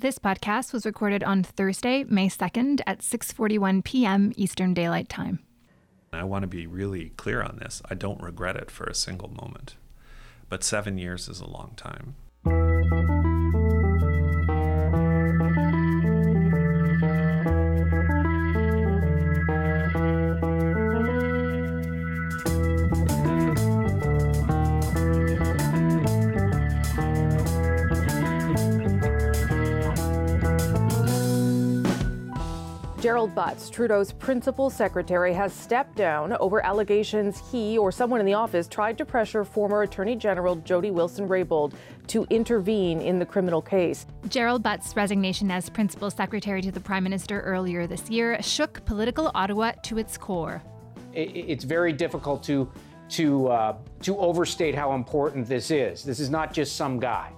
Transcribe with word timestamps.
This 0.00 0.18
podcast 0.18 0.72
was 0.72 0.86
recorded 0.86 1.22
on 1.22 1.42
Thursday, 1.42 2.04
May 2.04 2.30
2nd 2.30 2.80
at 2.86 3.00
6:41 3.00 3.84
p.m. 3.84 4.32
Eastern 4.34 4.72
Daylight 4.72 5.10
Time. 5.10 5.40
I 6.10 6.24
want 6.24 6.42
to 6.42 6.46
be 6.46 6.66
really 6.66 7.10
clear 7.18 7.42
on 7.42 7.58
this. 7.60 7.82
I 7.90 7.96
don't 7.96 8.22
regret 8.22 8.56
it 8.56 8.70
for 8.70 8.84
a 8.84 8.94
single 8.94 9.28
moment. 9.28 9.76
But 10.48 10.64
7 10.64 10.96
years 10.96 11.28
is 11.28 11.42
a 11.42 11.46
long 11.46 11.74
time. 11.76 12.14
Gerald 33.10 33.34
Butts, 33.34 33.68
Trudeau's 33.68 34.12
principal 34.12 34.70
secretary, 34.70 35.34
has 35.34 35.52
stepped 35.52 35.96
down 35.96 36.32
over 36.34 36.64
allegations 36.64 37.42
he 37.50 37.76
or 37.76 37.90
someone 37.90 38.20
in 38.20 38.24
the 38.24 38.34
office 38.34 38.68
tried 38.68 38.96
to 38.98 39.04
pressure 39.04 39.44
former 39.44 39.82
Attorney 39.82 40.14
General 40.14 40.54
Jody 40.54 40.92
Wilson-Raybould 40.92 41.72
to 42.06 42.24
intervene 42.30 43.00
in 43.00 43.18
the 43.18 43.26
criminal 43.26 43.60
case. 43.60 44.06
Gerald 44.28 44.62
Butts' 44.62 44.94
resignation 44.94 45.50
as 45.50 45.68
principal 45.68 46.08
secretary 46.08 46.62
to 46.62 46.70
the 46.70 46.78
Prime 46.78 47.02
Minister 47.02 47.40
earlier 47.40 47.88
this 47.88 48.08
year 48.08 48.40
shook 48.42 48.84
political 48.84 49.32
Ottawa 49.34 49.72
to 49.82 49.98
its 49.98 50.16
core. 50.16 50.62
It's 51.12 51.64
very 51.64 51.92
difficult 51.92 52.44
to 52.44 52.70
to 53.08 53.48
uh, 53.48 53.76
to 54.02 54.16
overstate 54.18 54.76
how 54.76 54.94
important 54.94 55.48
this 55.48 55.72
is. 55.72 56.04
This 56.04 56.20
is 56.20 56.30
not 56.30 56.52
just 56.52 56.76
some 56.76 57.00
guy. 57.00 57.32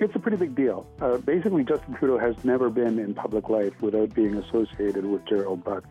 It's 0.00 0.14
a 0.14 0.18
pretty 0.18 0.36
big 0.36 0.54
deal. 0.54 0.86
Uh, 1.00 1.18
basically, 1.18 1.64
Justin 1.64 1.94
Trudeau 1.94 2.18
has 2.18 2.44
never 2.44 2.70
been 2.70 2.98
in 2.98 3.14
public 3.14 3.48
life 3.48 3.80
without 3.80 4.14
being 4.14 4.36
associated 4.36 5.04
with 5.04 5.24
Gerald 5.26 5.62
Butts. 5.64 5.86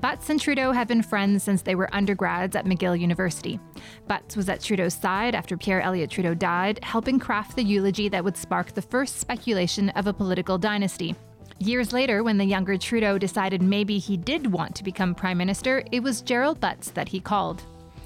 Butts 0.00 0.30
and 0.30 0.40
Trudeau 0.40 0.72
have 0.72 0.88
been 0.88 1.02
friends 1.02 1.44
since 1.44 1.62
they 1.62 1.76
were 1.76 1.88
undergrads 1.94 2.56
at 2.56 2.64
McGill 2.64 2.98
University. 2.98 3.60
Butts 4.08 4.36
was 4.36 4.48
at 4.48 4.60
Trudeau's 4.60 4.94
side 4.94 5.36
after 5.36 5.56
Pierre 5.56 5.80
Elliott 5.80 6.10
Trudeau 6.10 6.34
died, 6.34 6.80
helping 6.82 7.20
craft 7.20 7.54
the 7.54 7.62
eulogy 7.62 8.08
that 8.08 8.24
would 8.24 8.36
spark 8.36 8.72
the 8.72 8.82
first 8.82 9.20
speculation 9.20 9.90
of 9.90 10.08
a 10.08 10.12
political 10.12 10.58
dynasty. 10.58 11.14
Years 11.60 11.92
later, 11.92 12.24
when 12.24 12.36
the 12.36 12.44
younger 12.44 12.76
Trudeau 12.76 13.16
decided 13.16 13.62
maybe 13.62 13.98
he 13.98 14.16
did 14.16 14.50
want 14.50 14.74
to 14.74 14.82
become 14.82 15.14
Prime 15.14 15.38
Minister, 15.38 15.84
it 15.92 16.02
was 16.02 16.20
Gerald 16.20 16.58
Butts 16.58 16.90
that 16.90 17.08
he 17.08 17.20
called. 17.20 17.62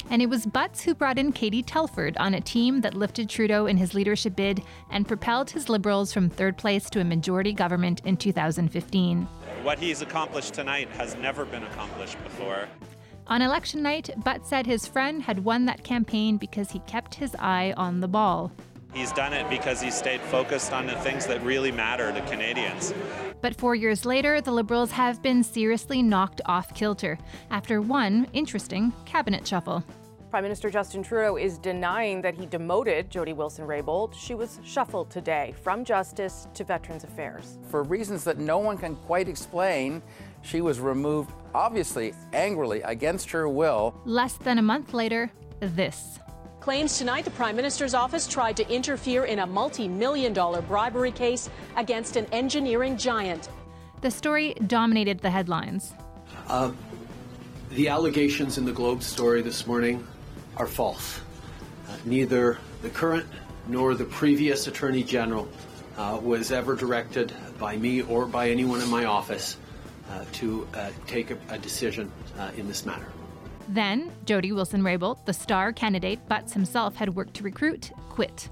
And 0.08 0.22
it 0.22 0.30
was 0.30 0.46
Butts 0.46 0.82
who 0.82 0.94
brought 0.94 1.18
in 1.18 1.32
Katie 1.32 1.62
Telford 1.62 2.16
on 2.18 2.34
a 2.34 2.40
team 2.40 2.80
that 2.82 2.94
lifted 2.94 3.28
Trudeau 3.28 3.66
in 3.66 3.76
his 3.76 3.92
leadership 3.92 4.36
bid 4.36 4.62
and 4.90 5.06
propelled 5.06 5.50
his 5.50 5.68
Liberals 5.68 6.12
from 6.12 6.30
third 6.30 6.56
place 6.56 6.88
to 6.90 7.00
a 7.00 7.04
majority 7.04 7.52
government 7.52 8.02
in 8.04 8.16
2015. 8.16 9.22
What 9.62 9.78
he's 9.78 10.02
accomplished 10.02 10.54
tonight 10.54 10.88
has 10.90 11.16
never 11.16 11.44
been 11.44 11.64
accomplished 11.64 12.22
before. 12.22 12.68
On 13.26 13.42
election 13.42 13.82
night, 13.82 14.10
Butts 14.18 14.48
said 14.48 14.66
his 14.66 14.86
friend 14.86 15.22
had 15.22 15.44
won 15.44 15.64
that 15.64 15.82
campaign 15.82 16.36
because 16.36 16.70
he 16.70 16.78
kept 16.80 17.16
his 17.16 17.34
eye 17.40 17.74
on 17.76 17.98
the 17.98 18.06
ball. 18.06 18.52
He's 18.96 19.12
done 19.12 19.34
it 19.34 19.50
because 19.50 19.82
he 19.82 19.90
stayed 19.90 20.22
focused 20.22 20.72
on 20.72 20.86
the 20.86 20.94
things 20.94 21.26
that 21.26 21.42
really 21.42 21.70
matter 21.70 22.10
to 22.12 22.20
Canadians. 22.22 22.94
But 23.42 23.54
four 23.54 23.74
years 23.74 24.06
later, 24.06 24.40
the 24.40 24.52
Liberals 24.52 24.90
have 24.92 25.20
been 25.20 25.42
seriously 25.42 26.02
knocked 26.02 26.40
off 26.46 26.74
kilter 26.74 27.18
after 27.50 27.82
one 27.82 28.26
interesting 28.32 28.94
cabinet 29.04 29.46
shuffle. 29.46 29.84
Prime 30.30 30.44
Minister 30.44 30.70
Justin 30.70 31.02
Trudeau 31.02 31.36
is 31.36 31.58
denying 31.58 32.22
that 32.22 32.34
he 32.34 32.46
demoted 32.46 33.10
Jody 33.10 33.34
Wilson-Raybould. 33.34 34.14
She 34.14 34.34
was 34.34 34.60
shuffled 34.64 35.10
today 35.10 35.54
from 35.62 35.84
Justice 35.84 36.48
to 36.54 36.64
Veterans 36.64 37.04
Affairs. 37.04 37.58
For 37.68 37.82
reasons 37.82 38.24
that 38.24 38.38
no 38.38 38.56
one 38.56 38.78
can 38.78 38.96
quite 38.96 39.28
explain, 39.28 40.00
she 40.40 40.62
was 40.62 40.80
removed, 40.80 41.32
obviously 41.54 42.14
angrily, 42.32 42.80
against 42.80 43.30
her 43.30 43.46
will. 43.46 43.94
Less 44.06 44.38
than 44.38 44.56
a 44.56 44.62
month 44.62 44.94
later, 44.94 45.30
this. 45.60 46.18
Claims 46.66 46.98
tonight 46.98 47.24
the 47.24 47.30
Prime 47.30 47.54
Minister's 47.54 47.94
office 47.94 48.26
tried 48.26 48.56
to 48.56 48.68
interfere 48.68 49.26
in 49.26 49.38
a 49.38 49.46
multi 49.46 49.86
million 49.86 50.32
dollar 50.32 50.60
bribery 50.62 51.12
case 51.12 51.48
against 51.76 52.16
an 52.16 52.26
engineering 52.32 52.98
giant. 52.98 53.50
The 54.00 54.10
story 54.10 54.54
dominated 54.66 55.20
the 55.20 55.30
headlines. 55.30 55.94
Uh, 56.48 56.72
the 57.70 57.86
allegations 57.86 58.58
in 58.58 58.64
the 58.64 58.72
Globe 58.72 59.04
story 59.04 59.42
this 59.42 59.64
morning 59.64 60.04
are 60.56 60.66
false. 60.66 61.20
Uh, 61.88 61.98
neither 62.04 62.58
the 62.82 62.90
current 62.90 63.26
nor 63.68 63.94
the 63.94 64.04
previous 64.04 64.66
Attorney 64.66 65.04
General 65.04 65.46
uh, 65.96 66.18
was 66.20 66.50
ever 66.50 66.74
directed 66.74 67.32
by 67.60 67.76
me 67.76 68.02
or 68.02 68.26
by 68.26 68.50
anyone 68.50 68.82
in 68.82 68.88
my 68.90 69.04
office 69.04 69.56
uh, 70.10 70.24
to 70.32 70.66
uh, 70.74 70.90
take 71.06 71.30
a, 71.30 71.38
a 71.48 71.58
decision 71.58 72.10
uh, 72.36 72.50
in 72.56 72.66
this 72.66 72.84
matter. 72.84 73.06
Then, 73.68 74.12
Jody 74.24 74.52
Wilson 74.52 74.82
Raybould, 74.82 75.24
the 75.24 75.32
star 75.32 75.72
candidate 75.72 76.26
Butts 76.28 76.52
himself 76.52 76.94
had 76.94 77.14
worked 77.14 77.34
to 77.34 77.42
recruit, 77.42 77.90
quit. 78.08 78.48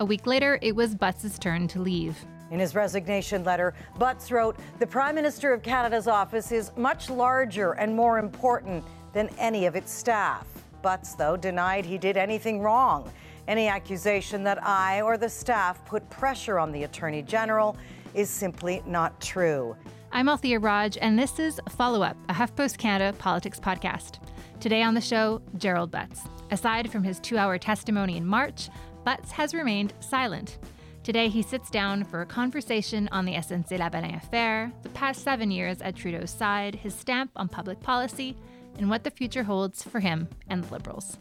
A 0.00 0.04
week 0.04 0.26
later, 0.26 0.58
it 0.62 0.74
was 0.74 0.94
Butts' 0.94 1.38
turn 1.38 1.68
to 1.68 1.80
leave. 1.80 2.16
In 2.50 2.60
his 2.60 2.74
resignation 2.74 3.44
letter, 3.44 3.74
Butts 3.98 4.30
wrote 4.30 4.56
The 4.78 4.86
Prime 4.86 5.14
Minister 5.14 5.52
of 5.52 5.62
Canada's 5.62 6.08
office 6.08 6.50
is 6.50 6.72
much 6.76 7.10
larger 7.10 7.72
and 7.72 7.94
more 7.94 8.18
important 8.18 8.84
than 9.12 9.28
any 9.38 9.66
of 9.66 9.76
its 9.76 9.92
staff. 9.92 10.46
Butts, 10.82 11.14
though, 11.14 11.36
denied 11.36 11.84
he 11.84 11.98
did 11.98 12.16
anything 12.16 12.60
wrong. 12.60 13.10
Any 13.46 13.68
accusation 13.68 14.42
that 14.44 14.64
I 14.66 15.02
or 15.02 15.18
the 15.18 15.28
staff 15.28 15.84
put 15.84 16.08
pressure 16.10 16.58
on 16.58 16.72
the 16.72 16.84
Attorney 16.84 17.22
General 17.22 17.76
is 18.14 18.30
simply 18.30 18.82
not 18.86 19.20
true. 19.20 19.76
I'm 20.16 20.28
Althia 20.28 20.62
Raj, 20.62 20.96
and 20.98 21.18
this 21.18 21.40
is 21.40 21.60
Follow 21.70 22.00
Up, 22.00 22.16
a 22.28 22.32
HuffPost 22.32 22.78
Canada 22.78 23.18
politics 23.18 23.58
podcast. 23.58 24.20
Today 24.60 24.80
on 24.80 24.94
the 24.94 25.00
show, 25.00 25.42
Gerald 25.56 25.90
Butts. 25.90 26.20
Aside 26.52 26.88
from 26.92 27.02
his 27.02 27.18
two 27.18 27.36
hour 27.36 27.58
testimony 27.58 28.16
in 28.16 28.24
March, 28.24 28.68
Butts 29.04 29.32
has 29.32 29.52
remained 29.52 29.92
silent. 29.98 30.58
Today, 31.02 31.28
he 31.28 31.42
sits 31.42 31.68
down 31.68 32.04
for 32.04 32.20
a 32.20 32.26
conversation 32.26 33.08
on 33.10 33.24
the 33.24 33.34
SNC-Lavalin 33.34 34.16
affair, 34.16 34.72
the 34.84 34.88
past 34.90 35.24
seven 35.24 35.50
years 35.50 35.82
at 35.82 35.96
Trudeau's 35.96 36.30
side, 36.30 36.76
his 36.76 36.94
stamp 36.94 37.32
on 37.34 37.48
public 37.48 37.80
policy, 37.80 38.36
and 38.78 38.88
what 38.88 39.02
the 39.02 39.10
future 39.10 39.42
holds 39.42 39.82
for 39.82 39.98
him 39.98 40.28
and 40.48 40.62
the 40.62 40.72
Liberals. 40.74 41.18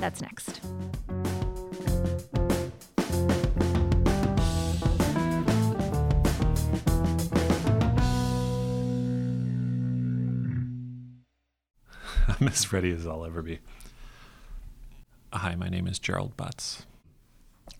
That's 0.00 0.20
next. 0.20 0.60
I'm 12.40 12.48
as 12.48 12.72
ready 12.72 12.92
as 12.92 13.06
I'll 13.06 13.24
ever 13.24 13.40
be. 13.40 13.60
Hi, 15.32 15.54
my 15.54 15.68
name 15.68 15.86
is 15.86 15.98
Gerald 15.98 16.36
Butts. 16.36 16.84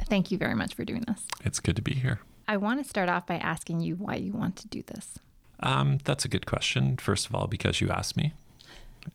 Thank 0.08 0.30
you 0.30 0.38
very 0.38 0.54
much 0.54 0.74
for 0.74 0.84
doing 0.84 1.04
this. 1.06 1.22
It's 1.44 1.60
good 1.60 1.76
to 1.76 1.82
be 1.82 1.94
here. 1.94 2.20
I 2.48 2.56
want 2.56 2.82
to 2.82 2.88
start 2.88 3.08
off 3.08 3.26
by 3.26 3.36
asking 3.36 3.80
you 3.80 3.96
why 3.96 4.14
you 4.14 4.32
want 4.32 4.56
to 4.56 4.68
do 4.68 4.82
this. 4.82 5.18
Um, 5.60 5.98
that's 6.04 6.24
a 6.24 6.28
good 6.28 6.46
question. 6.46 6.96
First 6.96 7.26
of 7.26 7.34
all, 7.34 7.46
because 7.46 7.80
you 7.80 7.90
asked 7.90 8.16
me. 8.16 8.32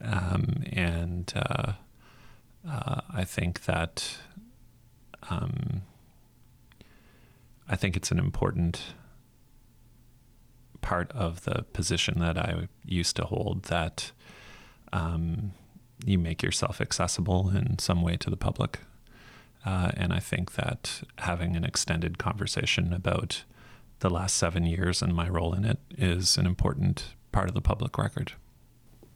Um, 0.01 0.63
and 0.71 1.31
uh, 1.35 1.73
uh, 2.67 3.01
I 3.11 3.23
think 3.23 3.65
that 3.65 4.17
um, 5.29 5.81
I 7.67 7.75
think 7.75 7.95
it's 7.95 8.11
an 8.11 8.19
important 8.19 8.93
part 10.81 11.11
of 11.11 11.43
the 11.45 11.65
position 11.73 12.19
that 12.19 12.37
I 12.37 12.67
used 12.85 13.15
to 13.17 13.25
hold 13.25 13.63
that 13.63 14.11
um, 14.93 15.53
you 16.05 16.17
make 16.17 16.41
yourself 16.41 16.81
accessible 16.81 17.49
in 17.49 17.79
some 17.79 18.01
way 18.01 18.17
to 18.17 18.29
the 18.29 18.37
public. 18.37 18.79
Uh, 19.65 19.91
and 19.95 20.11
I 20.11 20.19
think 20.19 20.53
that 20.53 21.03
having 21.19 21.55
an 21.55 21.63
extended 21.63 22.17
conversation 22.17 22.93
about 22.93 23.43
the 23.99 24.09
last 24.09 24.35
seven 24.35 24.65
years 24.65 25.01
and 25.01 25.13
my 25.13 25.29
role 25.29 25.53
in 25.53 25.63
it 25.63 25.77
is 25.97 26.37
an 26.37 26.47
important 26.47 27.13
part 27.31 27.47
of 27.47 27.53
the 27.53 27.61
public 27.61 27.97
record. 27.97 28.33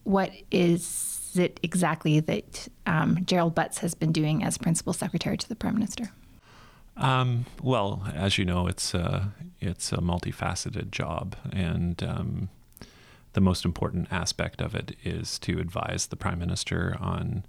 What 0.04 0.32
is 0.52 1.32
it 1.36 1.60
exactly 1.64 2.20
that 2.20 2.68
um, 2.86 3.20
Gerald 3.26 3.56
Butts 3.56 3.80
has 3.80 3.96
been 3.96 4.12
doing 4.12 4.44
as 4.44 4.58
principal 4.60 4.94
secretary 4.94 5.38
to 5.38 5.50
the 5.50 5.56
prime 5.56 5.74
minister? 5.74 6.12
Um, 6.98 7.46
well, 7.62 8.08
as 8.14 8.38
you 8.38 8.46
know, 8.46 8.68
it's 8.68 8.94
a, 8.94 9.34
it's 9.60 9.92
a 9.92 9.98
multifaceted 9.98 10.92
job, 10.92 11.36
and 11.52 12.02
um, 12.04 12.50
the 13.36 13.42
most 13.42 13.66
important 13.66 14.08
aspect 14.12 14.62
of 14.62 14.74
it 14.74 14.96
is 15.04 15.38
to 15.40 15.60
advise 15.60 16.08
the 16.08 16.16
prime 16.16 16.40
minister 16.40 16.98
on 17.02 17.46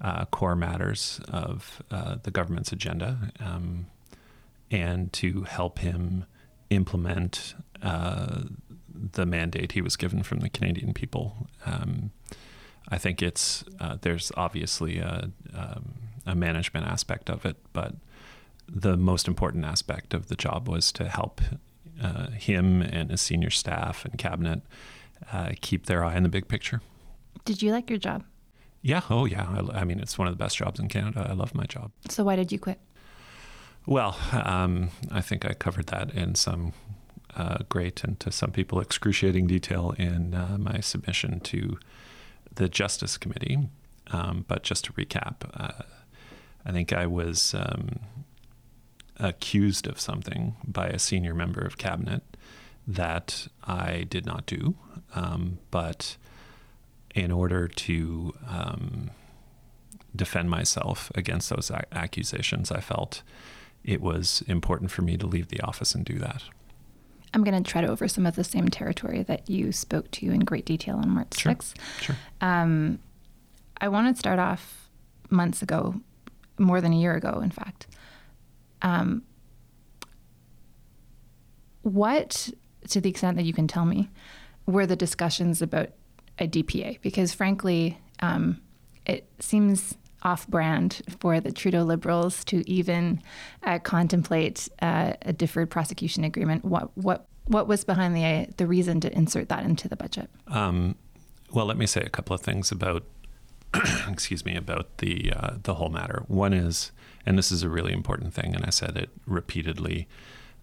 uh, 0.00 0.24
core 0.26 0.56
matters 0.56 1.20
of 1.28 1.82
uh, 1.90 2.16
the 2.22 2.30
government's 2.30 2.72
agenda 2.72 3.30
um, 3.38 3.86
and 4.70 5.12
to 5.12 5.42
help 5.42 5.78
him 5.78 6.24
implement 6.70 7.54
uh, 7.82 8.44
the 9.12 9.26
mandate 9.26 9.72
he 9.72 9.82
was 9.82 9.94
given 9.94 10.22
from 10.22 10.40
the 10.40 10.48
Canadian 10.48 10.94
people. 10.94 11.48
Um, 11.66 12.12
I 12.88 12.96
think 12.96 13.20
it's 13.20 13.62
uh, 13.78 13.98
there's 14.00 14.32
obviously 14.38 14.98
a, 14.98 15.30
um, 15.54 15.96
a 16.24 16.34
management 16.34 16.86
aspect 16.86 17.28
of 17.28 17.44
it, 17.44 17.56
but 17.74 17.94
the 18.66 18.96
most 18.96 19.28
important 19.28 19.66
aspect 19.66 20.14
of 20.14 20.28
the 20.28 20.34
job 20.34 20.66
was 20.66 20.90
to 20.92 21.10
help 21.10 21.42
uh, 22.02 22.30
him 22.30 22.80
and 22.80 23.10
his 23.10 23.20
senior 23.20 23.50
staff 23.50 24.06
and 24.06 24.16
cabinet 24.16 24.62
uh, 25.32 25.52
keep 25.60 25.86
their 25.86 26.04
eye 26.04 26.16
on 26.16 26.22
the 26.22 26.28
big 26.28 26.48
picture. 26.48 26.80
Did 27.44 27.62
you 27.62 27.72
like 27.72 27.90
your 27.90 27.98
job? 27.98 28.24
Yeah. 28.82 29.02
Oh, 29.10 29.24
yeah. 29.24 29.48
I, 29.48 29.80
I, 29.80 29.84
mean, 29.84 29.98
it's 29.98 30.18
one 30.18 30.28
of 30.28 30.34
the 30.34 30.38
best 30.38 30.56
jobs 30.56 30.78
in 30.78 30.88
Canada. 30.88 31.26
I 31.28 31.32
love 31.32 31.54
my 31.54 31.64
job. 31.64 31.90
So 32.08 32.24
why 32.24 32.36
did 32.36 32.52
you 32.52 32.58
quit? 32.58 32.78
Well, 33.84 34.16
um, 34.32 34.90
I 35.10 35.20
think 35.20 35.44
I 35.44 35.54
covered 35.54 35.86
that 35.88 36.12
in 36.12 36.34
some 36.34 36.72
uh, 37.36 37.58
great 37.68 38.02
and 38.02 38.18
to 38.20 38.32
some 38.32 38.50
people 38.50 38.80
excruciating 38.80 39.46
detail 39.46 39.94
in 39.98 40.34
uh, 40.34 40.56
my 40.58 40.80
submission 40.80 41.40
to 41.40 41.78
the 42.54 42.68
Justice 42.68 43.16
Committee. 43.16 43.68
Um, 44.10 44.44
but 44.48 44.62
just 44.62 44.84
to 44.86 44.92
recap, 44.92 45.36
uh, 45.54 45.82
I 46.64 46.72
think 46.72 46.92
I 46.92 47.06
was 47.06 47.54
um, 47.54 48.00
accused 49.18 49.86
of 49.86 50.00
something 50.00 50.56
by 50.64 50.86
a 50.86 50.98
senior 50.98 51.34
member 51.34 51.60
of 51.60 51.78
cabinet 51.78 52.22
that 52.86 53.48
I 53.64 54.04
did 54.08 54.26
not 54.26 54.46
do. 54.46 54.76
Um, 55.14 55.58
but 55.70 56.16
in 57.14 57.30
order 57.30 57.66
to 57.68 58.34
um, 58.48 59.10
defend 60.14 60.50
myself 60.50 61.10
against 61.14 61.50
those 61.50 61.70
accusations, 61.92 62.70
I 62.70 62.80
felt 62.80 63.22
it 63.84 64.00
was 64.00 64.42
important 64.46 64.90
for 64.90 65.02
me 65.02 65.16
to 65.16 65.26
leave 65.26 65.48
the 65.48 65.60
office 65.60 65.94
and 65.94 66.04
do 66.04 66.18
that. 66.18 66.42
I'm 67.32 67.44
going 67.44 67.62
to 67.62 67.70
tread 67.70 67.84
over 67.84 68.08
some 68.08 68.26
of 68.26 68.34
the 68.34 68.44
same 68.44 68.68
territory 68.68 69.22
that 69.24 69.48
you 69.48 69.72
spoke 69.72 70.10
to 70.12 70.26
in 70.26 70.40
great 70.40 70.64
detail 70.64 70.96
on 70.96 71.10
March 71.10 71.38
sure. 71.38 71.52
6th. 71.52 71.74
Sure. 72.00 72.16
Um, 72.40 72.98
I 73.80 73.88
want 73.88 74.14
to 74.14 74.18
start 74.18 74.38
off 74.38 74.88
months 75.30 75.62
ago, 75.62 76.00
more 76.58 76.80
than 76.80 76.92
a 76.92 76.96
year 76.96 77.14
ago, 77.14 77.40
in 77.42 77.50
fact. 77.50 77.86
Um, 78.82 79.22
what, 81.82 82.50
to 82.88 83.00
the 83.00 83.10
extent 83.10 83.36
that 83.36 83.44
you 83.44 83.52
can 83.52 83.68
tell 83.68 83.84
me, 83.84 84.08
were 84.66 84.86
the 84.86 84.96
discussions 84.96 85.62
about 85.62 85.88
a 86.38 86.46
DPA? 86.46 87.00
Because 87.00 87.32
frankly, 87.32 87.98
um, 88.20 88.60
it 89.06 89.28
seems 89.40 89.94
off 90.22 90.46
brand 90.48 91.02
for 91.20 91.40
the 91.40 91.52
Trudeau 91.52 91.82
Liberals 91.82 92.44
to 92.46 92.68
even 92.68 93.22
uh, 93.62 93.78
contemplate 93.78 94.68
uh, 94.82 95.12
a 95.22 95.32
deferred 95.32 95.70
prosecution 95.70 96.24
agreement. 96.24 96.64
What 96.64 96.96
what 96.96 97.26
what 97.44 97.68
was 97.68 97.84
behind 97.84 98.16
the 98.16 98.52
the 98.56 98.66
reason 98.66 99.00
to 99.00 99.12
insert 99.16 99.48
that 99.48 99.64
into 99.64 99.88
the 99.88 99.96
budget? 99.96 100.28
Um, 100.48 100.96
well, 101.52 101.66
let 101.66 101.76
me 101.76 101.86
say 101.86 102.00
a 102.00 102.08
couple 102.08 102.34
of 102.34 102.40
things 102.40 102.72
about 102.72 103.04
excuse 104.08 104.44
me 104.44 104.56
about 104.56 104.98
the 104.98 105.32
uh, 105.34 105.54
the 105.62 105.74
whole 105.74 105.90
matter. 105.90 106.24
One 106.26 106.52
is, 106.52 106.92
and 107.24 107.38
this 107.38 107.52
is 107.52 107.62
a 107.62 107.68
really 107.68 107.92
important 107.92 108.34
thing, 108.34 108.54
and 108.54 108.64
I 108.64 108.70
said 108.70 108.96
it 108.96 109.10
repeatedly 109.26 110.08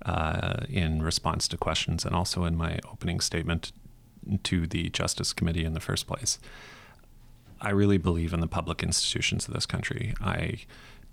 uh, 0.06 0.66
in 0.70 1.02
response 1.02 1.48
to 1.50 1.58
questions, 1.58 2.06
and 2.06 2.16
also 2.16 2.44
in 2.44 2.58
my 2.58 2.80
opening 2.92 3.22
statement 3.22 3.72
to 4.44 4.68
the 4.68 4.90
Justice 4.90 5.34
Committee 5.34 5.66
in 5.66 5.74
the 5.74 5.80
first 5.80 6.08
place. 6.08 6.40
I 7.62 7.70
really 7.70 7.98
believe 7.98 8.34
in 8.34 8.42
the 8.42 8.48
public 8.48 8.84
institutions 8.84 9.48
of 9.48 9.54
this 9.54 9.66
country. 9.66 10.14
I 10.22 10.60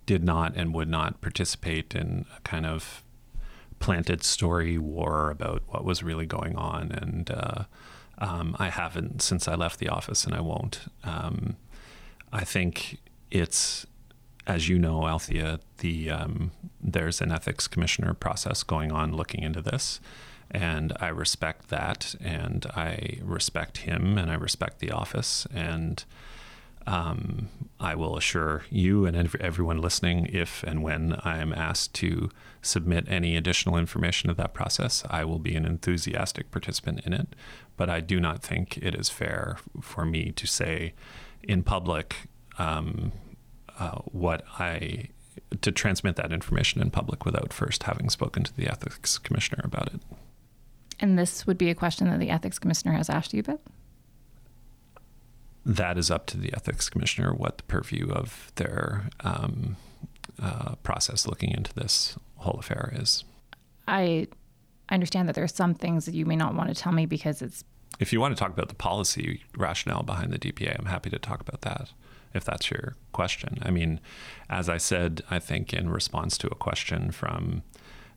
did 0.07 0.25
not 0.25 0.57
and 0.57 0.75
would 0.75 0.89
not 0.89 1.21
participate 1.21 1.95
in 1.95 2.27
a 2.37 2.41
kind 2.41 2.67
of 2.67 3.05
planted 3.79 4.23
story 4.23 4.77
war 4.77 5.31
about 5.31 5.63
what 5.69 5.85
was 5.85 6.03
really 6.03 6.27
going 6.27 6.57
on. 6.57 6.91
And 6.93 7.31
uh, 7.31 7.65
um, 8.19 8.57
I 8.59 8.69
haven't 8.69 9.23
since 9.23 9.49
I 9.49 9.55
left 9.55 9.79
the 9.79 9.89
office, 9.89 10.25
and 10.25 10.35
I 10.35 10.41
won't. 10.41 10.81
Um, 11.05 11.57
I 12.33 12.45
think 12.45 12.99
it's, 13.31 13.87
as 14.47 14.69
you 14.69 14.79
know, 14.79 15.01
Althia, 15.03 15.61
the 15.79 16.11
um, 16.11 16.51
there's 16.81 17.21
an 17.21 17.33
ethics 17.33 17.67
commissioner 17.67 18.15
process 18.15 18.63
going 18.63 18.93
on 18.93 19.17
looking 19.17 19.43
into 19.43 19.63
this. 19.63 20.01
And 20.51 20.93
I 21.01 21.09
respect 21.09 21.69
that, 21.69 22.15
and 22.21 22.67
I 22.75 23.19
respect 23.23 23.79
him, 23.79 24.19
and 24.19 24.31
I 24.31 24.35
respect 24.35 24.81
the 24.81 24.91
office, 24.91 25.47
and 25.55 26.05
um, 26.87 27.49
I 27.79 27.95
will 27.95 28.17
assure 28.17 28.65
you 28.71 29.07
and 29.07 29.35
everyone 29.37 29.81
listening 29.81 30.27
if 30.27 30.63
and 30.65 30.83
when 30.83 31.13
I 31.23 31.39
am 31.39 31.53
asked 31.53 31.95
to 31.97 32.31
submit 32.63 33.07
any 33.09 33.37
additional 33.37 33.77
information 33.77 34.29
to 34.29 34.35
that 34.35 34.55
process, 34.55 35.05
I 35.09 35.25
will 35.25 35.39
be 35.39 35.55
an 35.55 35.65
enthusiastic 35.65 36.51
participant 36.51 37.03
in 37.07 37.13
it. 37.13 37.29
But 37.77 37.89
I 37.89 38.01
do 38.01 38.19
not 38.19 38.43
think 38.43 38.79
it 38.79 38.95
is 38.95 39.09
fair 39.09 39.59
for 39.81 40.05
me 40.05 40.33
to 40.33 40.47
say 40.47 40.95
in 41.43 41.63
public 41.63 42.29
um, 42.59 43.13
uh, 43.79 44.01
what 44.07 44.45
I 44.59 45.09
to 45.63 45.73
transmit 45.73 46.17
that 46.17 46.33
information 46.33 46.83
in 46.83 46.91
public 46.91 47.25
without 47.25 47.53
first 47.53 47.85
having 47.85 48.11
spoken 48.11 48.43
to 48.45 48.55
the 48.55 48.69
ethics 48.69 49.17
commissioner 49.19 49.63
about 49.65 49.95
it. 49.95 50.01
And 51.01 51.19
this 51.19 51.47
would 51.47 51.59
be 51.59 51.71
a 51.71 51.75
question 51.75 52.09
that 52.09 52.21
the 52.21 52.31
ethics 52.31 52.59
commissioner 52.59 52.93
has 52.93 53.11
asked 53.11 53.33
you 53.33 53.41
about? 53.41 53.61
that 55.65 55.99
is 55.99 56.11
up 56.11 56.27
to 56.27 56.39
the 56.39 56.53
ethics 56.55 56.89
commissioner 56.89 57.33
what 57.33 57.59
the 57.59 57.65
purview 57.65 58.11
of 58.11 58.53
their 58.57 59.09
um, 59.21 59.77
uh, 60.41 60.75
process 60.77 61.27
looking 61.27 61.51
into 61.51 61.73
this 61.75 62.17
whole 62.37 62.59
affair 62.59 62.93
is. 62.97 63.25
I 63.87 64.29
understand 64.89 65.29
that 65.29 65.35
there 65.35 65.45
are 65.45 65.49
some 65.49 65.75
things 65.75 66.07
that 66.07 66.15
you 66.15 66.25
may 66.25 66.37
not 66.37 66.55
want 66.55 66.75
to 66.75 66.75
tell 66.75 66.93
me 66.93 67.07
because 67.07 67.43
it's. 67.43 67.65
If 67.99 68.13
you 68.13 68.21
want 68.21 68.35
to 68.35 68.43
talk 68.43 68.53
about 68.53 68.69
the 68.69 68.75
policy 68.75 69.43
rationale 69.57 70.03
behind 70.03 70.33
the 70.33 70.39
DPA, 70.39 70.79
I'm 70.79 70.87
happy 70.87 71.11
to 71.11 71.19
talk 71.19 71.41
about 71.41 71.61
that 71.63 71.91
if 72.33 72.45
that's 72.45 72.71
your 72.71 72.97
question. 73.13 73.59
I 73.63 73.71
mean, 73.71 74.01
as 74.49 74.69
I 74.69 74.79
said, 74.79 75.23
I 75.31 75.39
think 75.39 75.75
in 75.75 75.91
response 75.91 76.39
to 76.39 76.47
a 76.47 76.55
question 76.55 77.11
from 77.11 77.63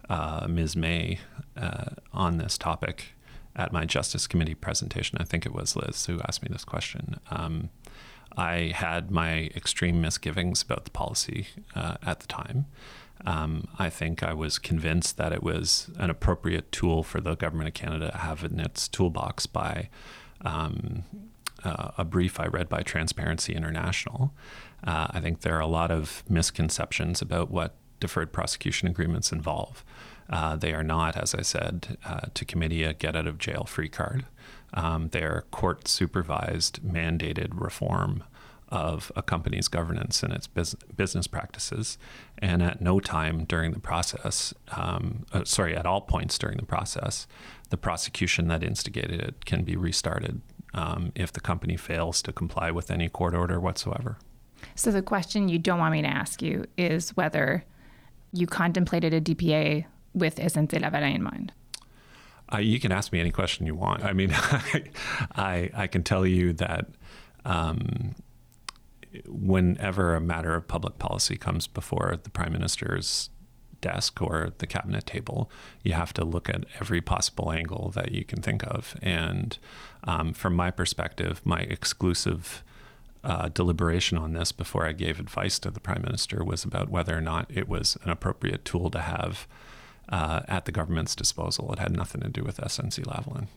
uh, 0.09 0.47
Ms. 0.49 0.75
May 0.75 1.19
uh, 1.55 1.91
on 2.13 2.37
this 2.37 2.57
topic, 2.57 3.13
at 3.55 3.71
my 3.71 3.85
Justice 3.85 4.27
Committee 4.27 4.55
presentation, 4.55 5.17
I 5.21 5.25
think 5.25 5.45
it 5.45 5.53
was 5.53 5.75
Liz 5.75 6.05
who 6.05 6.19
asked 6.21 6.41
me 6.41 6.49
this 6.51 6.65
question. 6.65 7.19
Um, 7.29 7.69
I 8.35 8.73
had 8.75 9.11
my 9.11 9.51
extreme 9.55 10.01
misgivings 10.01 10.63
about 10.63 10.85
the 10.85 10.91
policy 10.91 11.47
uh, 11.75 11.97
at 12.03 12.19
the 12.19 12.27
time. 12.27 12.65
Um, 13.25 13.67
I 13.77 13.89
think 13.89 14.23
I 14.23 14.33
was 14.33 14.57
convinced 14.57 15.17
that 15.17 15.31
it 15.31 15.43
was 15.43 15.89
an 15.97 16.09
appropriate 16.09 16.71
tool 16.71 17.03
for 17.03 17.21
the 17.21 17.35
Government 17.35 17.67
of 17.67 17.73
Canada 17.73 18.11
to 18.11 18.17
have 18.17 18.43
in 18.43 18.59
its 18.59 18.87
toolbox 18.87 19.45
by 19.45 19.89
um, 20.41 21.03
uh, 21.63 21.91
a 21.97 22.03
brief 22.03 22.39
I 22.39 22.47
read 22.47 22.67
by 22.67 22.81
Transparency 22.81 23.53
International. 23.53 24.33
Uh, 24.83 25.07
I 25.11 25.21
think 25.21 25.41
there 25.41 25.55
are 25.55 25.61
a 25.61 25.67
lot 25.67 25.91
of 25.91 26.23
misconceptions 26.27 27.21
about 27.21 27.49
what 27.49 27.75
deferred 28.03 28.33
prosecution 28.33 28.89
agreements 28.89 29.31
involve. 29.31 29.85
Uh, 30.29 30.57
they 30.57 30.73
are 30.73 30.83
not, 30.83 31.15
as 31.15 31.33
I 31.33 31.41
said, 31.41 31.97
uh, 32.05 32.27
to 32.33 32.43
committee 32.43 32.83
a 32.83 32.93
get 32.93 33.15
out 33.15 33.27
of 33.27 33.37
jail 33.37 33.63
free 33.63 33.87
card. 33.87 34.25
Um, 34.73 35.07
they 35.13 35.23
are 35.23 35.45
court 35.51 35.87
supervised, 35.87 36.81
mandated 36.83 37.51
reform 37.53 38.25
of 38.67 39.09
a 39.15 39.21
company's 39.21 39.69
governance 39.69 40.21
and 40.21 40.33
its 40.33 40.47
bus- 40.47 40.75
business 40.97 41.27
practices. 41.27 41.97
And 42.39 42.61
at 42.61 42.81
no 42.81 42.99
time 42.99 43.45
during 43.45 43.71
the 43.71 43.79
process, 43.79 44.53
um, 44.75 45.25
uh, 45.31 45.45
sorry, 45.45 45.77
at 45.77 45.85
all 45.85 46.01
points 46.01 46.37
during 46.37 46.57
the 46.57 46.65
process, 46.65 47.25
the 47.69 47.77
prosecution 47.77 48.49
that 48.49 48.63
instigated 48.63 49.21
it 49.21 49.45
can 49.45 49.63
be 49.63 49.77
restarted 49.77 50.41
um, 50.73 51.13
if 51.15 51.31
the 51.31 51.39
company 51.39 51.77
fails 51.77 52.21
to 52.23 52.33
comply 52.33 52.69
with 52.69 52.91
any 52.91 53.07
court 53.07 53.33
order 53.33 53.61
whatsoever. 53.61 54.17
So, 54.75 54.91
the 54.91 55.01
question 55.01 55.49
you 55.49 55.59
don't 55.59 55.79
want 55.79 55.91
me 55.91 56.01
to 56.01 56.07
ask 56.07 56.41
you 56.41 56.65
is 56.77 57.15
whether 57.15 57.63
you 58.33 58.47
contemplated 58.47 59.13
a 59.13 59.21
DPA 59.21 59.85
with 60.13 60.35
SNC-Lavalin 60.35 61.15
in 61.15 61.23
mind? 61.23 61.53
Uh, 62.51 62.57
you 62.57 62.79
can 62.79 62.91
ask 62.91 63.11
me 63.11 63.19
any 63.19 63.31
question 63.31 63.65
you 63.65 63.75
want. 63.75 64.03
I 64.03 64.13
mean, 64.13 64.31
I, 65.35 65.69
I 65.73 65.87
can 65.87 66.03
tell 66.03 66.25
you 66.25 66.53
that 66.53 66.87
um, 67.45 68.15
whenever 69.27 70.15
a 70.15 70.21
matter 70.21 70.55
of 70.55 70.67
public 70.67 70.99
policy 70.99 71.37
comes 71.37 71.67
before 71.67 72.17
the 72.21 72.29
prime 72.29 72.51
minister's 72.51 73.29
desk 73.81 74.21
or 74.21 74.53
the 74.57 74.67
cabinet 74.67 75.05
table, 75.05 75.51
you 75.83 75.93
have 75.93 76.13
to 76.13 76.23
look 76.23 76.49
at 76.49 76.65
every 76.79 77.01
possible 77.01 77.51
angle 77.51 77.91
that 77.95 78.11
you 78.11 78.23
can 78.23 78.41
think 78.41 78.63
of. 78.63 78.95
And 79.01 79.57
um, 80.05 80.33
from 80.33 80.55
my 80.55 80.71
perspective, 80.71 81.41
my 81.43 81.59
exclusive 81.61 82.63
uh, 83.23 83.49
deliberation 83.49 84.17
on 84.17 84.33
this 84.33 84.51
before 84.51 84.85
I 84.85 84.91
gave 84.91 85.19
advice 85.19 85.59
to 85.59 85.71
the 85.71 85.79
prime 85.79 86.01
minister 86.01 86.43
was 86.43 86.63
about 86.63 86.89
whether 86.89 87.17
or 87.17 87.21
not 87.21 87.49
it 87.49 87.67
was 87.67 87.97
an 88.03 88.09
appropriate 88.09 88.65
tool 88.65 88.89
to 88.91 88.99
have 88.99 89.47
uh, 90.09 90.41
at 90.47 90.65
the 90.65 90.71
government's 90.71 91.15
disposal. 91.15 91.71
It 91.73 91.79
had 91.79 91.95
nothing 91.95 92.21
to 92.21 92.29
do 92.29 92.43
with 92.43 92.57
SNC 92.57 93.05
Lavalin. 93.05 93.47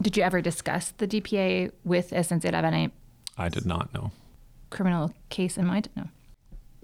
Did 0.00 0.16
you 0.16 0.22
ever 0.22 0.40
discuss 0.40 0.92
the 0.96 1.06
DPA 1.06 1.72
with 1.84 2.10
SNC 2.10 2.42
Lavalin? 2.42 2.90
I 3.36 3.48
did 3.48 3.66
not 3.66 3.92
know. 3.92 4.12
Criminal 4.70 5.12
case 5.28 5.58
in 5.58 5.66
mind? 5.66 5.88
No. 5.96 6.08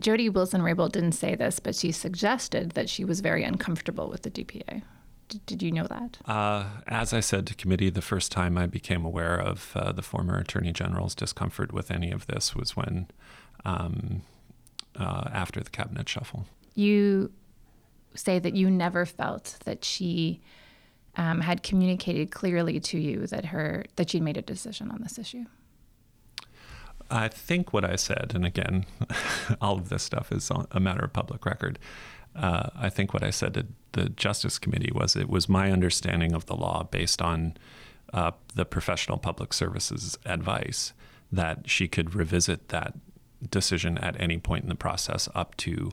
Jody 0.00 0.28
Wilson 0.28 0.61
Raybould 0.61 0.93
didn't 0.93 1.12
say 1.12 1.35
this, 1.35 1.59
but 1.59 1.75
she 1.75 1.93
suggested 1.93 2.73
that 2.73 2.90
she 2.90 3.05
was 3.05 3.21
very 3.21 3.45
uncomfortable 3.45 4.09
with 4.09 4.23
the 4.23 4.31
DPA. 4.31 4.83
D- 5.28 5.40
did 5.47 5.62
you 5.62 5.73
know 5.73 5.87
that? 5.87 6.18
Uh, 6.26 6.66
as 6.87 7.12
I 7.12 7.21
said 7.21 7.47
to 7.49 7.54
committee, 7.54 7.90
the 7.90 8.02
first 8.02 8.30
time 8.30 8.56
I 8.56 8.66
became 8.66 9.04
aware 9.04 9.37
of 9.37 9.73
uh, 9.75 9.92
the 9.92 10.02
former 10.02 10.37
Attorney 10.38 10.73
General's 10.73 11.14
discomfort 11.14 11.73
with 11.73 11.90
any 11.90 12.11
of 12.11 12.26
this 12.26 12.54
was 12.54 12.76
when, 12.76 13.09
um, 13.64 14.23
uh, 14.99 15.28
after 15.33 15.61
the 15.61 15.71
cabinet 15.71 16.09
shuffle. 16.09 16.47
You 16.75 17.33
say 18.14 18.38
that 18.38 18.54
you 18.54 18.71
never 18.71 19.04
felt 19.04 19.59
that 19.64 19.85
she 19.85 20.40
um, 21.16 21.40
had 21.40 21.62
communicated 21.62 22.30
clearly 22.30 22.78
to 22.80 22.99
you 22.99 23.26
that 23.26 23.47
her 23.47 23.85
that 23.97 24.11
she'd 24.11 24.23
made 24.23 24.37
a 24.37 24.42
decision 24.42 24.90
on 24.90 25.02
this 25.02 25.18
issue? 25.18 25.45
I 27.11 27.28
think 27.28 27.73
what 27.73 27.85
I 27.85 27.97
said, 27.97 28.33
and 28.35 28.45
again, 28.45 28.85
all 29.61 29.76
of 29.76 29.88
this 29.88 30.02
stuff 30.02 30.33
is 30.33 30.50
a 30.71 30.80
matter 30.80 31.04
of 31.04 31.12
public 31.12 31.47
record. 31.47 31.78
Uh, 32.35 32.71
I 32.76 32.90
think 32.90 33.14
what 33.14 33.23
I 33.23 33.30
said 33.30 33.54
to 33.54 33.66
the 33.97 34.11
Justice 34.11 34.59
Committee 34.59 34.93
was 34.95 35.17
it 35.17 35.29
was 35.29 35.49
my 35.49 35.73
understanding 35.73 36.35
of 36.35 36.47
the 36.47 36.55
law 36.55 36.85
based 36.85 37.23
on 37.23 37.57
uh, 38.12 38.31
the 38.55 38.65
professional 38.65 39.19
public 39.19 39.53
services 39.53 40.17
advice 40.25 40.93
that 41.33 41.69
she 41.69 41.88
could 41.88 42.15
revisit 42.15 42.69
that 42.69 42.95
decision 43.50 43.99
at 43.99 44.19
any 44.21 44.38
point 44.38 44.62
in 44.62 44.69
the 44.69 44.76
process 44.76 45.29
up 45.35 45.57
to 45.57 45.91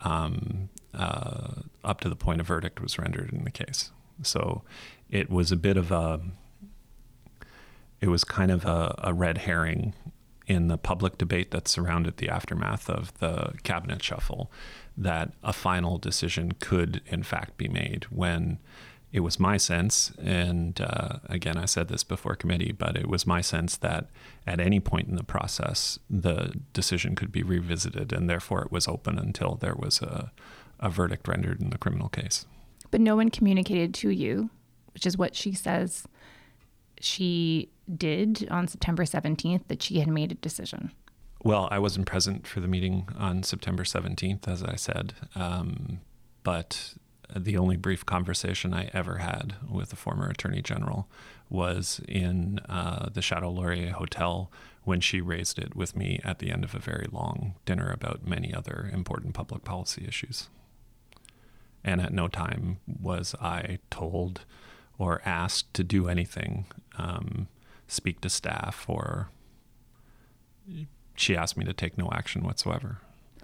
um, 0.00 0.70
uh, 0.94 1.62
up 1.84 2.00
to 2.00 2.08
the 2.08 2.16
point 2.16 2.40
a 2.40 2.44
verdict 2.44 2.80
was 2.80 2.98
rendered 2.98 3.32
in 3.32 3.44
the 3.44 3.50
case. 3.50 3.92
So 4.22 4.62
it 5.10 5.30
was 5.30 5.52
a 5.52 5.56
bit 5.56 5.76
of 5.76 5.92
a 5.92 6.20
it 8.00 8.08
was 8.08 8.24
kind 8.24 8.50
of 8.50 8.64
a, 8.64 8.94
a 8.98 9.14
red 9.14 9.38
herring 9.38 9.94
in 10.46 10.68
the 10.68 10.78
public 10.78 11.18
debate 11.18 11.50
that 11.50 11.68
surrounded 11.68 12.16
the 12.16 12.28
aftermath 12.28 12.90
of 12.90 13.16
the 13.18 13.54
cabinet 13.62 14.02
shuffle 14.02 14.50
that 14.96 15.32
a 15.42 15.52
final 15.52 15.98
decision 15.98 16.52
could, 16.52 17.00
in 17.06 17.22
fact, 17.22 17.56
be 17.56 17.68
made 17.68 18.04
when 18.04 18.58
it 19.12 19.20
was 19.20 19.38
my 19.38 19.58
sense, 19.58 20.10
and 20.22 20.80
uh, 20.80 21.18
again, 21.26 21.58
I 21.58 21.66
said 21.66 21.88
this 21.88 22.02
before 22.02 22.34
committee, 22.34 22.72
but 22.72 22.96
it 22.96 23.08
was 23.08 23.26
my 23.26 23.42
sense 23.42 23.76
that 23.76 24.06
at 24.46 24.58
any 24.58 24.80
point 24.80 25.08
in 25.08 25.16
the 25.16 25.22
process, 25.22 25.98
the 26.08 26.54
decision 26.72 27.14
could 27.14 27.30
be 27.30 27.42
revisited, 27.42 28.10
and 28.10 28.28
therefore 28.28 28.62
it 28.62 28.72
was 28.72 28.88
open 28.88 29.18
until 29.18 29.56
there 29.56 29.74
was 29.74 30.00
a, 30.00 30.32
a 30.80 30.88
verdict 30.88 31.28
rendered 31.28 31.60
in 31.60 31.68
the 31.68 31.76
criminal 31.76 32.08
case. 32.08 32.46
But 32.90 33.02
no 33.02 33.14
one 33.14 33.28
communicated 33.28 33.92
to 33.96 34.08
you, 34.08 34.48
which 34.94 35.04
is 35.04 35.18
what 35.18 35.36
she 35.36 35.52
says 35.52 36.06
she 37.04 37.70
did 37.96 38.48
on 38.50 38.68
September 38.68 39.04
17th 39.04 39.66
that 39.68 39.82
she 39.82 39.98
had 39.98 40.08
made 40.08 40.32
a 40.32 40.36
decision? 40.36 40.92
Well, 41.44 41.68
I 41.70 41.78
wasn't 41.78 42.06
present 42.06 42.46
for 42.46 42.60
the 42.60 42.68
meeting 42.68 43.08
on 43.18 43.42
September 43.42 43.82
17th, 43.82 44.46
as 44.46 44.62
I 44.62 44.76
said, 44.76 45.14
um, 45.34 46.00
but 46.44 46.94
the 47.34 47.56
only 47.56 47.76
brief 47.76 48.06
conversation 48.06 48.72
I 48.74 48.90
ever 48.92 49.18
had 49.18 49.54
with 49.68 49.90
the 49.90 49.96
former 49.96 50.28
Attorney 50.28 50.62
General 50.62 51.08
was 51.48 52.00
in 52.06 52.60
uh, 52.68 53.08
the 53.12 53.22
Chateau 53.22 53.50
Laurier 53.50 53.92
Hotel 53.92 54.50
when 54.84 55.00
she 55.00 55.20
raised 55.20 55.58
it 55.58 55.74
with 55.76 55.96
me 55.96 56.20
at 56.24 56.38
the 56.38 56.50
end 56.50 56.64
of 56.64 56.74
a 56.74 56.78
very 56.78 57.06
long 57.10 57.54
dinner 57.64 57.90
about 57.90 58.26
many 58.26 58.52
other 58.52 58.90
important 58.92 59.34
public 59.34 59.64
policy 59.64 60.04
issues. 60.06 60.48
And 61.84 62.00
at 62.00 62.12
no 62.12 62.28
time 62.28 62.78
was 62.86 63.34
I 63.40 63.78
told 63.90 64.44
or 64.98 65.20
asked 65.24 65.72
to 65.74 65.84
do 65.84 66.08
anything, 66.08 66.66
um, 66.98 67.48
speak 67.88 68.20
to 68.22 68.28
staff, 68.28 68.84
or 68.88 69.28
she 71.14 71.36
asked 71.36 71.56
me 71.56 71.64
to 71.64 71.72
take 71.72 71.98
no 71.98 72.10
action 72.12 72.42
whatsoever. 72.42 72.98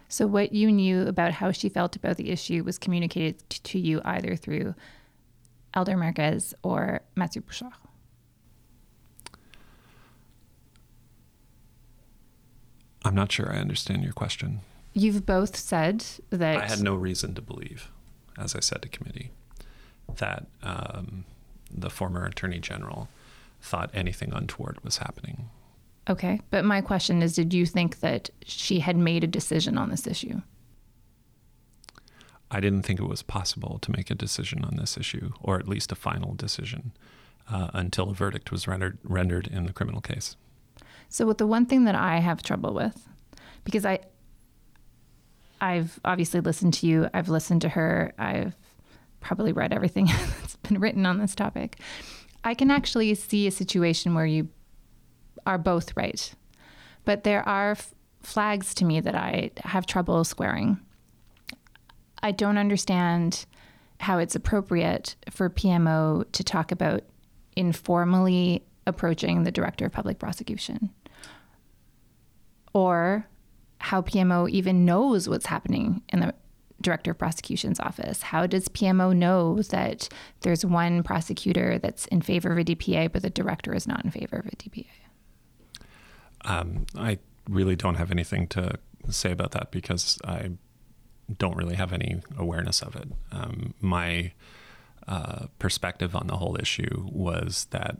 So, 0.08 0.26
what 0.26 0.52
you 0.52 0.72
knew 0.72 1.06
about 1.06 1.32
how 1.32 1.52
she 1.52 1.68
felt 1.68 1.94
about 1.94 2.16
the 2.16 2.30
issue 2.30 2.64
was 2.64 2.78
communicated 2.78 3.42
t- 3.50 3.60
to 3.62 3.78
you 3.78 4.00
either 4.04 4.36
through 4.36 4.74
Elder 5.74 5.96
Marques 5.96 6.54
or 6.62 7.02
Mathieu 7.14 7.42
Bouchard. 7.42 7.72
I'm 13.04 13.14
not 13.14 13.30
sure 13.30 13.52
I 13.52 13.58
understand 13.58 14.02
your 14.02 14.12
question. 14.12 14.60
You've 14.94 15.24
both 15.24 15.56
said 15.56 16.04
that. 16.30 16.56
I 16.56 16.66
had 16.66 16.82
no 16.82 16.94
reason 16.94 17.34
to 17.34 17.42
believe, 17.42 17.90
as 18.38 18.56
I 18.56 18.60
said 18.60 18.82
to 18.82 18.88
committee, 18.88 19.30
that 20.16 20.46
um, 20.62 21.24
the 21.70 21.90
former 21.90 22.24
attorney 22.24 22.58
general 22.58 23.08
thought 23.60 23.90
anything 23.92 24.32
untoward 24.32 24.82
was 24.84 24.98
happening. 24.98 25.50
Okay. 26.08 26.40
But 26.50 26.64
my 26.64 26.80
question 26.80 27.22
is 27.22 27.34
did 27.34 27.52
you 27.52 27.66
think 27.66 28.00
that 28.00 28.30
she 28.44 28.80
had 28.80 28.96
made 28.96 29.24
a 29.24 29.28
decision 29.28 29.76
on 29.76 29.90
this 29.90 30.06
issue? 30.06 30.40
I 32.50 32.60
didn't 32.60 32.82
think 32.82 32.98
it 32.98 33.06
was 33.06 33.22
possible 33.22 33.78
to 33.82 33.90
make 33.90 34.10
a 34.10 34.14
decision 34.14 34.64
on 34.64 34.76
this 34.76 34.96
issue, 34.96 35.32
or 35.42 35.58
at 35.58 35.68
least 35.68 35.92
a 35.92 35.94
final 35.94 36.34
decision, 36.34 36.92
uh, 37.50 37.68
until 37.74 38.10
a 38.10 38.14
verdict 38.14 38.50
was 38.50 38.66
rendered 38.66 38.98
rendered 39.04 39.46
in 39.46 39.66
the 39.66 39.72
criminal 39.72 40.00
case. 40.00 40.36
So, 41.10 41.26
with 41.26 41.38
the 41.38 41.46
one 41.46 41.66
thing 41.66 41.84
that 41.84 41.94
I 41.94 42.18
have 42.18 42.42
trouble 42.42 42.72
with, 42.72 43.06
because 43.64 43.84
I, 43.84 44.00
I've 45.60 46.00
obviously 46.04 46.40
listened 46.40 46.74
to 46.74 46.86
you, 46.86 47.08
I've 47.12 47.28
listened 47.28 47.62
to 47.62 47.70
her, 47.70 48.14
I've 48.18 48.56
probably 49.20 49.52
read 49.52 49.72
everything 49.72 50.06
that's 50.40 50.56
been 50.56 50.80
written 50.80 51.04
on 51.04 51.18
this 51.18 51.34
topic. 51.34 51.78
I 52.44 52.54
can 52.54 52.70
actually 52.70 53.14
see 53.14 53.46
a 53.46 53.50
situation 53.50 54.14
where 54.14 54.26
you 54.26 54.48
are 55.46 55.58
both 55.58 55.96
right. 55.96 56.32
But 57.04 57.24
there 57.24 57.46
are 57.48 57.72
f- 57.72 57.94
flags 58.22 58.74
to 58.74 58.84
me 58.84 59.00
that 59.00 59.14
I 59.14 59.50
have 59.64 59.86
trouble 59.86 60.24
squaring. 60.24 60.78
I 62.22 62.32
don't 62.32 62.58
understand 62.58 63.46
how 64.00 64.18
it's 64.18 64.34
appropriate 64.34 65.16
for 65.30 65.50
PMO 65.50 66.30
to 66.32 66.44
talk 66.44 66.70
about 66.70 67.02
informally 67.56 68.64
approaching 68.86 69.42
the 69.42 69.50
director 69.50 69.86
of 69.86 69.92
public 69.92 70.18
prosecution 70.18 70.90
or 72.72 73.26
how 73.80 74.02
PMO 74.02 74.48
even 74.50 74.84
knows 74.84 75.28
what's 75.28 75.46
happening 75.46 76.02
in 76.10 76.20
the 76.20 76.34
director 76.80 77.10
of 77.10 77.18
prosecution's 77.18 77.80
office? 77.80 78.22
How 78.22 78.46
does 78.46 78.68
PMO 78.68 79.14
know 79.14 79.62
that 79.62 80.08
there's 80.40 80.64
one 80.64 81.02
prosecutor 81.02 81.78
that's 81.78 82.06
in 82.06 82.22
favor 82.22 82.52
of 82.52 82.58
a 82.58 82.64
DPA, 82.64 83.12
but 83.12 83.22
the 83.22 83.30
director 83.30 83.74
is 83.74 83.86
not 83.86 84.04
in 84.04 84.10
favor 84.10 84.36
of 84.36 84.46
a 84.46 84.56
DPA? 84.56 84.86
Um, 86.44 86.86
I 86.96 87.18
really 87.48 87.76
don't 87.76 87.96
have 87.96 88.10
anything 88.10 88.46
to 88.48 88.78
say 89.08 89.32
about 89.32 89.52
that 89.52 89.70
because 89.70 90.18
I 90.24 90.50
don't 91.36 91.56
really 91.56 91.74
have 91.76 91.92
any 91.92 92.20
awareness 92.36 92.80
of 92.80 92.96
it. 92.96 93.08
Um, 93.32 93.74
my 93.80 94.32
uh, 95.06 95.46
perspective 95.58 96.14
on 96.14 96.26
the 96.26 96.36
whole 96.36 96.56
issue 96.60 97.06
was 97.10 97.66
that 97.70 97.98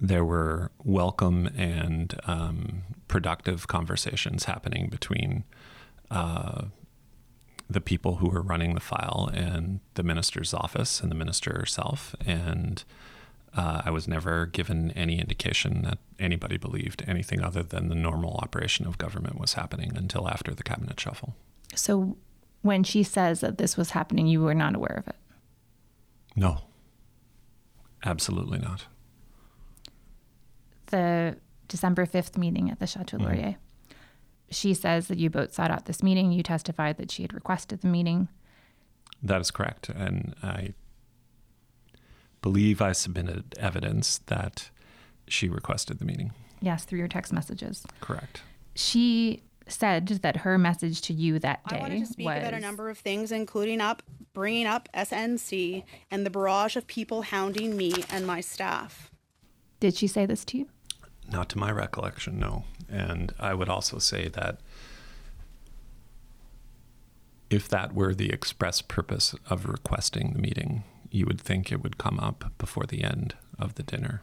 there 0.00 0.24
were 0.24 0.70
welcome 0.84 1.46
and 1.56 2.14
um, 2.24 2.82
productive 3.08 3.66
conversations 3.66 4.44
happening 4.44 4.88
between 4.90 5.44
uh, 6.10 6.66
the 7.68 7.80
people 7.80 8.16
who 8.16 8.28
were 8.28 8.42
running 8.42 8.74
the 8.74 8.80
file 8.80 9.30
and 9.34 9.80
the 9.94 10.02
minister's 10.02 10.54
office 10.54 11.00
and 11.00 11.10
the 11.10 11.16
minister 11.16 11.52
herself. 11.52 12.14
And 12.24 12.84
uh, 13.56 13.82
I 13.84 13.90
was 13.90 14.06
never 14.06 14.46
given 14.46 14.92
any 14.92 15.18
indication 15.18 15.82
that 15.82 15.98
anybody 16.18 16.58
believed 16.58 17.02
anything 17.06 17.42
other 17.42 17.62
than 17.62 17.88
the 17.88 17.94
normal 17.94 18.36
operation 18.36 18.86
of 18.86 18.98
government 18.98 19.40
was 19.40 19.54
happening 19.54 19.96
until 19.96 20.28
after 20.28 20.54
the 20.54 20.62
cabinet 20.62 21.00
shuffle. 21.00 21.34
So 21.74 22.16
when 22.62 22.84
she 22.84 23.02
says 23.02 23.40
that 23.40 23.58
this 23.58 23.76
was 23.76 23.90
happening, 23.90 24.26
you 24.26 24.42
were 24.42 24.54
not 24.54 24.76
aware 24.76 25.02
of 25.04 25.08
it? 25.08 25.16
No, 26.36 26.60
absolutely 28.04 28.58
not. 28.58 28.86
The 30.86 31.36
December 31.66 32.06
5th 32.06 32.36
meeting 32.36 32.70
at 32.70 32.78
the 32.78 32.86
Chateau 32.86 33.16
Laurier. 33.16 33.42
Mm-hmm 33.42 33.65
she 34.50 34.74
says 34.74 35.08
that 35.08 35.18
you 35.18 35.30
both 35.30 35.52
sought 35.52 35.70
out 35.70 35.86
this 35.86 36.02
meeting. 36.02 36.32
You 36.32 36.42
testified 36.42 36.96
that 36.98 37.10
she 37.10 37.22
had 37.22 37.34
requested 37.34 37.80
the 37.80 37.88
meeting. 37.88 38.28
That 39.22 39.40
is 39.40 39.50
correct. 39.50 39.88
And 39.88 40.34
I 40.42 40.74
believe 42.42 42.80
I 42.80 42.92
submitted 42.92 43.54
evidence 43.58 44.18
that 44.26 44.70
she 45.26 45.48
requested 45.48 45.98
the 45.98 46.04
meeting. 46.04 46.32
Yes, 46.60 46.84
through 46.84 46.98
your 46.98 47.08
text 47.08 47.32
messages. 47.32 47.84
Correct. 48.00 48.42
She 48.74 49.42
said 49.68 50.06
that 50.06 50.38
her 50.38 50.58
message 50.58 51.00
to 51.02 51.12
you 51.12 51.38
that 51.40 51.66
day 51.66 51.78
I 51.78 51.80
wanted 51.80 52.00
to 52.00 52.06
speak 52.06 52.26
was, 52.26 52.38
about 52.38 52.54
a 52.54 52.60
number 52.60 52.88
of 52.88 52.98
things, 52.98 53.32
including 53.32 53.80
up 53.80 54.02
bringing 54.32 54.66
up 54.66 54.88
SNC 54.94 55.82
and 56.10 56.24
the 56.24 56.30
barrage 56.30 56.76
of 56.76 56.86
people 56.86 57.22
hounding 57.22 57.76
me 57.76 58.04
and 58.10 58.26
my 58.26 58.40
staff. 58.40 59.10
Did 59.80 59.94
she 59.94 60.06
say 60.06 60.26
this 60.26 60.44
to 60.46 60.58
you? 60.58 60.68
Not 61.30 61.48
to 61.50 61.58
my 61.58 61.70
recollection, 61.70 62.38
no. 62.38 62.64
And 62.88 63.32
I 63.38 63.54
would 63.54 63.68
also 63.68 63.98
say 63.98 64.28
that 64.28 64.60
if 67.50 67.68
that 67.68 67.94
were 67.94 68.14
the 68.14 68.30
express 68.30 68.82
purpose 68.82 69.34
of 69.48 69.66
requesting 69.66 70.32
the 70.32 70.40
meeting, 70.40 70.84
you 71.10 71.26
would 71.26 71.40
think 71.40 71.70
it 71.70 71.82
would 71.82 71.98
come 71.98 72.18
up 72.18 72.52
before 72.58 72.84
the 72.84 73.02
end 73.02 73.34
of 73.58 73.74
the 73.74 73.82
dinner. 73.82 74.22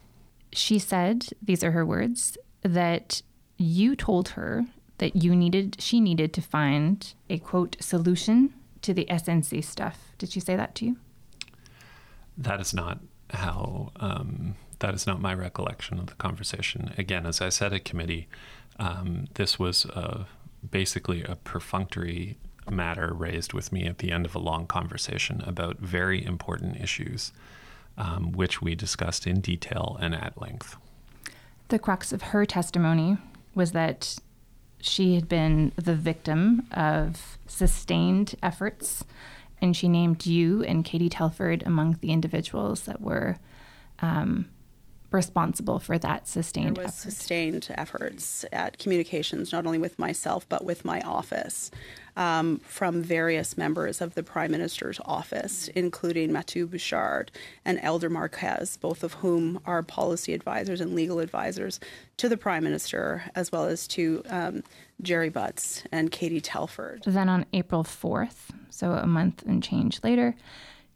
She 0.52 0.78
said, 0.78 1.28
these 1.42 1.64
are 1.64 1.72
her 1.72 1.84
words, 1.84 2.38
that 2.62 3.22
you 3.56 3.96
told 3.96 4.30
her 4.30 4.64
that 4.98 5.16
you 5.16 5.34
needed 5.34 5.76
she 5.80 6.00
needed 6.00 6.32
to 6.32 6.40
find 6.40 7.14
a 7.28 7.38
quote 7.38 7.76
solution 7.80 8.54
to 8.82 8.94
the 8.94 9.06
SNC 9.06 9.64
stuff. 9.64 10.12
Did 10.18 10.30
she 10.30 10.40
say 10.40 10.56
that 10.56 10.74
to 10.76 10.86
you? 10.86 10.96
That 12.38 12.60
is 12.60 12.72
not 12.72 13.00
how 13.30 13.92
um, 13.96 14.54
that 14.84 14.94
is 14.94 15.06
not 15.06 15.18
my 15.18 15.32
recollection 15.32 15.98
of 15.98 16.08
the 16.08 16.14
conversation. 16.16 16.92
Again, 16.98 17.24
as 17.24 17.40
I 17.40 17.48
said 17.48 17.72
at 17.72 17.86
committee, 17.86 18.28
um, 18.78 19.28
this 19.32 19.58
was 19.58 19.86
basically 20.70 21.22
a 21.22 21.36
perfunctory 21.36 22.36
matter 22.70 23.14
raised 23.14 23.54
with 23.54 23.72
me 23.72 23.86
at 23.86 23.96
the 23.98 24.12
end 24.12 24.26
of 24.26 24.34
a 24.34 24.38
long 24.38 24.66
conversation 24.66 25.42
about 25.46 25.78
very 25.78 26.22
important 26.22 26.78
issues, 26.78 27.32
um, 27.96 28.32
which 28.32 28.60
we 28.60 28.74
discussed 28.74 29.26
in 29.26 29.40
detail 29.40 29.96
and 30.02 30.14
at 30.14 30.38
length. 30.38 30.76
The 31.68 31.78
crux 31.78 32.12
of 32.12 32.20
her 32.20 32.44
testimony 32.44 33.16
was 33.54 33.72
that 33.72 34.16
she 34.82 35.14
had 35.14 35.30
been 35.30 35.72
the 35.76 35.94
victim 35.94 36.66
of 36.72 37.38
sustained 37.46 38.34
efforts, 38.42 39.02
and 39.62 39.74
she 39.74 39.88
named 39.88 40.26
you 40.26 40.62
and 40.62 40.84
Katie 40.84 41.08
Telford 41.08 41.62
among 41.64 41.96
the 42.02 42.10
individuals 42.10 42.82
that 42.82 43.00
were 43.00 43.38
um, 44.00 44.50
responsible 45.14 45.78
for 45.78 45.96
that 45.98 46.28
sustained 46.28 46.78
effort. 46.78 46.92
sustained 46.92 47.66
efforts 47.70 48.44
at 48.52 48.78
communications, 48.78 49.52
not 49.52 49.64
only 49.64 49.78
with 49.78 49.98
myself 49.98 50.46
but 50.48 50.64
with 50.64 50.84
my 50.84 51.00
office, 51.00 51.70
um, 52.16 52.58
from 52.58 53.02
various 53.02 53.56
members 53.56 54.00
of 54.00 54.14
the 54.14 54.22
Prime 54.22 54.50
Minister's 54.50 55.00
office, 55.04 55.68
including 55.68 56.32
Mathieu 56.32 56.66
Bouchard 56.66 57.30
and 57.64 57.78
Elder 57.82 58.10
Marques, 58.10 58.76
both 58.76 59.02
of 59.02 59.14
whom 59.14 59.60
are 59.64 59.82
policy 59.82 60.34
advisors 60.34 60.80
and 60.80 60.94
legal 60.94 61.18
advisors 61.18 61.80
to 62.18 62.28
the 62.28 62.36
Prime 62.36 62.64
Minister, 62.64 63.24
as 63.34 63.50
well 63.50 63.64
as 63.64 63.88
to 63.88 64.22
um, 64.28 64.62
Gerry 65.02 65.28
Butts 65.28 65.84
and 65.90 66.10
Katie 66.10 66.40
Telford. 66.40 67.02
Then 67.06 67.28
on 67.28 67.46
April 67.52 67.84
4th, 67.84 68.50
so 68.70 68.92
a 68.92 69.06
month 69.06 69.42
and 69.46 69.62
change 69.62 70.00
later, 70.02 70.36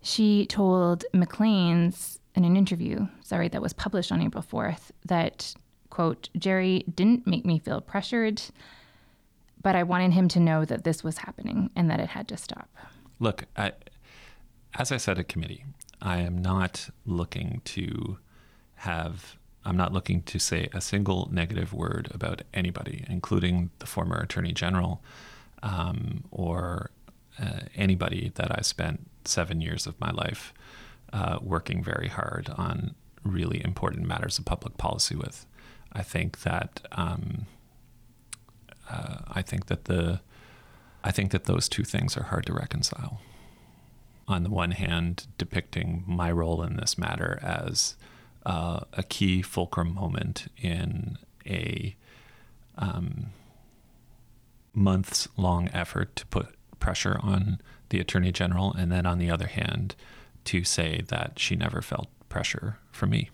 she 0.01 0.47
told 0.47 1.05
Maclean's 1.13 2.21
in 2.39 2.45
an 2.45 2.57
interview, 2.57 3.09
sorry, 3.21 3.49
that 3.49 3.61
was 3.61 3.73
published 3.73 4.13
on 4.13 4.23
April 4.23 4.45
4th, 4.45 4.93
that, 5.05 5.55
quote, 5.91 6.29
Gerry 6.39 6.85
didn't 6.95 7.27
make 7.27 7.45
me 7.45 7.59
feel 7.59 7.81
pressured, 7.81 8.41
but 9.61 9.75
I 9.75 9.83
wanted 9.83 10.13
him 10.13 10.29
to 10.29 10.41
know 10.41 10.65
that 10.65 10.85
this 10.85 11.03
was 11.03 11.19
happening 11.19 11.71
and 11.75 11.91
that 11.91 11.99
it 11.99 12.11
had 12.11 12.29
to 12.29 12.37
stop. 12.37 12.69
Look, 13.19 13.47
I, 13.57 13.73
as 14.79 14.93
I 14.93 14.99
said 14.99 15.19
at 15.19 15.27
committee, 15.29 15.65
I 16.01 16.19
am 16.19 16.41
not 16.41 16.91
looking 17.05 17.61
to 17.65 18.19
have, 18.77 19.37
I'm 19.65 19.77
not 19.77 19.93
looking 19.93 20.23
to 20.23 20.39
say 20.39 20.69
a 20.73 20.81
single 20.81 21.29
negative 21.33 21.73
word 21.73 22.09
about 22.15 22.43
anybody, 22.55 23.05
including 23.09 23.71
the 23.81 23.87
former 23.87 24.17
Attorney 24.17 24.53
General 24.53 25.03
um, 25.65 26.23
or 26.31 26.93
uh, 27.43 27.63
anybody 27.75 28.31
that 28.37 28.57
I 28.57 28.63
spent 28.63 29.11
seven 29.25 29.61
years 29.61 29.89
of 29.89 30.01
my 30.01 30.13
life 30.13 30.55
uh, 31.13 31.39
working 31.43 31.83
very 31.83 32.09
hard 32.09 32.51
on 32.57 32.95
really 33.25 33.63
important 33.65 34.07
matters 34.07 34.39
of 34.39 34.45
public 34.45 34.77
policy 34.77 35.17
with. 35.17 35.47
I 35.93 36.03
think 36.03 36.43
that 36.43 36.87
um, 36.93 37.47
uh, 38.91 39.19
I 39.29 39.43
think 39.43 39.67
that 39.67 39.85
the 39.87 40.21
I 41.05 41.11
think 41.11 41.31
that 41.31 41.45
those 41.45 41.69
two 41.69 41.85
things 41.85 42.17
are 42.17 42.25
hard 42.25 42.47
to 42.47 42.53
reconcile. 42.53 43.21
On 44.27 44.43
the 44.43 44.51
one 44.51 44.73
hand, 44.73 45.27
depicting 45.39 46.05
my 46.07 46.31
role 46.31 46.63
in 46.63 46.77
this 46.77 46.99
matter 46.99 47.39
as 47.41 47.97
uh, 48.45 48.81
a 48.93 49.03
key 49.03 49.41
fulcrum 49.41 49.95
moment 49.95 50.51
in 50.59 51.17
a 51.47 51.97
um, 52.77 53.27
months 54.75 55.29
long 55.37 55.69
effort 55.73 56.15
to 56.17 56.27
put 56.27 56.55
pressure 56.79 57.19
on 57.23 57.61
the 57.89 58.01
Attorney 58.01 58.33
General, 58.33 58.73
and 58.75 58.93
then 58.93 59.07
on 59.07 59.19
the 59.19 59.31
other 59.31 59.47
hand, 59.47 59.95
to 60.49 60.65
say 60.65 61.03
that 61.09 61.39
she 61.39 61.57
never 61.57 61.83
felt 61.83 62.09
pressure 62.31 62.79
from 62.91 63.11
me. 63.11 63.29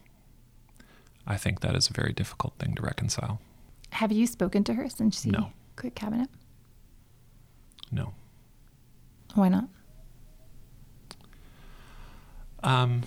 I 1.26 1.37
think 1.37 1.61
that 1.61 1.76
is 1.76 1.88
a 1.88 1.92
very 1.92 2.12
difficult 2.12 2.54
thing 2.59 2.75
to 2.75 2.83
reconcile. 2.83 3.40
Have 3.90 4.11
you 4.11 4.26
spoken 4.26 4.64
to 4.64 4.75
her 4.75 4.88
since 4.88 5.23
she 5.23 5.30
No. 5.30 5.52
quit 5.76 5.94
cabinet? 5.94 6.28
No. 7.92 8.14
Why 9.35 9.49
not? 9.49 9.68
Um, 12.64 13.02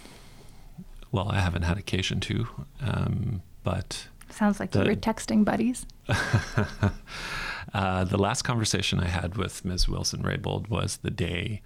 well, 1.12 1.30
I 1.30 1.40
haven't 1.40 1.64
had 1.64 1.78
occasion 1.78 2.20
to, 2.22 2.48
um, 2.82 3.42
but 3.64 4.08
Sounds 4.30 4.60
like 4.60 4.72
the- 4.72 4.84
you 4.84 4.90
were 4.90 4.96
texting 4.96 5.44
buddies. 5.44 5.86
uh, 7.74 8.04
the 8.06 8.18
last 8.18 8.44
conversation 8.44 9.00
I 9.00 9.08
had 9.08 9.36
with 9.36 9.66
Ms. 9.66 9.90
Wilson 9.90 10.22
Raybould 10.24 10.70
was 10.70 10.98
the 10.98 11.12
day 11.12 11.62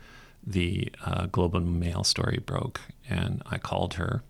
the 0.45 0.91
uh, 1.06 1.27
Globe 1.27 1.56
and 1.56 1.80
Mail 1.80 2.04
story 2.04 2.39
broke, 2.45 2.82
and 3.10 3.41
I 3.45 3.58
called 3.58 3.95
her. 3.95 4.23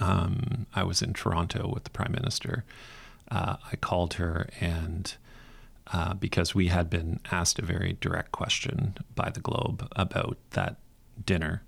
Um, 0.00 0.66
I 0.74 0.82
was 0.82 1.02
in 1.02 1.12
Toronto 1.12 1.70
with 1.72 1.84
the 1.84 1.90
Prime 1.90 2.12
Minister. 2.12 2.64
Uh, 3.30 3.56
I 3.70 3.76
called 3.76 4.14
her, 4.14 4.48
and 4.60 5.14
uh, 5.92 6.14
because 6.14 6.54
we 6.54 6.68
had 6.68 6.90
been 6.90 7.20
asked 7.30 7.58
a 7.58 7.64
very 7.64 7.96
direct 8.00 8.32
question 8.32 8.96
by 9.14 9.30
the 9.30 9.40
Globe 9.40 9.88
about 9.94 10.38
that 10.50 10.76
dinner 11.24 11.62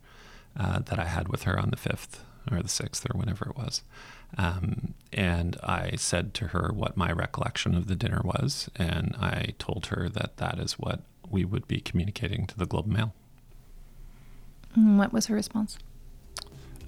uh, 0.59 0.81
that 0.81 0.99
I 0.99 1.05
had 1.05 1.29
with 1.29 1.42
her 1.42 1.59
on 1.59 1.71
the 1.71 1.77
5th 1.77 2.21
or 2.51 2.62
the 2.62 2.69
6th 2.69 3.12
or 3.12 3.19
whenever 3.19 3.49
it 3.51 3.57
was. 3.57 3.83
Um, 4.38 4.95
and 5.12 5.57
I 5.62 5.97
said 5.97 6.35
to 6.35 6.49
her 6.49 6.71
what 6.75 6.97
my 6.97 7.12
recollection 7.12 7.75
of 7.75 7.87
the 7.87 7.95
dinner 7.95 8.21
was, 8.25 8.69
and 8.77 9.14
I 9.19 9.55
told 9.59 9.87
her 9.87 10.09
that 10.09 10.38
that 10.38 10.59
is 10.59 10.75
what 10.75 11.03
we 11.31 11.45
would 11.45 11.67
be 11.69 11.81
communicating 11.81 12.47
to 12.47 12.57
the 12.59 12.67
Globe 12.67 12.87
and 12.87 12.95
Mail. 12.95 13.15
Mm, 14.77 14.97
What 14.99 15.12
was 15.12 15.27
her 15.27 15.35
response? 15.35 15.79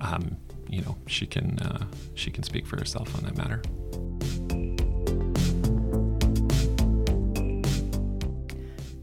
Um, 0.00 0.36
you 0.68 0.82
know, 0.82 0.96
she 1.06 1.26
can 1.26 1.58
uh, 1.58 1.84
she 2.14 2.30
can 2.30 2.44
speak 2.44 2.66
for 2.66 2.76
herself 2.78 3.14
on 3.16 3.24
that 3.24 3.36
matter. 3.36 3.62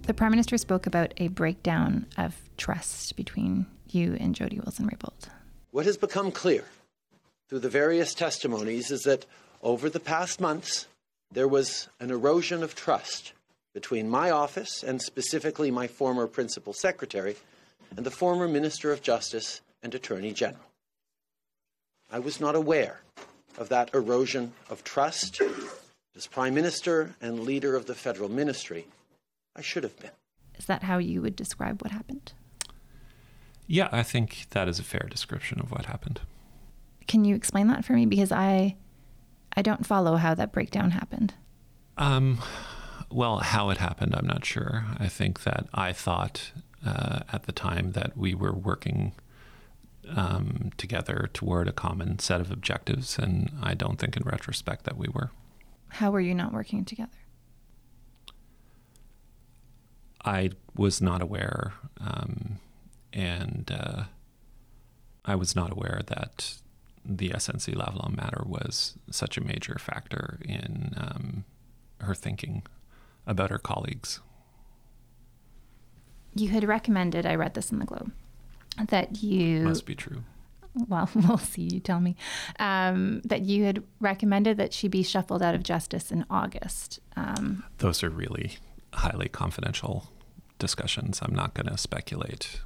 The 0.04 0.14
Prime 0.14 0.32
Minister 0.32 0.58
spoke 0.58 0.86
about 0.86 1.14
a 1.18 1.30
breakdown 1.30 2.06
of 2.18 2.36
trust 2.58 3.16
between 3.16 3.66
you 3.90 4.16
and 4.20 4.36
Jody 4.36 4.60
Wilson 4.60 4.88
Raybould. 4.88 5.30
What 5.72 5.86
has 5.88 5.98
become 5.98 6.32
clear 6.32 6.64
through 7.50 7.60
the 7.60 7.70
various 7.70 8.14
testimonies 8.14 8.92
is 8.92 9.02
that 9.04 9.26
over 9.64 9.90
the 9.90 10.00
past 10.00 10.40
months, 10.40 10.88
there 11.32 11.48
was 11.48 11.90
an 12.00 12.12
erosion 12.12 12.62
of 12.62 12.76
trust 12.76 13.34
between 13.76 14.10
my 14.10 14.32
office 14.32 14.84
and 14.84 15.02
specifically 15.02 15.70
my 15.70 15.86
former 15.86 16.28
principal 16.28 16.72
secretary 16.72 17.36
and 17.98 18.06
the 18.06 18.10
former 18.10 18.48
Minister 18.48 18.94
of 18.94 19.02
Justice 19.02 19.60
and 19.84 19.94
Attorney 19.94 20.32
General. 20.32 20.64
I 22.10 22.20
was 22.20 22.40
not 22.40 22.56
aware 22.56 23.02
of 23.58 23.68
that 23.68 23.94
erosion 23.94 24.54
of 24.70 24.86
trust. 24.86 25.42
As 26.16 26.26
Prime 26.26 26.54
Minister 26.54 27.16
and 27.22 27.42
leader 27.42 27.76
of 27.76 27.86
the 27.86 27.94
federal 27.94 28.30
ministry, 28.30 28.88
I 29.58 29.62
should 29.62 29.84
have 29.84 30.00
been. 30.00 30.12
Is 30.58 30.68
that 30.68 30.84
how 30.84 30.98
you 30.98 31.22
would 31.22 31.36
describe 31.36 31.82
what 31.82 31.92
happened? 31.92 32.32
Yeah, 33.68 33.90
I 33.92 34.04
think 34.04 34.48
that 34.52 34.70
is 34.70 34.80
a 34.80 34.84
fair 34.84 35.06
description 35.10 35.60
of 35.60 35.72
what 35.72 35.86
happened. 35.86 36.22
Can 37.08 37.26
you 37.26 37.36
explain 37.36 37.68
that 37.68 37.84
for 37.84 37.92
me? 37.92 38.06
Because 38.06 38.32
I, 38.32 38.78
I 39.52 39.62
don't 39.62 39.86
follow 39.86 40.16
how 40.16 40.34
that 40.34 40.54
breakdown 40.54 40.92
happened. 40.92 41.34
Um, 41.98 42.40
well, 43.12 43.38
how 43.38 43.70
it 43.70 43.78
happened, 43.78 44.16
I'm 44.16 44.28
not 44.28 44.46
sure. 44.46 44.86
I 44.98 45.08
think 45.08 45.44
that 45.44 45.68
I 45.74 45.94
thought 45.94 46.52
uh, 46.86 47.20
at 47.32 47.44
the 47.44 47.52
time 47.52 47.94
that 47.94 48.18
we 48.18 48.36
were 48.36 48.54
working 48.54 49.14
um, 50.10 50.72
together 50.78 51.30
toward 51.34 51.68
a 51.68 51.72
common 51.72 52.20
set 52.20 52.42
of 52.42 52.52
objectives, 52.52 53.18
and 53.18 53.52
I 53.62 53.74
don't 53.74 53.98
think 54.00 54.16
in 54.16 54.24
retrospect 54.24 54.84
that 54.86 54.98
we 54.98 55.08
were. 55.08 55.32
How 55.90 56.12
were 56.12 56.20
you 56.20 56.36
not 56.36 56.54
working 56.54 56.86
together? 56.86 57.12
I 60.24 60.52
was 60.76 61.02
not 61.02 61.22
aware, 61.22 61.74
um, 62.00 62.60
and 63.14 63.72
uh, 63.72 64.04
I 65.24 65.36
was 65.36 65.56
not 65.56 65.72
aware 65.72 66.02
that 66.08 66.56
the 67.04 67.30
SNC 67.30 67.76
Lavalin 67.76 68.18
matter 68.18 68.44
was 68.46 68.96
such 69.12 69.38
a 69.38 69.42
major 69.44 69.78
factor 69.80 70.40
in 70.44 70.94
um, 70.98 71.46
her 72.02 72.16
thinking 72.16 72.64
about 73.28 73.50
her 73.50 73.58
colleagues. 73.58 74.20
You 76.36 76.50
had 76.50 76.64
recommended, 76.66 77.26
I 77.26 77.36
read 77.36 77.54
this 77.54 77.72
in 77.72 77.80
the 77.80 77.86
Globe, 77.86 78.12
that 78.90 79.24
you. 79.24 79.62
Must 79.62 79.86
be 79.86 79.96
true. 79.96 80.24
Well, 80.90 81.10
we'll 81.16 81.38
see. 81.38 81.62
You 81.64 81.80
tell 81.80 82.02
me. 82.02 82.16
Um, 82.60 83.22
that 83.24 83.42
you 83.42 83.64
had 83.64 83.82
recommended 84.02 84.58
that 84.58 84.74
she 84.74 84.88
be 84.90 85.04
shuffled 85.04 85.42
out 85.42 85.56
of 85.56 85.64
justice 85.64 86.12
in 86.12 86.26
August. 86.30 87.00
Um, 87.16 87.64
Those 87.78 88.04
are 88.04 88.10
really 88.10 88.58
highly 88.94 89.30
confidential 89.30 90.08
discussions. 90.60 91.20
I'm 91.22 91.34
not 91.34 91.54
going 91.54 91.68
to 91.68 91.78
speculate 91.78 92.60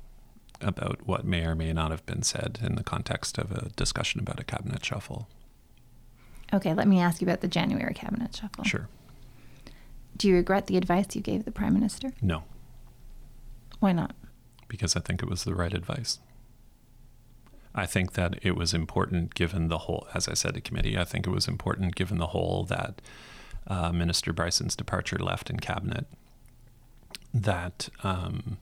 about 0.61 1.05
what 1.07 1.23
may 1.23 1.45
or 1.45 1.55
may 1.55 1.71
not 1.71 1.91
have 1.91 2.05
been 2.05 2.21
said 2.23 2.59
in 2.61 2.75
the 2.75 2.83
context 2.83 3.37
of 3.37 3.51
a 3.51 3.69
discussion 3.75 4.19
about 4.19 4.39
a 4.39 4.43
cabinet 4.43 4.83
shuffle. 4.83 5.27
okay, 6.53 6.73
let 6.73 6.87
me 6.87 6.99
ask 6.99 7.21
you 7.21 7.27
about 7.27 7.41
the 7.41 7.47
January 7.47 7.93
cabinet 7.93 8.35
shuffle. 8.35 8.63
Sure. 8.63 8.89
Do 10.17 10.27
you 10.27 10.35
regret 10.35 10.67
the 10.67 10.77
advice 10.77 11.15
you 11.15 11.21
gave 11.21 11.45
the 11.45 11.51
Prime 11.51 11.73
Minister? 11.73 12.11
No, 12.21 12.43
Why 13.79 13.91
not? 13.93 14.15
because 14.67 14.95
I 14.95 14.99
think 14.99 15.23
it 15.23 15.29
was 15.29 15.45
the 15.45 15.55
right 15.55 15.73
advice. 15.73 16.19
I 17.73 17.85
think 17.87 18.13
that 18.13 18.37
it 18.43 18.55
was 18.55 18.73
important 18.73 19.33
given 19.33 19.67
the 19.67 19.79
whole, 19.79 20.07
as 20.13 20.27
I 20.27 20.33
said 20.35 20.53
to 20.55 20.61
committee, 20.61 20.95
I 20.97 21.03
think 21.05 21.25
it 21.25 21.31
was 21.31 21.47
important 21.47 21.95
given 21.95 22.17
the 22.19 22.27
whole 22.27 22.65
that 22.65 23.01
uh, 23.67 23.91
Minister 23.91 24.31
Brison's 24.33 24.75
departure 24.75 25.17
left 25.17 25.49
in 25.49 25.59
cabinet 25.59 26.05
that 27.33 27.89
um, 28.03 28.57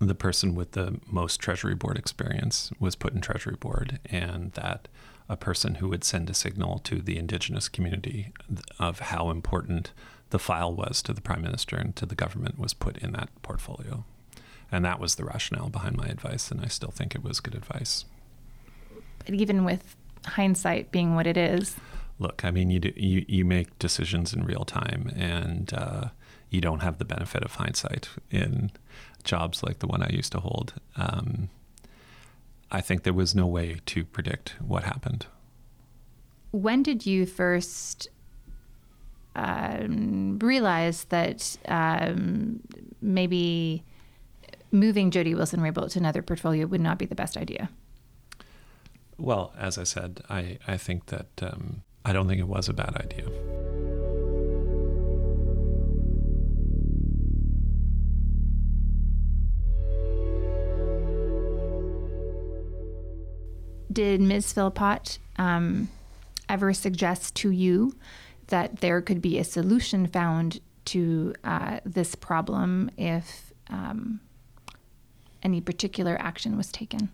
the 0.00 0.14
person 0.14 0.54
with 0.56 0.72
the 0.72 1.00
most 1.06 1.38
Treasury 1.40 1.74
Board 1.76 1.96
experience 1.98 2.72
was 2.80 2.96
put 2.96 3.12
in 3.12 3.20
Treasury 3.20 3.56
Board, 3.58 4.00
and 4.06 4.52
that 4.52 4.88
a 5.28 5.36
person 5.36 5.76
who 5.76 5.88
would 5.88 6.04
send 6.04 6.28
a 6.30 6.34
signal 6.34 6.78
to 6.80 7.00
the 7.00 7.16
Indigenous 7.16 7.68
community 7.68 8.32
of 8.78 8.98
how 8.98 9.30
important 9.30 9.92
the 10.30 10.38
file 10.38 10.74
was 10.74 11.02
to 11.02 11.12
the 11.12 11.20
Prime 11.20 11.42
Minister 11.42 11.76
and 11.76 11.94
to 11.96 12.06
the 12.06 12.14
government 12.14 12.58
was 12.58 12.74
put 12.74 12.96
in 12.98 13.12
that 13.12 13.28
portfolio. 13.42 14.04
And 14.70 14.84
that 14.84 14.98
was 14.98 15.16
the 15.16 15.24
rationale 15.24 15.68
behind 15.68 15.96
my 15.96 16.06
advice, 16.06 16.50
and 16.50 16.60
I 16.60 16.68
still 16.68 16.90
think 16.90 17.14
it 17.14 17.22
was 17.22 17.40
good 17.40 17.54
advice. 17.54 18.06
But 19.24 19.34
even 19.34 19.64
with 19.64 19.94
hindsight 20.24 20.90
being 20.90 21.14
what 21.14 21.26
it 21.26 21.36
is, 21.36 21.76
look, 22.18 22.44
I 22.44 22.50
mean, 22.50 22.70
you 22.70 22.80
do, 22.80 22.92
you 22.96 23.24
you 23.28 23.44
make 23.44 23.78
decisions 23.78 24.32
in 24.32 24.44
real 24.44 24.64
time, 24.64 25.12
and 25.14 25.72
uh, 25.74 26.08
you 26.48 26.60
don't 26.60 26.80
have 26.80 26.98
the 26.98 27.04
benefit 27.04 27.42
of 27.42 27.56
hindsight 27.56 28.08
in 28.30 28.70
jobs 29.24 29.62
like 29.62 29.80
the 29.80 29.86
one 29.86 30.02
I 30.02 30.10
used 30.10 30.32
to 30.32 30.40
hold. 30.40 30.74
Um, 30.96 31.50
I 32.72 32.80
think 32.80 33.02
there 33.02 33.12
was 33.12 33.34
no 33.34 33.46
way 33.46 33.76
to 33.86 34.04
predict 34.04 34.56
what 34.60 34.82
happened. 34.82 35.26
When 36.52 36.82
did 36.82 37.04
you 37.04 37.26
first 37.26 38.08
um, 39.36 40.38
realize 40.38 41.04
that 41.04 41.56
um, 41.68 42.60
maybe 43.02 43.84
moving 44.70 45.10
Jody 45.10 45.34
Wilson 45.34 45.60
Raybould 45.60 45.90
to 45.92 45.98
another 45.98 46.22
portfolio 46.22 46.66
would 46.66 46.80
not 46.80 46.98
be 46.98 47.04
the 47.04 47.14
best 47.14 47.36
idea? 47.36 47.68
Well, 49.18 49.52
as 49.58 49.76
I 49.76 49.84
said, 49.84 50.22
I, 50.30 50.58
I 50.66 50.78
think 50.78 51.06
that 51.06 51.28
um, 51.42 51.82
I 52.06 52.14
don't 52.14 52.26
think 52.26 52.40
it 52.40 52.48
was 52.48 52.68
a 52.68 52.72
bad 52.72 52.96
idea. 52.96 53.81
Did 63.92 64.20
Ms. 64.20 64.52
Philpott 64.52 65.18
um, 65.36 65.88
ever 66.48 66.72
suggest 66.72 67.34
to 67.36 67.50
you 67.50 67.94
that 68.48 68.80
there 68.80 69.00
could 69.02 69.20
be 69.20 69.38
a 69.38 69.44
solution 69.44 70.06
found 70.06 70.60
to 70.86 71.34
uh, 71.44 71.80
this 71.84 72.14
problem 72.14 72.90
if 72.96 73.52
um, 73.68 74.20
any 75.42 75.60
particular 75.60 76.16
action 76.20 76.56
was 76.56 76.70
taken? 76.70 77.10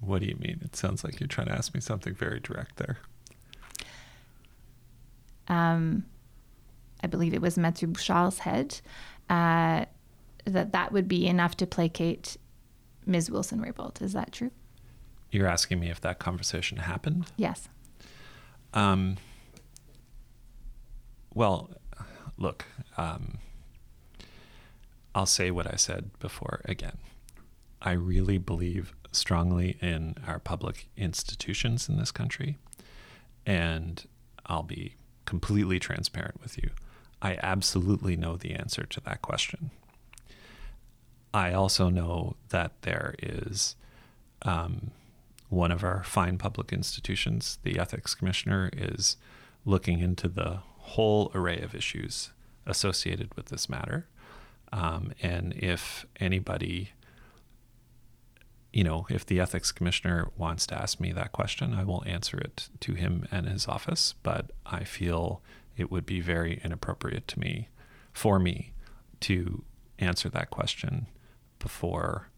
What 0.00 0.20
do 0.20 0.26
you 0.26 0.36
mean? 0.36 0.60
It 0.62 0.76
sounds 0.76 1.02
like 1.02 1.18
you're 1.20 1.26
trying 1.26 1.48
to 1.48 1.54
ask 1.54 1.74
me 1.74 1.80
something 1.80 2.14
very 2.14 2.40
direct 2.40 2.76
there. 2.76 2.98
Um, 5.48 6.04
I 7.02 7.06
believe 7.06 7.34
it 7.34 7.40
was 7.40 7.56
Mathieu 7.56 7.88
Bouchard's 7.88 8.40
head, 8.40 8.80
uh, 9.30 9.86
that 10.44 10.72
that 10.72 10.92
would 10.92 11.08
be 11.08 11.26
enough 11.26 11.56
to 11.56 11.66
placate 11.66 12.36
Ms. 13.06 13.30
Wilson 13.30 13.60
Raybould. 13.60 14.00
Is 14.02 14.12
that 14.12 14.32
true? 14.32 14.50
You're 15.30 15.46
asking 15.46 15.80
me 15.80 15.90
if 15.90 16.00
that 16.00 16.18
conversation 16.18 16.78
happened? 16.78 17.30
Yes. 17.36 17.68
Um, 18.72 19.16
well, 21.34 21.70
look, 22.36 22.64
um, 22.96 23.38
I'll 25.14 25.26
say 25.26 25.50
what 25.50 25.66
I 25.66 25.76
said 25.76 26.10
before 26.18 26.60
again. 26.64 26.98
I 27.82 27.92
really 27.92 28.38
believe 28.38 28.94
strongly 29.12 29.76
in 29.80 30.16
our 30.26 30.38
public 30.38 30.88
institutions 30.96 31.88
in 31.88 31.96
this 31.96 32.10
country. 32.10 32.56
And 33.46 34.04
I'll 34.46 34.62
be 34.62 34.94
completely 35.24 35.78
transparent 35.78 36.40
with 36.40 36.58
you. 36.58 36.70
I 37.20 37.38
absolutely 37.42 38.16
know 38.16 38.36
the 38.36 38.54
answer 38.54 38.84
to 38.84 39.00
that 39.02 39.22
question. 39.22 39.70
I 41.34 41.52
also 41.52 41.88
know 41.88 42.36
that 42.50 42.82
there 42.82 43.14
is 43.22 43.76
um, 44.42 44.90
one 45.48 45.72
of 45.72 45.82
our 45.82 46.02
fine 46.04 46.38
public 46.38 46.72
institutions, 46.72 47.58
the 47.62 47.78
Ethics 47.78 48.14
Commissioner, 48.14 48.70
is 48.76 49.16
looking 49.64 50.00
into 50.00 50.28
the 50.28 50.60
whole 50.78 51.30
array 51.34 51.60
of 51.60 51.74
issues 51.74 52.30
associated 52.66 53.34
with 53.34 53.46
this 53.46 53.68
matter. 53.68 54.06
Um, 54.72 55.12
and 55.22 55.54
if 55.54 56.06
anybody 56.20 56.92
you 58.72 58.84
know, 58.84 59.06
if 59.08 59.24
the 59.24 59.40
ethics 59.40 59.72
commissioner 59.72 60.28
wants 60.36 60.66
to 60.66 60.74
ask 60.74 61.00
me 61.00 61.10
that 61.12 61.32
question, 61.32 61.72
I 61.72 61.84
will 61.84 62.04
answer 62.06 62.38
it 62.38 62.68
to 62.80 62.94
him 62.94 63.26
and 63.30 63.48
his 63.48 63.66
office. 63.66 64.14
But 64.22 64.50
I 64.66 64.84
feel 64.84 65.40
it 65.76 65.90
would 65.90 66.04
be 66.04 66.20
very 66.20 66.60
inappropriate 66.62 67.26
to 67.28 67.40
me, 67.40 67.68
for 68.12 68.38
me, 68.38 68.72
to 69.20 69.64
answer 69.98 70.28
that 70.28 70.50
question 70.50 71.06
before 71.58 72.28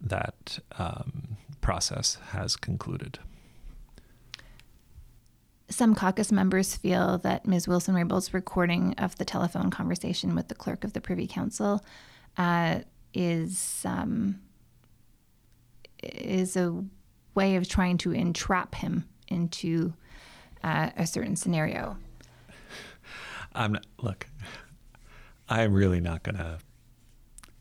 that 0.00 0.58
um, 0.78 1.36
process 1.60 2.18
has 2.30 2.56
concluded. 2.56 3.18
Some 5.68 5.94
caucus 5.94 6.32
members 6.32 6.74
feel 6.74 7.18
that 7.18 7.46
Ms. 7.46 7.68
Wilson 7.68 7.94
Raybould's 7.94 8.34
recording 8.34 8.94
of 8.98 9.16
the 9.18 9.24
telephone 9.24 9.70
conversation 9.70 10.34
with 10.34 10.48
the 10.48 10.54
clerk 10.54 10.82
of 10.82 10.94
the 10.94 11.00
Privy 11.00 11.26
Council 11.26 11.84
uh, 12.36 12.80
is. 13.14 13.82
Um, 13.84 14.40
is 16.02 16.56
a 16.56 16.82
way 17.34 17.56
of 17.56 17.68
trying 17.68 17.98
to 17.98 18.12
entrap 18.12 18.74
him 18.74 19.04
into 19.28 19.92
uh, 20.62 20.90
a 20.96 21.06
certain 21.06 21.36
scenario. 21.36 21.96
I'm 23.54 23.72
not, 23.72 23.86
look. 24.00 24.26
I'm 25.48 25.74
really 25.74 26.00
not 26.00 26.22
going 26.22 26.36
to 26.36 26.58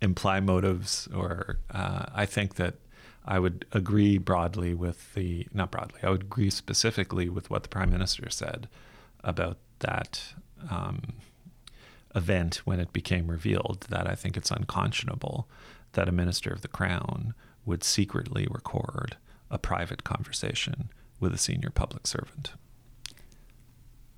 imply 0.02 0.40
motives, 0.40 1.08
or 1.14 1.60
uh, 1.72 2.06
I 2.14 2.26
think 2.26 2.56
that 2.56 2.76
I 3.26 3.40
would 3.40 3.66
agree 3.72 4.18
broadly 4.18 4.74
with 4.74 5.14
the 5.14 5.48
not 5.54 5.72
broadly. 5.72 6.00
I 6.04 6.10
would 6.10 6.24
agree 6.24 6.50
specifically 6.50 7.30
with 7.30 7.50
what 7.50 7.64
the 7.64 7.70
prime 7.70 7.92
minister 7.92 8.30
said 8.30 8.68
about 9.24 9.58
that 9.80 10.34
um, 10.70 11.14
event 12.16 12.62
when 12.66 12.80
it 12.80 12.94
became 12.94 13.30
revealed. 13.30 13.86
That 13.90 14.08
I 14.10 14.16
think 14.16 14.38
it's 14.38 14.52
unconscionable 14.52 15.48
that 15.94 16.08
a 16.08 16.14
minister 16.14 16.52
of 16.52 16.62
the 16.62 16.68
crown 16.68 17.34
would 17.66 17.84
secretly 17.84 18.48
record 18.50 19.18
a 19.52 19.58
private 19.58 20.04
conversation 20.04 20.90
with 21.20 21.34
a 21.34 21.38
senior 21.38 21.70
public 21.70 22.08
servant. 22.08 22.54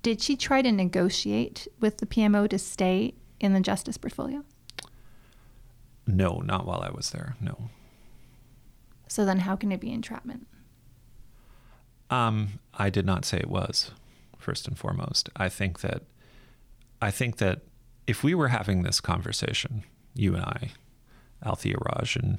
Did 0.02 0.20
she 0.20 0.36
try 0.36 0.62
to 0.62 0.72
negotiate 0.72 1.68
with 1.80 1.98
the 1.98 2.06
PMO 2.06 2.48
to 2.48 2.58
stay 2.58 3.14
in 3.40 3.52
the 3.52 3.60
justice 3.60 3.96
portfolio? 3.96 4.44
No, 6.06 6.42
not 6.44 6.66
while 6.66 6.80
I 6.80 6.90
was 6.90 7.10
there. 7.10 7.36
No. 7.40 7.70
So 9.08 9.24
then, 9.24 9.40
how 9.40 9.56
can 9.56 9.72
it 9.72 9.80
be 9.80 9.92
entrapment? 9.92 10.46
Um, 12.10 12.60
I 12.74 12.90
did 12.90 13.06
not 13.06 13.24
say 13.24 13.38
it 13.38 13.50
was. 13.50 13.90
First 14.38 14.66
and 14.66 14.76
foremost, 14.76 15.28
I 15.36 15.48
think 15.48 15.80
that 15.80 16.02
I 17.00 17.10
think 17.10 17.36
that 17.36 17.60
if 18.06 18.24
we 18.24 18.34
were 18.34 18.48
having 18.48 18.82
this 18.82 19.00
conversation, 19.00 19.84
you 20.14 20.34
and 20.34 20.44
I, 20.44 20.70
Althia 21.44 21.76
Raj 21.80 22.16
and 22.16 22.38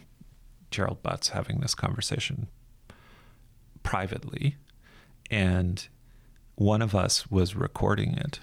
Gerald 0.69 1.01
Butts 1.01 1.29
having 1.29 1.59
this 1.59 1.75
conversation 1.75 2.47
privately, 3.83 4.57
and 5.31 5.87
one 6.55 6.81
of 6.81 6.93
us 6.93 7.29
was 7.31 7.55
recording 7.55 8.13
it. 8.15 8.39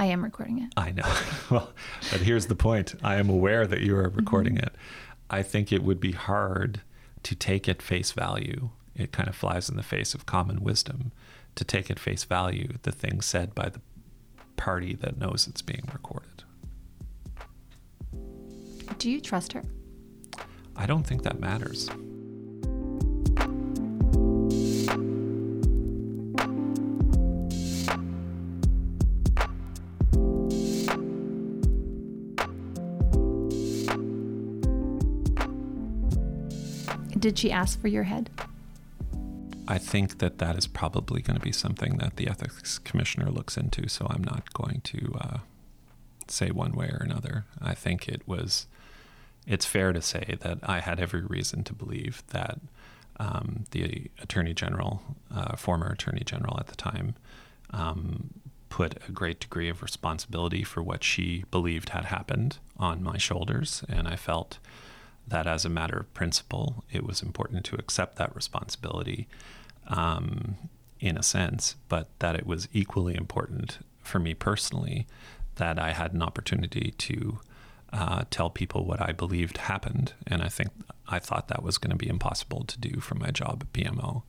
I 0.00 0.06
am 0.06 0.24
recording 0.24 0.62
it. 0.62 0.72
I 0.78 0.92
know. 0.92 1.14
well, 1.50 1.74
but 2.10 2.22
here's 2.22 2.46
the 2.46 2.54
point 2.54 2.94
I 3.04 3.16
am 3.16 3.28
aware 3.28 3.66
that 3.66 3.82
you 3.82 3.94
are 3.98 4.08
recording 4.08 4.54
mm-hmm. 4.54 4.68
it. 4.68 4.74
I 5.28 5.42
think 5.42 5.70
it 5.70 5.82
would 5.82 6.00
be 6.00 6.12
hard 6.12 6.80
to 7.22 7.34
take 7.34 7.68
at 7.68 7.82
face 7.82 8.10
value. 8.12 8.70
It 8.96 9.12
kind 9.12 9.28
of 9.28 9.36
flies 9.36 9.68
in 9.68 9.76
the 9.76 9.82
face 9.82 10.14
of 10.14 10.24
common 10.24 10.64
wisdom 10.64 11.12
to 11.54 11.64
take 11.64 11.90
at 11.90 11.98
face 11.98 12.24
value 12.24 12.78
the 12.82 12.92
thing 12.92 13.20
said 13.20 13.54
by 13.54 13.68
the 13.68 13.82
party 14.56 14.94
that 14.94 15.18
knows 15.18 15.46
it's 15.46 15.60
being 15.60 15.86
recorded. 15.92 16.44
Do 18.96 19.10
you 19.10 19.20
trust 19.20 19.52
her? 19.52 19.64
I 20.76 20.86
don't 20.86 21.06
think 21.06 21.24
that 21.24 21.40
matters. 21.40 21.90
Did 37.20 37.38
she 37.38 37.52
ask 37.52 37.80
for 37.80 37.88
your 37.88 38.04
head? 38.04 38.30
I 39.68 39.78
think 39.78 40.18
that 40.18 40.38
that 40.38 40.56
is 40.56 40.66
probably 40.66 41.20
going 41.22 41.38
to 41.38 41.44
be 41.44 41.52
something 41.52 41.98
that 41.98 42.16
the 42.16 42.26
ethics 42.26 42.78
commissioner 42.78 43.30
looks 43.30 43.56
into, 43.56 43.88
so 43.88 44.06
I'm 44.10 44.24
not 44.24 44.52
going 44.52 44.80
to 44.84 45.16
uh, 45.20 45.38
say 46.26 46.50
one 46.50 46.72
way 46.72 46.86
or 46.86 47.02
another. 47.04 47.44
I 47.60 47.74
think 47.74 48.08
it 48.08 48.26
was 48.26 48.66
it's 49.46 49.66
fair 49.66 49.92
to 49.92 50.02
say 50.02 50.36
that 50.40 50.58
I 50.62 50.80
had 50.80 50.98
every 50.98 51.22
reason 51.22 51.62
to 51.64 51.72
believe 51.72 52.22
that 52.28 52.58
um, 53.18 53.64
the 53.72 54.10
Attorney 54.22 54.54
General, 54.54 55.02
uh, 55.34 55.56
former 55.56 55.88
Attorney 55.88 56.22
General 56.24 56.58
at 56.58 56.68
the 56.68 56.76
time, 56.76 57.14
um, 57.70 58.30
put 58.70 58.96
a 59.08 59.12
great 59.12 59.40
degree 59.40 59.68
of 59.68 59.82
responsibility 59.82 60.62
for 60.62 60.82
what 60.82 61.04
she 61.04 61.44
believed 61.50 61.90
had 61.90 62.06
happened 62.06 62.58
on 62.78 63.02
my 63.02 63.18
shoulders. 63.18 63.84
And 63.88 64.08
I 64.08 64.16
felt 64.16 64.58
that 65.26 65.46
as 65.46 65.64
a 65.64 65.68
matter 65.68 65.96
of 65.96 66.12
principle, 66.14 66.84
it 66.90 67.04
was 67.04 67.22
important 67.22 67.64
to 67.66 67.76
accept 67.76 68.16
that 68.16 68.34
responsibility 68.34 69.28
um, 69.88 70.56
in 70.98 71.16
a 71.16 71.22
sense, 71.22 71.76
but 71.88 72.08
that 72.18 72.34
it 72.34 72.46
was 72.46 72.68
equally 72.72 73.14
important 73.14 73.78
for 74.02 74.18
me 74.18 74.34
personally 74.34 75.06
that 75.56 75.78
I 75.78 75.92
had 75.92 76.12
an 76.12 76.22
opportunity 76.22 76.94
to 76.98 77.40
uh, 77.92 78.24
tell 78.30 78.50
people 78.50 78.84
what 78.84 79.00
I 79.00 79.12
believed 79.12 79.58
happened. 79.58 80.12
And 80.26 80.42
I 80.42 80.48
think 80.48 80.70
I 81.08 81.18
thought 81.18 81.48
that 81.48 81.62
was 81.62 81.78
going 81.78 81.90
to 81.90 81.96
be 81.96 82.08
impossible 82.08 82.64
to 82.64 82.78
do 82.78 83.00
from 83.00 83.18
my 83.18 83.30
job 83.30 83.62
at 83.62 83.72
PMO. 83.72 84.22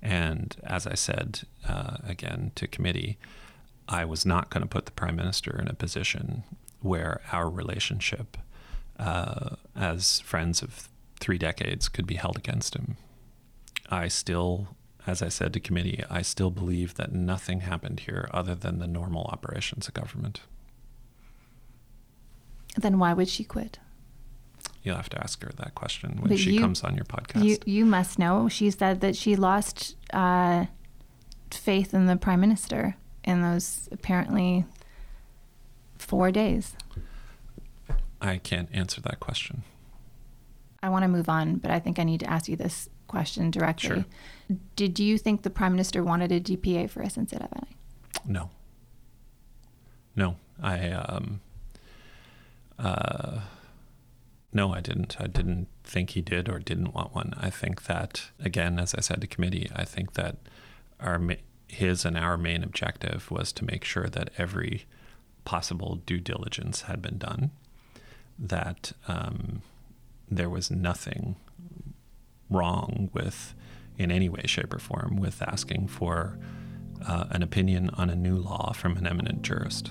And 0.00 0.56
as 0.62 0.86
I 0.86 0.94
said 0.94 1.40
uh, 1.68 1.96
again 2.06 2.52
to 2.54 2.66
committee, 2.66 3.18
I 3.88 4.04
was 4.04 4.24
not 4.24 4.50
going 4.50 4.62
to 4.62 4.68
put 4.68 4.86
the 4.86 4.92
prime 4.92 5.16
minister 5.16 5.58
in 5.60 5.66
a 5.66 5.74
position 5.74 6.44
where 6.80 7.20
our 7.32 7.50
relationship 7.50 8.36
uh, 8.98 9.56
as 9.76 10.20
friends 10.20 10.62
of 10.62 10.88
three 11.20 11.38
decades 11.38 11.88
could 11.88 12.06
be 12.06 12.14
held 12.14 12.36
against 12.36 12.74
him. 12.74 12.96
I 13.90 14.08
still, 14.08 14.68
as 15.06 15.22
I 15.22 15.28
said 15.28 15.52
to 15.54 15.60
committee, 15.60 16.02
I 16.10 16.22
still 16.22 16.50
believe 16.50 16.94
that 16.94 17.12
nothing 17.12 17.60
happened 17.60 18.00
here 18.00 18.28
other 18.32 18.54
than 18.54 18.78
the 18.78 18.86
normal 18.86 19.24
operations 19.24 19.88
of 19.88 19.94
government. 19.94 20.40
Then 22.76 22.98
why 22.98 23.12
would 23.12 23.28
she 23.28 23.44
quit? 23.44 23.78
You'll 24.82 24.96
have 24.96 25.08
to 25.10 25.22
ask 25.22 25.42
her 25.42 25.50
that 25.56 25.74
question 25.74 26.18
when 26.20 26.28
but 26.28 26.38
she 26.38 26.52
you, 26.52 26.60
comes 26.60 26.82
on 26.82 26.94
your 26.94 27.04
podcast. 27.04 27.44
You, 27.44 27.58
you 27.64 27.84
must 27.84 28.18
know. 28.18 28.48
She 28.48 28.70
said 28.70 29.00
that 29.00 29.16
she 29.16 29.36
lost 29.36 29.96
uh, 30.12 30.66
faith 31.50 31.92
in 31.94 32.06
the 32.06 32.16
prime 32.16 32.40
minister 32.40 32.96
in 33.24 33.42
those 33.42 33.88
apparently 33.90 34.64
four 35.98 36.30
days. 36.30 36.74
I 38.20 38.38
can't 38.38 38.68
answer 38.72 39.00
that 39.02 39.20
question. 39.20 39.62
I 40.82 40.88
want 40.88 41.02
to 41.02 41.08
move 41.08 41.28
on, 41.28 41.56
but 41.56 41.70
I 41.70 41.80
think 41.80 41.98
I 41.98 42.04
need 42.04 42.20
to 42.20 42.30
ask 42.30 42.48
you 42.48 42.56
this 42.56 42.88
question 43.08 43.50
directly. 43.50 43.88
Sure. 43.88 44.04
Did 44.76 44.98
you 44.98 45.18
think 45.18 45.42
the 45.42 45.50
prime 45.50 45.72
minister 45.72 46.04
wanted 46.04 46.30
a 46.30 46.40
DPA 46.40 46.88
for 46.88 47.02
SNC-Lavalin? 47.02 47.66
No. 48.24 48.50
No, 50.14 50.36
I 50.60 50.90
um, 50.90 51.40
uh, 52.78 53.40
no, 54.52 54.72
I 54.72 54.80
didn't. 54.80 55.16
I 55.20 55.26
didn't 55.26 55.68
think 55.84 56.10
he 56.10 56.20
did 56.20 56.48
or 56.48 56.58
didn't 56.58 56.94
want 56.94 57.14
one. 57.14 57.34
I 57.36 57.50
think 57.50 57.84
that 57.84 58.30
again, 58.40 58.78
as 58.80 58.94
I 58.94 59.00
said 59.00 59.20
to 59.20 59.26
committee, 59.26 59.70
I 59.74 59.84
think 59.84 60.14
that 60.14 60.36
our 60.98 61.20
his 61.68 62.04
and 62.04 62.16
our 62.16 62.36
main 62.36 62.64
objective 62.64 63.30
was 63.30 63.52
to 63.52 63.64
make 63.64 63.84
sure 63.84 64.08
that 64.08 64.30
every 64.38 64.86
possible 65.44 65.96
due 66.06 66.18
diligence 66.18 66.82
had 66.82 67.00
been 67.00 67.18
done, 67.18 67.50
that 68.38 68.92
um, 69.06 69.62
there 70.30 70.48
was 70.48 70.70
nothing 70.70 71.36
wrong 72.50 73.10
with, 73.12 73.54
in 73.96 74.10
any 74.10 74.28
way, 74.28 74.42
shape, 74.46 74.72
or 74.72 74.78
form, 74.78 75.16
with 75.16 75.42
asking 75.42 75.88
for 75.88 76.38
uh, 77.06 77.24
an 77.30 77.42
opinion 77.42 77.90
on 77.94 78.10
a 78.10 78.16
new 78.16 78.36
law 78.36 78.72
from 78.72 78.96
an 78.96 79.06
eminent 79.06 79.42
jurist. 79.42 79.90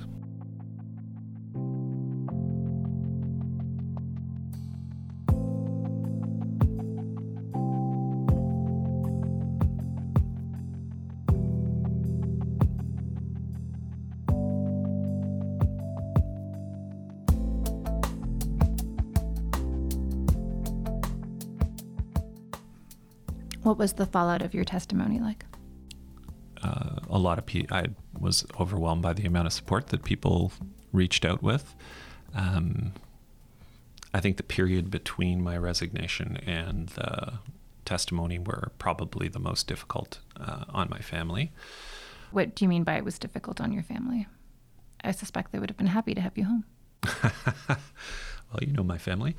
What 23.68 23.78
was 23.78 23.94
the 23.94 24.06
fallout 24.06 24.42
of 24.42 24.54
your 24.54 24.64
testimony 24.64 25.20
like? 25.20 25.44
Uh, 26.64 27.02
a 27.10 27.20
lot 27.20 27.38
of 27.38 27.46
people, 27.46 27.76
I 27.76 27.88
was 28.18 28.46
overwhelmed 28.58 29.02
by 29.02 29.12
the 29.12 29.26
amount 29.26 29.48
of 29.48 29.52
support 29.52 29.88
that 29.88 30.06
people 30.06 30.54
reached 30.94 31.26
out 31.26 31.44
with. 31.44 31.76
Um, 32.34 32.94
I 34.14 34.22
think 34.22 34.38
the 34.38 34.44
period 34.44 34.90
between 34.90 35.44
my 35.44 35.58
resignation 35.58 36.38
and 36.46 36.88
the 36.90 37.40
testimony 37.84 38.40
were 38.40 38.72
probably 38.80 39.28
the 39.28 39.40
most 39.40 39.68
difficult 39.68 40.20
uh, 40.40 40.64
on 40.70 40.90
my 40.90 41.00
family. 41.00 41.52
What 42.32 42.56
do 42.56 42.64
you 42.64 42.70
mean 42.70 42.86
by 42.86 42.96
it 42.96 43.04
was 43.04 43.20
difficult 43.20 43.60
on 43.60 43.74
your 43.74 43.84
family? 43.84 44.28
I 45.04 45.12
suspect 45.12 45.52
they 45.52 45.60
would 45.60 45.70
have 45.70 45.78
been 45.78 45.88
happy 45.88 46.16
to 46.16 46.22
have 46.22 46.38
you 46.38 46.46
home. 46.46 46.64
well, 47.68 48.62
you 48.62 48.72
know 48.72 48.84
my 48.84 48.98
family. 48.98 49.36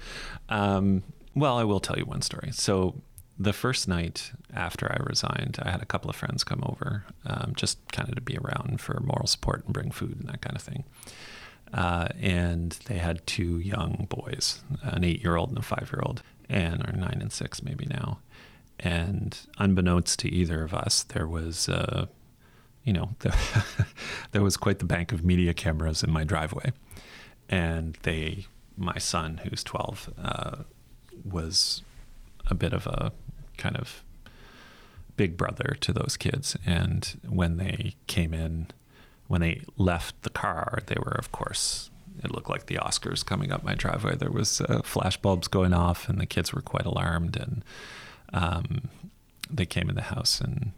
Um, 0.50 1.02
well, 1.34 1.56
I 1.56 1.64
will 1.64 1.80
tell 1.80 1.96
you 1.96 2.04
one 2.04 2.20
story. 2.20 2.50
So, 2.52 3.00
the 3.38 3.52
first 3.52 3.86
night 3.86 4.32
after 4.52 4.90
I 4.90 4.96
resigned, 5.04 5.58
I 5.62 5.70
had 5.70 5.80
a 5.80 5.86
couple 5.86 6.10
of 6.10 6.16
friends 6.16 6.42
come 6.42 6.62
over 6.64 7.04
um, 7.24 7.52
just 7.54 7.78
kind 7.92 8.08
of 8.08 8.16
to 8.16 8.20
be 8.20 8.36
around 8.36 8.80
for 8.80 9.00
moral 9.00 9.26
support 9.26 9.64
and 9.64 9.72
bring 9.72 9.90
food 9.90 10.18
and 10.18 10.28
that 10.28 10.40
kind 10.40 10.56
of 10.56 10.62
thing. 10.62 10.84
Uh, 11.72 12.08
and 12.20 12.72
they 12.86 12.98
had 12.98 13.24
two 13.26 13.60
young 13.60 14.06
boys, 14.08 14.62
an 14.82 15.04
eight 15.04 15.22
year 15.22 15.36
old 15.36 15.50
and 15.50 15.58
a 15.58 15.62
five 15.62 15.90
year 15.92 16.02
old, 16.02 16.22
and 16.48 16.84
are 16.86 16.92
nine 16.92 17.18
and 17.20 17.32
six 17.32 17.62
maybe 17.62 17.86
now. 17.86 18.18
And 18.80 19.38
unbeknownst 19.58 20.18
to 20.20 20.28
either 20.28 20.64
of 20.64 20.74
us, 20.74 21.02
there 21.02 21.26
was, 21.26 21.68
uh, 21.68 22.06
you 22.84 22.92
know, 22.92 23.10
the 23.20 23.36
there 24.32 24.42
was 24.42 24.56
quite 24.56 24.78
the 24.78 24.84
bank 24.84 25.12
of 25.12 25.24
media 25.24 25.54
cameras 25.54 26.02
in 26.02 26.10
my 26.10 26.24
driveway. 26.24 26.72
And 27.48 27.96
they, 28.02 28.46
my 28.76 28.98
son, 28.98 29.40
who's 29.44 29.62
12, 29.62 30.10
uh, 30.22 30.56
was 31.24 31.82
a 32.46 32.54
bit 32.54 32.72
of 32.72 32.86
a 32.86 33.12
kind 33.58 33.76
of 33.76 34.02
big 35.16 35.36
brother 35.36 35.76
to 35.80 35.92
those 35.92 36.16
kids. 36.16 36.56
And 36.64 37.20
when 37.28 37.58
they 37.58 37.96
came 38.06 38.32
in, 38.32 38.68
when 39.26 39.42
they 39.42 39.62
left 39.76 40.22
the 40.22 40.30
car, 40.30 40.78
they 40.86 40.96
were, 40.98 41.16
of 41.18 41.30
course, 41.32 41.90
it 42.24 42.32
looked 42.32 42.48
like 42.48 42.66
the 42.66 42.76
Oscars 42.76 43.24
coming 43.24 43.52
up 43.52 43.62
my 43.62 43.74
driveway. 43.74 44.16
There 44.16 44.30
was 44.30 44.60
uh, 44.62 44.80
flash 44.82 45.16
bulbs 45.18 45.48
going 45.48 45.74
off, 45.74 46.08
and 46.08 46.18
the 46.18 46.26
kids 46.26 46.52
were 46.52 46.62
quite 46.62 46.86
alarmed. 46.86 47.36
And 47.36 47.64
um, 48.32 48.88
they 49.50 49.66
came 49.66 49.88
in 49.88 49.94
the 49.94 50.02
house, 50.02 50.40
and 50.40 50.72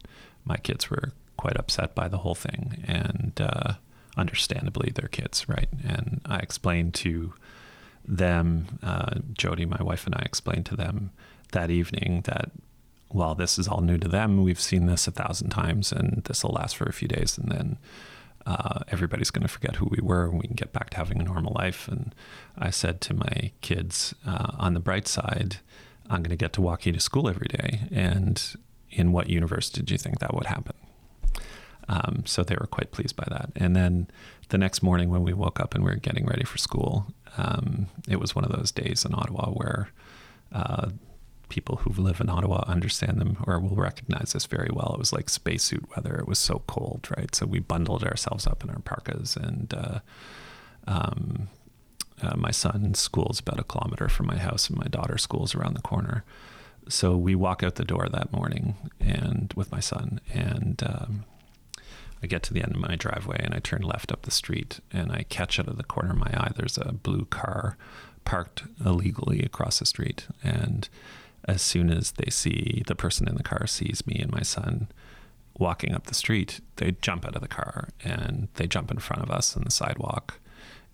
my 0.45 0.57
kids 0.57 0.91
were 0.91 1.13
quite 1.37 1.57
upset 1.57 1.95
by 1.95 2.09
the 2.09 2.19
whole 2.19 2.35
thing. 2.35 2.85
And 2.87 3.41
uh, 3.41 3.75
understandably, 4.17 4.91
they're 4.95 5.09
kids, 5.09 5.49
right? 5.49 5.69
And 5.85 6.21
I 6.27 6.39
explained 6.39 6.95
to 6.95 7.33
them, 8.05 8.79
uh, 8.83 9.21
Jodi, 9.33 9.65
my 9.65 9.83
wife, 9.83 10.07
and 10.07 10.15
I 10.15 10.23
explained 10.25 10.67
to 10.67 10.77
them 10.77 11.11
that 11.53 11.71
evening 11.71 12.23
that 12.25 12.51
while 13.11 13.35
this 13.35 13.59
is 13.59 13.69
all 13.69 13.81
new 13.81 13.99
to 13.99 14.09
them, 14.09 14.43
we've 14.43 14.61
seen 14.61 14.87
this 14.87 15.07
a 15.07 15.11
thousand 15.11 15.51
times 15.51 15.93
and 15.93 16.23
this 16.25 16.45
will 16.45 16.53
last 16.53 16.77
for 16.77 16.85
a 16.85 16.93
few 16.93 17.09
days 17.09 17.37
and 17.37 17.51
then 17.51 17.79
uh, 18.47 18.81
everybody's 18.89 19.31
going 19.31 19.43
to 19.43 19.49
forget 19.49 19.77
who 19.77 19.87
we 19.91 20.01
were 20.01 20.27
and 20.27 20.35
we 20.35 20.47
can 20.47 20.55
get 20.55 20.73
back 20.73 20.91
to 20.91 20.97
having 20.97 21.21
a 21.21 21.25
normal 21.25 21.53
life. 21.55 21.89
And 21.89 22.15
I 22.57 22.71
said 22.71 23.01
to 23.03 23.15
my 23.15 23.53
kids, 23.61 24.15
uh, 24.27 24.53
on 24.59 24.75
the 24.75 24.81
bright 24.81 25.07
side, 25.07 25.57
I'm 26.09 26.23
going 26.23 26.31
to 26.31 26.37
get 26.37 26.53
to 26.55 26.63
walk 26.63 26.87
you 26.87 26.93
to 26.93 27.01
school 27.01 27.29
every 27.29 27.49
day. 27.49 27.81
And 27.91 28.43
in 28.91 29.13
what 29.13 29.29
universe 29.29 29.71
did 29.71 29.91
you 29.91 29.99
think 29.99 30.19
that 30.19 30.35
would 30.35 30.47
happen? 30.47 30.75
Um, 31.89 32.23
so 32.25 32.43
they 32.43 32.57
were 32.59 32.67
quite 32.67 32.93
pleased 32.93 33.17
by 33.17 33.27
that. 33.29 33.51
And 33.57 33.75
then 33.75 34.09
the 34.49 34.59
next 34.59 34.83
morning 34.83 35.11
when 35.11 35.23
we 35.23 35.33
woke 35.33 35.61
up 35.61 35.75
and 35.75 35.85
we 35.85 35.91
were 35.91 35.97
getting 35.97 36.27
ready 36.27 36.45
for 36.45 36.59
school, 36.59 37.07
um, 37.37 37.89
it 38.09 38.21
was 38.21 38.35
one 38.35 38.45
of 38.45 38.53
those 38.53 38.71
days 38.71 39.05
in 39.05 39.15
Ottawa 39.15 39.51
where 39.51 39.91
uh, 40.53 40.91
people 41.51 41.77
who 41.77 42.03
live 42.03 42.21
in 42.21 42.31
Ottawa 42.31 42.65
understand 42.67 43.21
them 43.21 43.37
or 43.47 43.61
will 43.61 43.77
recognize 43.77 44.33
this 44.33 44.47
very 44.47 44.71
well. 44.73 44.93
It 44.95 44.99
was 44.99 45.13
like 45.13 45.29
spacesuit 45.29 45.85
weather. 45.95 46.17
It 46.17 46.27
was 46.27 46.39
so 46.39 46.63
cold, 46.67 47.09
right? 47.17 47.35
So 47.35 47.45
we 47.45 47.59
bundled 47.59 48.05
ourselves 48.05 48.47
up 48.47 48.65
in 48.65 48.71
our 48.71 48.79
parkas, 48.79 49.37
and 49.37 49.75
uh, 49.75 49.99
um, 50.87 51.49
uh, 52.23 52.37
my 52.37 52.51
son's 52.51 52.99
school 52.99 53.29
is 53.31 53.41
about 53.41 53.61
a 53.61 53.65
kilometer 53.65 54.09
from 54.09 54.27
my 54.27 54.39
house, 54.39 54.71
and 54.71 54.79
my 54.79 54.87
daughter's 54.89 55.23
school 55.23 55.45
is 55.45 55.55
around 55.55 55.75
the 55.75 55.83
corner. 55.83 56.25
So 56.89 57.17
we 57.17 57.35
walk 57.35 57.63
out 57.63 57.75
the 57.75 57.85
door 57.85 58.09
that 58.09 58.33
morning, 58.33 58.75
and 58.99 59.53
with 59.55 59.71
my 59.71 59.81
son, 59.81 60.21
and 60.33 60.83
um, 60.83 61.25
I 62.23 62.27
get 62.27 62.43
to 62.45 62.55
the 62.55 62.63
end 62.63 62.75
of 62.75 62.81
my 62.81 62.97
driveway, 62.97 63.41
and 63.41 63.55
I 63.55 63.59
turn 63.59 63.83
left 63.83 64.13
up 64.13 64.23
the 64.23 64.31
street, 64.31 64.81
and 64.93 65.13
I 65.13 65.25
catch 65.29 65.59
out 65.59 65.69
of 65.69 65.77
the 65.77 65.85
corner 65.85 66.13
of 66.13 66.19
my 66.19 66.33
eye. 66.33 66.53
There's 66.57 66.79
a 66.79 66.93
blue 66.93 67.27
car 67.27 67.77
parked 68.25 68.65
illegally 68.85 69.41
across 69.43 69.79
the 69.79 69.87
street, 69.87 70.27
and 70.43 70.89
as 71.51 71.61
soon 71.63 71.91
as 71.91 72.13
they 72.13 72.31
see 72.31 72.83
the 72.87 72.95
person 72.95 73.29
in 73.29 73.35
the 73.35 73.43
car 73.43 73.67
sees 73.67 74.07
me 74.07 74.17
and 74.21 74.31
my 74.31 74.43
son 74.43 74.87
walking 75.59 75.93
up 75.93 76.07
the 76.07 76.15
street, 76.15 76.61
they 76.77 76.93
jump 77.03 77.27
out 77.27 77.35
of 77.35 77.43
the 77.43 77.49
car 77.49 77.89
and 78.05 78.49
they 78.55 78.67
jump 78.67 78.91
in 78.91 78.99
front 78.99 79.23
of 79.23 79.31
us 79.31 79.57
on 79.57 79.65
the 79.65 79.71
sidewalk. 79.71 80.39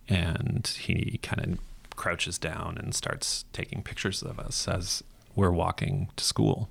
And 0.09 0.66
he 0.66 1.21
kind 1.23 1.45
of 1.45 1.59
crouches 1.95 2.38
down 2.38 2.79
and 2.79 2.95
starts 2.95 3.45
taking 3.53 3.83
pictures 3.83 4.23
of 4.23 4.38
us 4.38 4.66
as 4.66 5.05
we're 5.35 5.51
walking 5.51 6.09
to 6.16 6.25
school. 6.25 6.71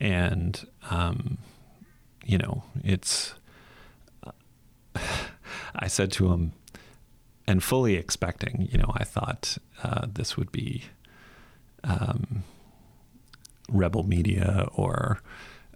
And, 0.00 0.66
um, 0.90 1.38
you 2.24 2.38
know, 2.38 2.64
it's. 2.82 3.34
I 5.74 5.86
said 5.86 6.10
to 6.12 6.32
him, 6.32 6.52
and 7.46 7.62
fully 7.62 7.94
expecting, 7.94 8.68
you 8.72 8.78
know, 8.78 8.92
I 8.94 9.04
thought 9.04 9.58
uh, 9.84 10.06
this 10.12 10.36
would 10.36 10.50
be 10.50 10.84
um, 11.84 12.42
rebel 13.68 14.02
media 14.02 14.68
or, 14.74 15.20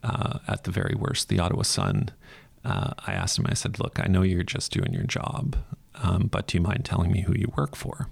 uh, 0.02 0.38
at 0.48 0.64
the 0.64 0.70
very 0.70 0.94
worst, 0.94 1.28
the 1.28 1.38
Ottawa 1.38 1.62
Sun. 1.62 2.10
Uh, 2.64 2.92
I 3.06 3.12
asked 3.12 3.38
him, 3.38 3.46
I 3.48 3.54
said, 3.54 3.78
Look, 3.78 3.98
I 4.00 4.06
know 4.06 4.22
you're 4.22 4.42
just 4.42 4.72
doing 4.72 4.92
your 4.92 5.04
job, 5.04 5.56
um, 5.96 6.28
but 6.30 6.46
do 6.46 6.58
you 6.58 6.62
mind 6.62 6.84
telling 6.84 7.10
me 7.12 7.22
who 7.22 7.34
you 7.34 7.52
work 7.56 7.76
for? 7.76 8.08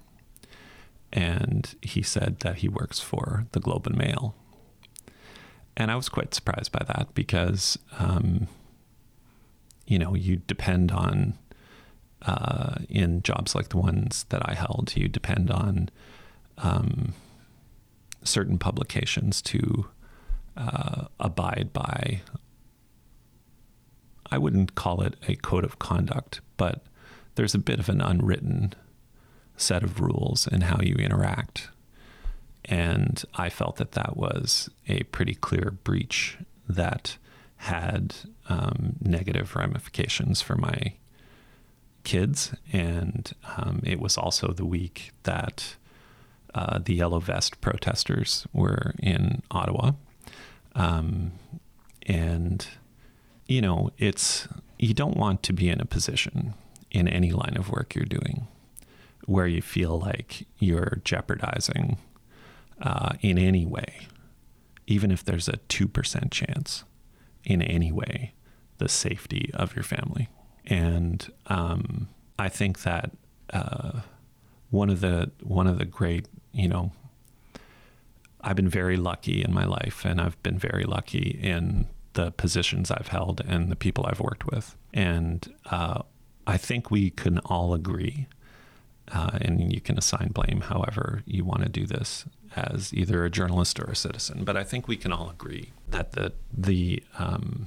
And 1.13 1.75
he 1.83 2.03
said 2.03 2.41
that 2.41 2.57
he 2.57 2.69
works 2.69 3.01
for 3.01 3.47
the 3.53 3.61
Globe 3.61 3.87
and 3.87 3.97
Mail. 3.97 4.35
And 5.77 5.91
I 5.91 5.97
was 5.97 6.09
quite 6.09 6.35
surprised 6.35 6.73
by 6.73 6.85
that 6.87 7.09
because, 7.15 7.79
um, 7.99 8.49
you 9.87 9.99
know, 9.99 10.15
you 10.15 10.37
depend 10.37 10.93
on, 10.93 11.35
uh, 12.23 12.77
in 12.89 13.23
jobs 13.23 13.55
like 13.55 13.71
the 13.71 13.79
ones 13.79 14.27
that 14.29 14.43
I 14.49 14.55
held, 14.55 14.93
you 14.95 15.09
depend 15.09 15.51
on 15.51 15.89
um, 16.59 17.15
certain 18.23 18.59
publications 18.59 19.41
to 19.43 19.87
uh, 20.57 21.07
abide 21.19 21.71
by. 21.73 22.21
I 24.31 24.39
wouldn't 24.39 24.75
call 24.75 25.03
it 25.03 25.17
a 25.27 25.35
code 25.37 25.65
of 25.65 25.79
conduct, 25.79 26.41
but 26.57 26.83
there's 27.35 27.55
a 27.55 27.59
bit 27.59 27.81
of 27.81 27.89
an 27.89 28.01
unwritten 28.01 28.75
set 29.57 29.83
of 29.83 30.01
rules 30.01 30.47
in 30.47 30.63
how 30.63 30.81
you 30.81 30.95
interact 30.95 31.69
and 32.65 33.23
I 33.35 33.49
felt 33.49 33.77
that 33.77 33.93
that 33.93 34.17
was 34.17 34.71
a 34.89 35.03
pretty 35.05 35.35
clear 35.35 35.73
breach 35.83 36.39
that 36.69 37.17
had 37.57 38.15
um, 38.49 38.97
negative 39.01 39.57
ramifications 39.57 40.41
for 40.41 40.57
my 40.57 40.95
kids. 42.05 42.55
And 42.73 43.31
um, 43.57 43.81
it 43.85 44.01
was 44.01 44.17
also 44.17 44.53
the 44.53 44.65
week 44.65 45.13
that 45.25 45.77
uh, 46.55 46.79
the 46.79 46.95
Yellow 46.95 47.21
Vest 47.21 47.61
protesters 47.61 48.47
were 48.53 48.95
in 49.03 49.43
Ottawa. 49.51 49.93
Um, 50.75 51.33
and, 52.07 52.67
you 53.47 53.61
know, 53.61 53.91
it's, 53.99 54.49
you 54.79 54.95
don't 54.95 55.17
want 55.17 55.43
to 55.45 55.53
be 55.53 55.69
in 55.69 55.81
a 55.81 55.85
position 55.85 56.55
in 56.91 57.09
any 57.09 57.33
line 57.33 57.57
of 57.57 57.71
work 57.71 57.95
you're 57.95 58.05
doing 58.05 58.47
where 59.27 59.47
you 59.47 59.63
feel 59.63 59.99
like 59.99 60.47
you're 60.59 61.01
jeopardizing 61.05 61.99
uh, 62.83 63.11
in 63.21 63.39
any 63.39 63.65
way, 63.65 64.09
even 64.87 65.11
if 65.11 65.25
there's 65.25 65.49
a 65.49 65.59
2% 65.69 66.31
chance 66.31 66.85
in 67.45 67.63
any 67.63 67.93
way, 67.93 68.33
the 68.79 68.89
safety 68.89 69.51
of 69.55 69.77
your 69.77 69.83
family. 69.83 70.29
And 70.67 71.31
um, 71.47 72.09
I 72.39 72.49
think 72.49 72.83
that 72.83 73.11
uh, 73.53 74.01
one 74.71 74.91
of 74.91 75.01
the 75.01 75.31
one 75.43 75.67
of 75.67 75.79
the 75.79 75.85
great, 75.85 76.27
you 76.53 76.69
know, 76.69 76.93
I've 78.41 78.57
been 78.57 78.69
very 78.69 78.97
lucky 78.97 79.43
in 79.43 79.53
my 79.53 79.65
life, 79.65 80.05
and 80.05 80.21
I've 80.21 80.41
been 80.43 80.59
very 80.59 80.85
lucky 80.85 81.39
in 81.43 81.87
the 82.15 82.31
positions 82.33 82.91
I've 82.91 83.09
held 83.09 83.41
and 83.47 83.71
the 83.71 83.77
people 83.77 84.07
I've 84.07 84.21
worked 84.21 84.47
with. 84.47 84.77
And 84.93 85.53
uh, 85.67 86.03
I 86.47 86.57
think 86.57 86.91
we 86.91 87.11
can 87.11 87.39
all 87.41 87.75
agree, 87.75 88.27
uh, 89.13 89.39
and 89.41 89.73
you 89.73 89.81
can 89.81 89.99
assign 89.99 90.31
blame 90.33 90.63
however 90.63 91.23
you 91.27 91.45
want 91.45 91.63
to 91.63 91.69
do 91.69 91.87
this, 91.87 92.25
as 92.57 92.93
either 92.95 93.25
a 93.25 93.31
journalist 93.31 93.79
or 93.79 93.85
a 93.85 93.97
citizen. 93.97 94.45
But 94.45 94.57
I 94.57 94.65
think 94.65 94.89
we 94.89 94.97
can 94.97 95.13
all 95.13 95.31
agree 95.31 95.73
that 95.89 96.13
the 96.13 96.33
the 96.57 97.03
um, 97.19 97.67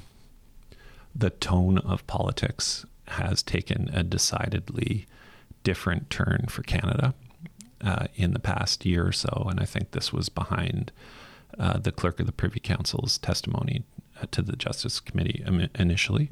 the 1.16 1.30
tone 1.30 1.78
of 1.78 2.06
politics 2.08 2.86
has 3.08 3.44
taken 3.44 3.90
a 3.94 4.02
decidedly 4.04 5.06
different 5.64 6.10
turn 6.10 6.46
for 6.50 6.64
Canada 6.64 7.14
uh, 7.84 8.08
in 8.16 8.32
the 8.32 8.40
past 8.40 8.86
year 8.86 9.08
or 9.08 9.12
so, 9.12 9.48
and 9.50 9.60
I 9.60 9.66
think 9.66 9.92
this 9.92 10.14
was 10.14 10.30
behind 10.30 10.92
uh, 11.60 11.78
the 11.78 11.92
clerk 11.92 12.20
of 12.20 12.26
the 12.26 12.32
Privy 12.32 12.60
Council's 12.60 13.18
testimony 13.18 13.84
uh, 14.22 14.26
to 14.32 14.42
the 14.42 14.56
Justice 14.56 15.00
Committee 15.00 15.44
initially. 15.76 16.32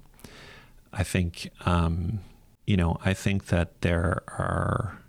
I 0.93 1.03
think, 1.03 1.49
um, 1.65 2.19
you 2.65 2.77
know, 2.77 2.97
I 3.03 3.13
think 3.13 3.47
that 3.47 3.81
there 3.81 4.23
are 4.27 5.01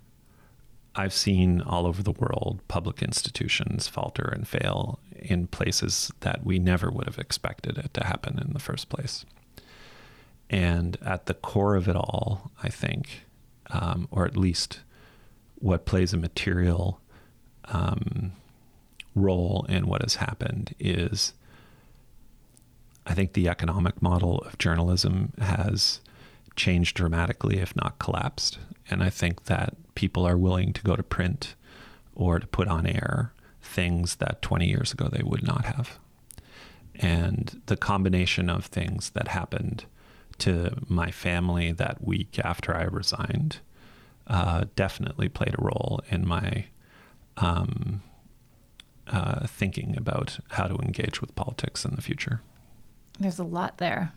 I've 0.95 1.13
seen 1.13 1.61
all 1.61 1.87
over 1.87 2.03
the 2.03 2.11
world 2.11 2.59
public 2.67 3.01
institutions 3.01 3.87
falter 3.87 4.29
and 4.31 4.47
fail 4.47 4.99
in 5.15 5.47
places 5.47 6.11
that 6.19 6.45
we 6.45 6.59
never 6.59 6.91
would 6.91 7.07
have 7.07 7.17
expected 7.17 7.77
it 7.77 7.93
to 7.95 8.03
happen 8.03 8.39
in 8.39 8.53
the 8.53 8.59
first 8.59 8.89
place. 8.89 9.25
And 10.49 10.97
at 11.03 11.25
the 11.25 11.33
core 11.33 11.75
of 11.75 11.87
it 11.87 11.95
all, 11.95 12.51
I 12.61 12.69
think, 12.69 13.25
um, 13.71 14.07
or 14.11 14.25
at 14.25 14.37
least 14.37 14.81
what 15.55 15.85
plays 15.85 16.13
a 16.13 16.17
material 16.17 16.99
um, 17.65 18.33
role 19.15 19.65
in 19.69 19.87
what 19.87 20.01
has 20.01 20.15
happened 20.15 20.75
is 20.79 21.33
I 23.05 23.13
think 23.13 23.33
the 23.33 23.49
economic 23.49 24.01
model 24.01 24.39
of 24.39 24.57
journalism 24.57 25.33
has 25.39 25.99
changed 26.55 26.95
dramatically, 26.95 27.59
if 27.59 27.75
not 27.75 27.99
collapsed. 27.99 28.59
And 28.89 29.03
I 29.03 29.09
think 29.09 29.45
that 29.45 29.75
people 29.95 30.25
are 30.25 30.37
willing 30.37 30.73
to 30.73 30.81
go 30.83 30.95
to 30.95 31.03
print 31.03 31.55
or 32.15 32.39
to 32.39 32.47
put 32.47 32.67
on 32.67 32.85
air 32.85 33.33
things 33.61 34.15
that 34.17 34.41
20 34.41 34.67
years 34.67 34.93
ago 34.93 35.09
they 35.11 35.23
would 35.23 35.45
not 35.45 35.65
have. 35.65 35.99
And 36.95 37.61
the 37.65 37.77
combination 37.77 38.49
of 38.49 38.65
things 38.65 39.09
that 39.11 39.29
happened 39.29 39.85
to 40.39 40.77
my 40.87 41.11
family 41.11 41.71
that 41.71 42.03
week 42.03 42.39
after 42.43 42.75
I 42.75 42.83
resigned 42.83 43.59
uh, 44.27 44.65
definitely 44.75 45.29
played 45.29 45.55
a 45.57 45.61
role 45.61 46.01
in 46.09 46.27
my 46.27 46.65
um, 47.37 48.01
uh, 49.07 49.47
thinking 49.47 49.95
about 49.97 50.39
how 50.51 50.65
to 50.65 50.75
engage 50.75 51.21
with 51.21 51.35
politics 51.35 51.85
in 51.85 51.95
the 51.95 52.01
future. 52.01 52.41
There's 53.19 53.39
a 53.39 53.43
lot 53.43 53.77
there. 53.77 54.13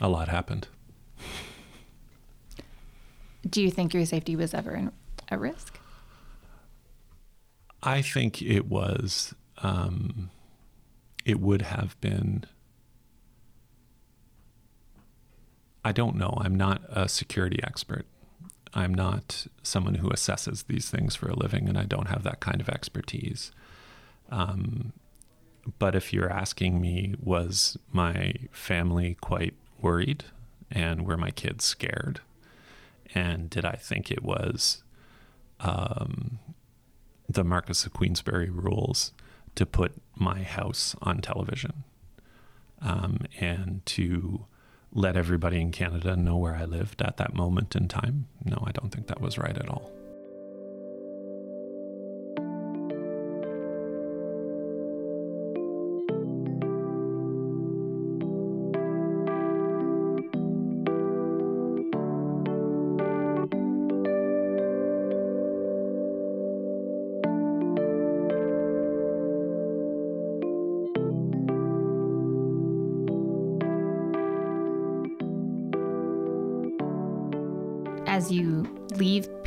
A 0.00 0.08
lot 0.08 0.28
happened. 0.28 0.68
Do 3.48 3.62
you 3.62 3.70
think 3.70 3.94
your 3.94 4.04
safety 4.06 4.36
was 4.36 4.54
ever 4.54 4.74
in, 4.74 4.90
at 5.28 5.38
risk? 5.38 5.78
I 7.82 8.02
think 8.02 8.42
it 8.42 8.66
was. 8.66 9.34
Um, 9.58 10.30
it 11.24 11.40
would 11.40 11.62
have 11.62 11.98
been. 12.00 12.44
I 15.84 15.92
don't 15.92 16.16
know. 16.16 16.38
I'm 16.40 16.54
not 16.54 16.82
a 16.88 17.08
security 17.08 17.60
expert. 17.62 18.06
I'm 18.72 18.92
not 18.92 19.46
someone 19.62 19.96
who 19.96 20.08
assesses 20.10 20.66
these 20.66 20.90
things 20.90 21.14
for 21.14 21.28
a 21.28 21.36
living, 21.36 21.68
and 21.68 21.78
I 21.78 21.84
don't 21.84 22.08
have 22.08 22.24
that 22.24 22.40
kind 22.40 22.60
of 22.60 22.68
expertise. 22.68 23.52
Um, 24.30 24.92
but 25.78 25.94
if 25.94 26.12
you're 26.12 26.30
asking 26.30 26.80
me, 26.80 27.14
was 27.22 27.76
my 27.92 28.34
family 28.50 29.16
quite 29.20 29.54
worried, 29.80 30.24
and 30.70 31.06
were 31.06 31.16
my 31.16 31.30
kids 31.30 31.64
scared? 31.64 32.20
and 33.14 33.48
did 33.48 33.64
I 33.64 33.76
think 33.76 34.10
it 34.10 34.22
was 34.22 34.82
um, 35.60 36.38
the 37.28 37.44
Marquess 37.44 37.86
of 37.86 37.92
Queensberry 37.92 38.50
rules 38.50 39.12
to 39.54 39.64
put 39.64 39.92
my 40.16 40.42
house 40.42 40.96
on 41.00 41.20
television 41.20 41.84
um, 42.82 43.20
and 43.40 43.84
to 43.86 44.46
let 44.94 45.16
everybody 45.16 45.60
in 45.60 45.72
Canada 45.72 46.16
know 46.16 46.36
where 46.36 46.54
I 46.54 46.64
lived 46.64 47.02
at 47.02 47.16
that 47.16 47.34
moment 47.34 47.74
in 47.74 47.88
time? 47.88 48.26
No, 48.44 48.62
I 48.64 48.70
don't 48.72 48.90
think 48.90 49.08
that 49.08 49.20
was 49.20 49.36
right 49.36 49.56
at 49.56 49.68
all. 49.68 49.90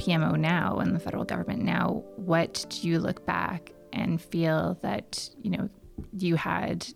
PMO 0.07 0.39
now 0.39 0.77
and 0.77 0.95
the 0.95 0.99
federal 0.99 1.25
government 1.25 1.61
now, 1.61 2.03
what 2.15 2.65
do 2.69 2.87
you 2.87 2.99
look 2.99 3.25
back 3.25 3.73
and 3.91 4.21
feel 4.21 4.77
that, 4.81 5.29
you 5.41 5.51
know, 5.51 5.69
you 6.17 6.35
had 6.35 6.87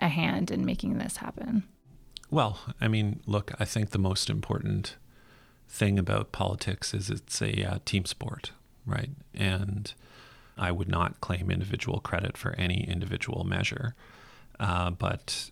a 0.00 0.08
hand 0.08 0.50
in 0.50 0.64
making 0.64 0.98
this 0.98 1.16
happen? 1.16 1.62
Well, 2.30 2.58
I 2.80 2.88
mean, 2.88 3.20
look, 3.26 3.52
I 3.60 3.64
think 3.64 3.90
the 3.90 3.98
most 3.98 4.28
important 4.28 4.96
thing 5.68 5.98
about 5.98 6.32
politics 6.32 6.92
is 6.92 7.08
it's 7.08 7.40
a 7.40 7.64
uh, 7.64 7.78
team 7.84 8.04
sport, 8.04 8.50
right? 8.84 9.10
And 9.34 9.92
I 10.58 10.72
would 10.72 10.88
not 10.88 11.20
claim 11.20 11.50
individual 11.50 12.00
credit 12.00 12.36
for 12.36 12.52
any 12.54 12.84
individual 12.88 13.44
measure. 13.44 13.94
Uh, 14.58 14.90
but, 14.90 15.50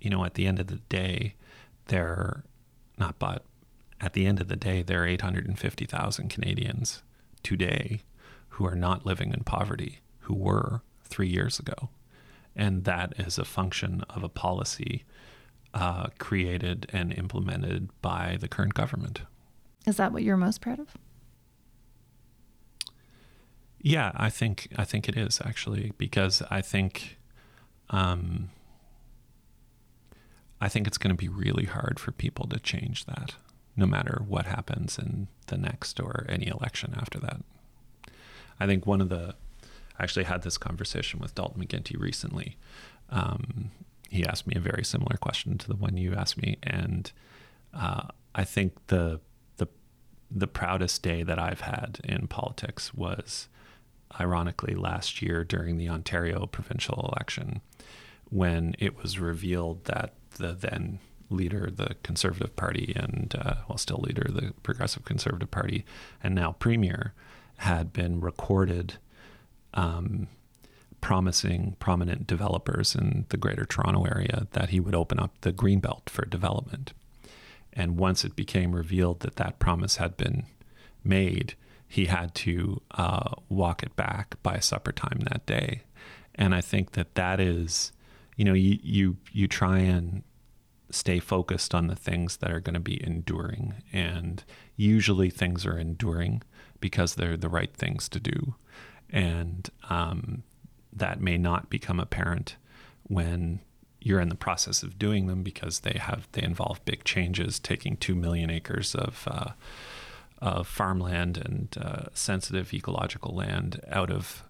you 0.00 0.10
know, 0.10 0.24
at 0.24 0.34
the 0.34 0.46
end 0.46 0.60
of 0.60 0.68
the 0.68 0.80
day, 0.88 1.34
they're 1.86 2.44
not 2.98 3.18
but 3.18 3.44
at 4.00 4.12
the 4.12 4.26
end 4.26 4.40
of 4.40 4.48
the 4.48 4.56
day, 4.56 4.82
there 4.82 5.02
are 5.02 5.06
850,000 5.06 6.28
Canadians 6.28 7.02
today 7.42 8.02
who 8.50 8.66
are 8.66 8.76
not 8.76 9.06
living 9.06 9.32
in 9.32 9.44
poverty, 9.44 10.00
who 10.20 10.34
were 10.34 10.82
three 11.04 11.28
years 11.28 11.58
ago. 11.58 11.90
And 12.54 12.84
that 12.84 13.14
is 13.18 13.38
a 13.38 13.44
function 13.44 14.02
of 14.10 14.22
a 14.22 14.28
policy 14.28 15.04
uh, 15.74 16.08
created 16.18 16.86
and 16.92 17.12
implemented 17.12 17.90
by 18.02 18.36
the 18.40 18.48
current 18.48 18.74
government. 18.74 19.22
Is 19.86 19.96
that 19.96 20.12
what 20.12 20.22
you're 20.22 20.36
most 20.36 20.60
proud 20.60 20.80
of? 20.80 20.96
Yeah, 23.80 24.10
I 24.14 24.28
think 24.28 24.68
I 24.76 24.84
think 24.84 25.08
it 25.08 25.16
is 25.16 25.40
actually 25.44 25.92
because 25.98 26.42
I 26.50 26.62
think 26.62 27.18
um, 27.90 28.50
I 30.60 30.68
think 30.68 30.86
it's 30.86 30.98
going 30.98 31.14
to 31.14 31.16
be 31.16 31.28
really 31.28 31.64
hard 31.64 32.00
for 32.00 32.10
people 32.10 32.46
to 32.48 32.58
change 32.58 33.06
that, 33.06 33.36
no 33.78 33.86
matter 33.86 34.22
what 34.26 34.46
happens 34.46 34.98
in 34.98 35.28
the 35.46 35.56
next 35.56 36.00
or 36.00 36.26
any 36.28 36.48
election 36.48 36.94
after 36.96 37.18
that. 37.20 37.40
I 38.58 38.66
think 38.66 38.84
one 38.86 39.00
of 39.00 39.08
the 39.08 39.36
I 39.98 40.02
actually 40.02 40.24
had 40.24 40.42
this 40.42 40.58
conversation 40.58 41.20
with 41.20 41.34
Dalton 41.34 41.64
McGuinty 41.64 41.98
recently. 41.98 42.56
Um, 43.10 43.70
he 44.10 44.24
asked 44.24 44.46
me 44.46 44.54
a 44.56 44.60
very 44.60 44.84
similar 44.84 45.16
question 45.16 45.58
to 45.58 45.68
the 45.68 45.76
one 45.76 45.96
you 45.96 46.14
asked 46.14 46.40
me, 46.40 46.58
and 46.62 47.10
uh, 47.72 48.08
I 48.34 48.44
think 48.44 48.72
the 48.88 49.20
the 49.58 49.68
the 50.30 50.46
proudest 50.48 51.02
day 51.02 51.22
that 51.22 51.38
I've 51.38 51.60
had 51.60 52.00
in 52.02 52.26
politics 52.26 52.92
was, 52.92 53.48
ironically, 54.20 54.74
last 54.74 55.22
year 55.22 55.44
during 55.44 55.78
the 55.78 55.88
Ontario 55.88 56.46
provincial 56.46 57.12
election, 57.12 57.60
when 58.30 58.74
it 58.78 59.00
was 59.00 59.18
revealed 59.20 59.84
that 59.84 60.14
the 60.36 60.52
then 60.52 60.98
leader, 61.30 61.70
the 61.70 61.96
Conservative 62.02 62.54
Party, 62.56 62.92
and 62.96 63.34
uh, 63.38 63.54
well, 63.68 63.78
still 63.78 64.00
leader, 64.00 64.26
the 64.28 64.52
Progressive 64.62 65.04
Conservative 65.04 65.50
Party, 65.50 65.84
and 66.22 66.34
now 66.34 66.52
Premier, 66.52 67.12
had 67.58 67.92
been 67.92 68.20
recorded 68.20 68.94
um, 69.74 70.28
promising 71.00 71.76
prominent 71.78 72.26
developers 72.26 72.94
in 72.94 73.26
the 73.28 73.36
Greater 73.36 73.64
Toronto 73.64 74.04
Area 74.04 74.46
that 74.52 74.70
he 74.70 74.80
would 74.80 74.94
open 74.94 75.18
up 75.18 75.32
the 75.40 75.52
Greenbelt 75.52 76.08
for 76.08 76.24
development. 76.24 76.92
And 77.72 77.96
once 77.96 78.24
it 78.24 78.34
became 78.34 78.74
revealed 78.74 79.20
that 79.20 79.36
that 79.36 79.58
promise 79.58 79.96
had 79.96 80.16
been 80.16 80.46
made, 81.04 81.54
he 81.86 82.06
had 82.06 82.34
to 82.34 82.82
uh, 82.92 83.34
walk 83.48 83.82
it 83.82 83.94
back 83.96 84.36
by 84.42 84.58
supper 84.58 84.92
time 84.92 85.20
that 85.30 85.46
day. 85.46 85.82
And 86.34 86.54
I 86.54 86.60
think 86.60 86.92
that 86.92 87.14
that 87.14 87.40
is, 87.40 87.92
you 88.36 88.44
know, 88.44 88.52
you 88.52 88.78
you 88.82 89.16
you 89.32 89.48
try 89.48 89.78
and 89.78 90.22
stay 90.90 91.18
focused 91.18 91.74
on 91.74 91.86
the 91.86 91.96
things 91.96 92.38
that 92.38 92.50
are 92.50 92.60
going 92.60 92.74
to 92.74 92.80
be 92.80 93.02
enduring, 93.04 93.82
and 93.92 94.44
usually 94.76 95.30
things 95.30 95.66
are 95.66 95.78
enduring 95.78 96.42
because 96.80 97.14
they're 97.14 97.36
the 97.36 97.48
right 97.48 97.74
things 97.74 98.08
to 98.08 98.20
do, 98.20 98.54
and 99.10 99.70
um, 99.90 100.42
that 100.92 101.20
may 101.20 101.38
not 101.38 101.70
become 101.70 102.00
apparent 102.00 102.56
when 103.04 103.60
you're 104.00 104.20
in 104.20 104.28
the 104.28 104.34
process 104.34 104.82
of 104.82 104.98
doing 104.98 105.26
them 105.26 105.42
because 105.42 105.80
they 105.80 105.98
have 105.98 106.28
they 106.32 106.42
involve 106.42 106.84
big 106.84 107.04
changes, 107.04 107.58
taking 107.58 107.96
two 107.96 108.14
million 108.14 108.50
acres 108.50 108.94
of 108.94 109.26
uh, 109.30 109.50
of 110.40 110.68
farmland 110.68 111.36
and 111.36 111.76
uh, 111.80 112.04
sensitive 112.14 112.72
ecological 112.72 113.34
land 113.34 113.80
out 113.90 114.10
of 114.10 114.44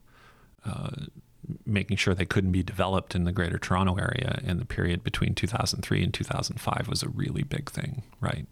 uh, 0.65 0.91
making 1.65 1.97
sure 1.97 2.15
they 2.15 2.25
couldn't 2.25 2.53
be 2.53 2.63
developed 2.63 3.15
in 3.15 3.25
the 3.25 3.33
Greater 3.33 3.59
Toronto 3.59 3.97
Area 3.97 4.41
in 4.45 4.59
the 4.59 4.65
period 4.65 5.03
between 5.03 5.35
2003 5.35 6.03
and 6.03 6.15
2005 6.15 6.89
was 6.89 7.03
a 7.03 7.09
really 7.09 7.43
big 7.43 7.71
thing, 7.71 8.03
right? 8.21 8.47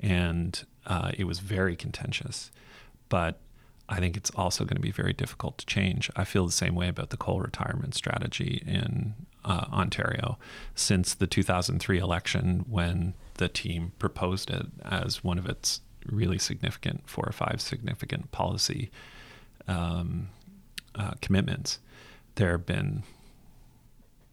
And 0.00 0.64
uh, 0.86 1.12
it 1.16 1.24
was 1.24 1.40
very 1.40 1.76
contentious, 1.76 2.50
but 3.08 3.40
I 3.88 4.00
think 4.00 4.16
it's 4.16 4.30
also 4.30 4.64
going 4.64 4.76
to 4.76 4.82
be 4.82 4.90
very 4.90 5.12
difficult 5.12 5.58
to 5.58 5.66
change. 5.66 6.10
I 6.14 6.24
feel 6.24 6.44
the 6.44 6.52
same 6.52 6.74
way 6.74 6.88
about 6.88 7.10
the 7.10 7.16
coal 7.16 7.40
retirement 7.40 7.94
strategy 7.94 8.62
in 8.66 9.14
uh, 9.44 9.64
Ontario 9.72 10.38
since 10.74 11.14
the 11.14 11.26
2003 11.26 11.98
election 11.98 12.66
when 12.68 13.14
the 13.34 13.48
team 13.48 13.92
proposed 13.98 14.50
it 14.50 14.66
as 14.84 15.24
one 15.24 15.38
of 15.38 15.46
its 15.46 15.80
really 16.06 16.38
significant, 16.38 17.08
four 17.08 17.24
or 17.26 17.32
five 17.32 17.60
significant 17.60 18.30
policy 18.30 18.90
um, 19.66 20.28
uh, 20.94 21.12
commitments. 21.22 21.78
There 22.38 22.52
have 22.52 22.66
been 22.66 23.02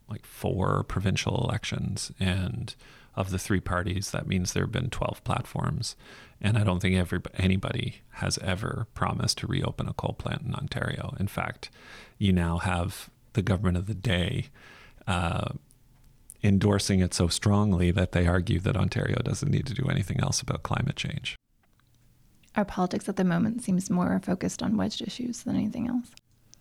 like 0.07 0.25
four 0.25 0.83
provincial 0.83 1.43
elections, 1.43 2.11
and 2.19 2.75
of 3.15 3.31
the 3.31 3.39
three 3.39 3.59
parties, 3.59 4.11
that 4.11 4.27
means 4.27 4.53
there 4.53 4.63
have 4.63 4.71
been 4.71 4.91
12 4.91 5.23
platforms. 5.23 5.95
And 6.39 6.55
I 6.55 6.63
don't 6.63 6.81
think 6.81 6.95
every, 6.95 7.19
anybody 7.35 8.01
has 8.11 8.37
ever 8.39 8.85
promised 8.93 9.39
to 9.39 9.47
reopen 9.47 9.87
a 9.87 9.93
coal 9.93 10.13
plant 10.13 10.43
in 10.43 10.53
Ontario. 10.53 11.15
In 11.19 11.27
fact, 11.27 11.71
you 12.19 12.31
now 12.31 12.59
have 12.59 13.09
the 13.33 13.41
government 13.41 13.77
of 13.77 13.87
the 13.87 13.95
day 13.95 14.49
uh, 15.07 15.53
endorsing 16.43 16.99
it 16.99 17.15
so 17.15 17.27
strongly 17.27 17.89
that 17.89 18.11
they 18.11 18.27
argue 18.27 18.59
that 18.59 18.77
Ontario 18.77 19.19
doesn't 19.23 19.49
need 19.49 19.65
to 19.65 19.73
do 19.73 19.87
anything 19.89 20.19
else 20.19 20.41
about 20.41 20.61
climate 20.61 20.95
change. 20.95 21.35
Our 22.55 22.65
politics 22.65 23.09
at 23.09 23.15
the 23.15 23.23
moment 23.23 23.63
seems 23.63 23.89
more 23.89 24.21
focused 24.23 24.61
on 24.61 24.77
wedged 24.77 25.01
issues 25.01 25.41
than 25.43 25.55
anything 25.55 25.87
else. 25.87 26.11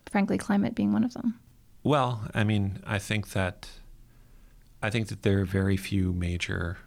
Frankly, 0.09 0.37
climate 0.37 0.75
being 0.75 0.93
one 0.93 1.03
of 1.03 1.13
them. 1.13 1.39
Well, 1.83 2.29
I 2.33 2.43
mean, 2.43 2.79
I 2.85 2.99
think 2.99 3.29
that 3.29 3.69
I 4.81 4.89
think 4.89 5.07
that 5.07 5.23
there 5.23 5.39
are 5.41 5.45
very 5.45 5.77
few 5.77 6.13
major 6.13 6.77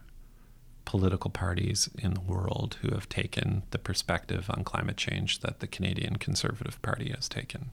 political 0.84 1.30
parties 1.30 1.90
in 1.98 2.14
the 2.14 2.20
world 2.20 2.78
who 2.80 2.94
have 2.94 3.08
taken 3.08 3.62
the 3.70 3.78
perspective 3.78 4.46
on 4.48 4.64
climate 4.64 4.96
change 4.96 5.40
that 5.40 5.60
the 5.60 5.66
Canadian 5.66 6.16
Conservative 6.16 6.80
Party 6.80 7.12
has 7.14 7.28
taken. 7.28 7.70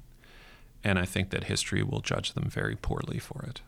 And 0.83 0.99
I 0.99 1.05
think 1.05 1.29
that 1.29 1.45
history 1.45 1.81
will 1.81 2.01
judge 2.01 2.33
them 2.33 2.49
very 2.49 2.75
poorly 2.75 3.19
for 3.19 3.45
it. 3.47 3.61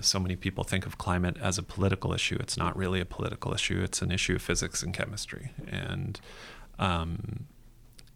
So 0.00 0.18
many 0.18 0.34
people 0.34 0.64
think 0.64 0.86
of 0.86 0.96
climate 0.96 1.36
as 1.40 1.58
a 1.58 1.62
political 1.62 2.12
issue. 2.12 2.36
It's 2.40 2.56
not 2.56 2.76
really 2.76 3.00
a 3.00 3.04
political 3.04 3.52
issue, 3.52 3.80
it's 3.82 4.02
an 4.02 4.10
issue 4.10 4.36
of 4.36 4.42
physics 4.42 4.82
and 4.82 4.94
chemistry. 4.94 5.50
And 5.68 6.20
um, 6.78 7.46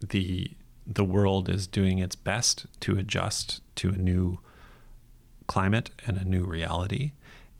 the, 0.01 0.51
the 0.91 1.05
world 1.05 1.47
is 1.47 1.67
doing 1.67 1.99
its 1.99 2.15
best 2.15 2.65
to 2.79 2.97
adjust 2.97 3.61
to 3.75 3.89
a 3.89 3.97
new 3.97 4.39
climate 5.45 5.91
and 6.05 6.17
a 6.17 6.25
new 6.25 6.43
reality. 6.43 7.11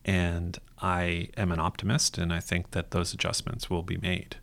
And 0.03 0.57
I 0.81 1.29
am 1.37 1.51
an 1.51 1.59
optimist, 1.59 2.17
and 2.17 2.33
I 2.33 2.39
think 2.39 2.71
that 2.71 2.91
those 2.91 3.13
adjustments 3.13 3.69
will 3.69 3.83
be 3.83 3.97
made. 3.97 4.37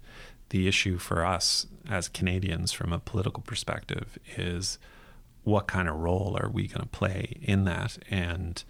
The 0.51 0.68
issue 0.68 0.99
for 0.99 1.26
us 1.26 1.66
as 1.91 2.09
Canadians, 2.09 2.70
from 2.70 2.93
a 2.93 3.01
political 3.01 3.43
perspective, 3.43 4.18
is 4.37 4.78
what 5.43 5.66
kind 5.66 5.89
of 5.89 5.97
role 5.97 6.37
are 6.41 6.49
we 6.49 6.68
going 6.68 6.82
to 6.82 6.89
play 6.89 7.39
in 7.43 7.64
that, 7.64 7.99
and 8.09 8.62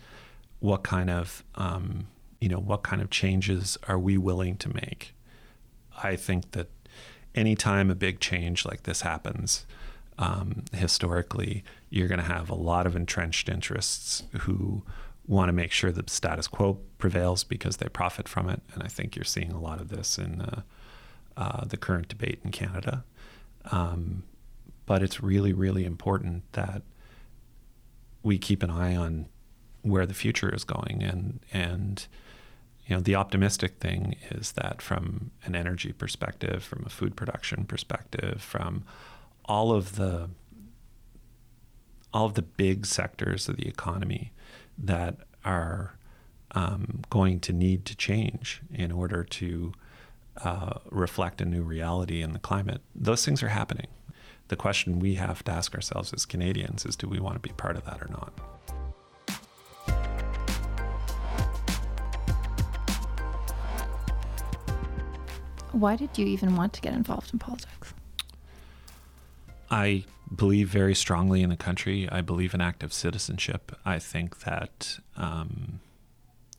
what 0.61 0.83
kind 0.83 1.11
of 1.11 1.45
um, 1.57 2.07
you 2.41 2.49
know 2.49 2.59
what 2.59 2.83
kind 2.83 3.03
of 3.03 3.11
changes 3.11 3.77
are 3.89 3.99
we 3.99 4.17
willing 4.17 4.57
to 4.59 4.75
make? 4.75 5.15
I 6.03 6.17
think 6.17 6.53
that 6.53 6.69
anytime 7.35 7.91
a 7.91 7.95
big 7.95 8.21
change 8.21 8.65
like 8.65 8.85
this 8.85 9.03
happens, 9.03 9.67
um, 10.19 10.65
historically, 10.73 11.63
you're 11.91 12.09
going 12.09 12.21
to 12.21 12.25
have 12.25 12.49
a 12.49 12.55
lot 12.55 12.87
of 12.87 12.97
entrenched 12.97 13.49
interests 13.49 14.23
who 14.41 14.83
want 15.27 15.49
to 15.49 15.53
make 15.53 15.73
sure 15.73 15.93
the 15.93 16.05
status 16.07 16.47
quo 16.47 16.79
prevails 16.99 17.45
because 17.45 17.79
they 17.79 17.89
profit 17.89 18.29
from 18.29 18.49
it. 18.49 18.63
And 18.73 18.83
I 18.83 18.89
think 18.89 19.17
you're 19.17 19.25
seeing 19.25 19.53
a 19.53 19.61
lot 19.61 19.81
of 19.81 19.89
this 19.89 20.19
in 20.19 20.41
uh, 20.41 20.63
uh, 21.37 21.65
the 21.65 21.77
current 21.77 22.09
debate 22.09 22.41
in 22.45 22.51
Canada. 22.51 23.05
Um, 23.71 24.23
but 24.87 25.03
it's 25.03 25.23
really, 25.23 25.53
really 25.53 25.85
important 25.85 26.45
that 26.53 26.83
we 28.23 28.39
keep 28.39 28.63
an 28.63 28.71
eye 28.71 28.95
on 28.95 29.27
where 29.83 30.07
the 30.07 30.15
future 30.15 30.53
is 30.55 30.65
going. 30.65 31.03
And, 31.03 31.41
and 31.53 32.07
you 32.87 32.95
know, 32.95 33.03
the 33.03 33.17
optimistic 33.17 33.79
thing 33.79 34.17
is 34.31 34.53
that 34.53 34.81
from 34.81 35.33
an 35.45 35.57
energy 35.57 35.93
perspective, 35.93 36.63
from 36.63 36.85
a 36.87 36.89
food 36.89 37.17
production 37.17 37.65
perspective, 37.65 38.41
from 38.41 38.85
all 39.47 39.73
of 39.73 39.97
the 39.97 40.31
all 42.13 42.27
of 42.27 42.35
the 42.35 42.43
big 42.43 42.87
sectors 42.87 43.49
of 43.49 43.57
the 43.57 43.69
economy 43.69 44.33
that 44.79 45.19
are 45.45 45.97
um, 46.53 47.03
going 47.11 47.39
to 47.41 47.53
need 47.53 47.85
to 47.85 47.95
change 47.95 48.63
in 48.73 48.91
order 48.91 49.23
to 49.23 49.73
uh, 50.43 50.79
reflect 50.91 51.41
a 51.41 51.45
new 51.45 51.63
reality 51.63 52.23
in 52.23 52.33
the 52.33 52.39
climate. 52.39 52.81
Those 52.95 53.25
things 53.25 53.43
are 53.43 53.49
happening. 53.49 53.89
The 54.49 54.57
question 54.57 54.99
we 54.99 55.17
have 55.17 55.43
to 55.45 55.53
ask 55.53 55.75
ourselves 55.75 56.13
as 56.15 56.25
Canadians 56.25 56.87
is 56.87 56.97
do 56.97 57.09
we 57.09 57.21
want 57.21 57.35
to 57.35 57.41
be 57.41 57.53
part 57.55 57.77
of 57.77 57.85
that 57.85 58.01
or 58.01 58.09
not? 58.11 58.33
Why 65.73 65.97
did 65.97 66.17
you 66.17 66.27
even 66.27 66.57
want 66.57 66.73
to 66.75 66.81
get 66.81 66.95
involved 66.95 67.33
in 67.35 67.39
politics? 67.39 67.93
I 69.71 70.05
believe 70.35 70.69
very 70.69 70.95
strongly 70.95 71.43
in 71.43 71.51
the 71.51 71.57
country. 71.57 72.09
I 72.11 72.21
believe 72.21 72.55
in 72.55 72.61
active 72.61 72.93
citizenship. 72.93 73.73
I 73.85 73.99
think 73.99 74.41
that 74.41 74.99
um, 75.17 75.81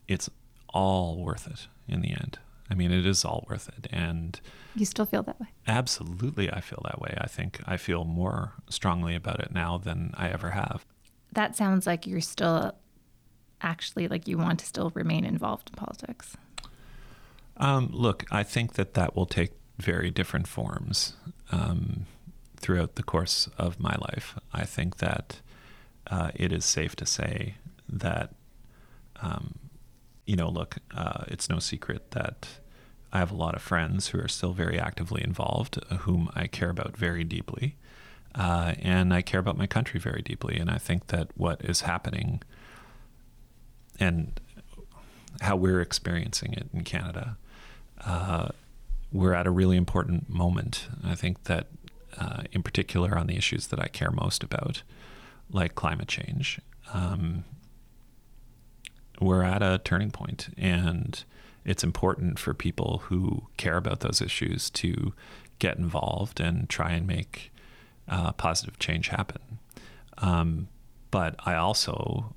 it's 0.08 0.30
all 0.74 1.18
worth 1.18 1.48
it 1.48 1.68
in 1.88 2.02
the 2.02 2.10
end. 2.10 2.40
I 2.70 2.76
mean, 2.76 2.92
it 2.92 3.06
is 3.06 3.24
all 3.24 3.46
worth 3.50 3.70
it. 3.70 3.88
And 3.92 4.40
you 4.76 4.86
still 4.86 5.06
feel 5.06 5.24
that 5.24 5.40
way? 5.40 5.48
Absolutely, 5.68 6.52
I 6.52 6.60
feel 6.62 6.82
that 6.84 7.00
way. 7.00 7.18
I 7.20 7.28
think 7.28 7.62
I 7.66 7.78
feel 7.78 8.04
more 8.04 8.54
strongly 8.70 9.16
about 9.16 9.40
it 9.40 9.52
now 9.54 9.78
than 9.78 10.14
I 10.16 10.30
ever 10.30 10.52
have. 10.52 10.86
That 11.32 11.56
sounds 11.56 11.88
like 11.88 12.06
you're 12.06 12.22
still 12.22 12.74
actually 13.62 14.08
like 14.08 14.28
you 14.28 14.38
want 14.38 14.60
to 14.60 14.66
still 14.66 14.92
remain 14.92 15.26
involved 15.26 15.70
in 15.70 15.76
politics. 15.76 16.38
Um, 17.58 17.90
look, 17.92 18.26
I 18.32 18.44
think 18.44 18.74
that 18.74 18.94
that 18.94 19.16
will 19.16 19.26
take 19.26 19.52
very 19.78 20.12
different 20.12 20.48
forms 20.48 21.14
um, 21.52 22.06
throughout 22.68 22.96
the 22.96 23.04
course 23.04 23.48
of 23.58 23.80
my 23.80 23.96
life. 24.10 24.36
I 24.52 24.66
think 24.66 24.98
that 24.98 25.40
uh, 26.12 26.32
it 26.36 26.52
is 26.52 26.66
safe 26.66 26.98
to 26.98 27.06
say 27.06 27.56
that, 27.88 28.36
um, 29.22 29.56
you 30.26 30.36
know, 30.36 30.50
look, 30.50 30.76
uh, 30.94 31.24
it's 31.30 31.50
no 31.50 31.60
secret 31.60 32.12
that 32.12 32.60
I 33.14 33.20
have 33.20 33.32
a 33.32 33.36
lot 33.36 33.56
of 33.56 33.62
friends 33.62 34.10
who 34.10 34.20
are 34.20 34.28
still 34.28 34.52
very 34.52 34.78
actively 34.78 35.24
involved, 35.24 35.82
whom 36.00 36.30
I 36.36 36.48
care 36.48 36.70
about 36.70 36.98
very 36.98 37.24
deeply. 37.24 37.78
Uh, 38.36 38.74
and 38.82 39.14
I 39.14 39.22
care 39.22 39.40
about 39.40 39.58
my 39.58 39.66
country 39.66 39.98
very 39.98 40.22
deeply. 40.22 40.58
And 40.58 40.70
I 40.70 40.78
think 40.78 41.08
that 41.08 41.30
what 41.38 41.64
is 41.64 41.82
happening 41.82 42.42
and 43.98 44.42
how 45.40 45.56
we're 45.56 45.80
experiencing 45.80 46.52
it 46.52 46.68
in 46.74 46.84
Canada, 46.84 47.38
uh, 48.06 48.50
we're 49.14 49.34
at 49.34 49.48
a 49.48 49.52
really 49.52 49.78
important 49.78 50.30
moment. 50.30 50.90
I 51.02 51.16
think 51.16 51.46
that, 51.46 51.68
uh, 52.18 52.44
in 52.52 52.64
particular, 52.64 53.18
on 53.18 53.28
the 53.28 53.38
issues 53.38 53.68
that 53.68 53.80
I 53.80 53.88
care 53.88 54.12
most 54.12 54.44
about, 54.44 54.84
like 55.52 55.76
climate 55.76 56.08
change, 56.08 56.60
um, 56.94 57.44
we're 59.20 59.44
at 59.44 59.64
a 59.64 59.80
turning 59.84 60.12
point, 60.12 60.50
and 60.58 61.24
it's 61.66 61.84
important 61.84 62.40
for 62.40 62.54
people 62.54 63.04
who 63.06 63.48
care 63.58 63.78
about 63.78 64.02
those 64.02 64.22
issues 64.22 64.70
to 64.72 65.14
get 65.60 65.78
involved 65.78 66.40
and 66.40 66.70
try 66.70 66.92
and 66.92 67.08
make 67.08 67.52
uh, 68.08 68.32
positive 68.34 68.80
change 68.80 69.10
happen. 69.10 69.60
Um, 70.20 70.68
but 71.12 71.36
I 71.46 71.56
also 71.56 72.36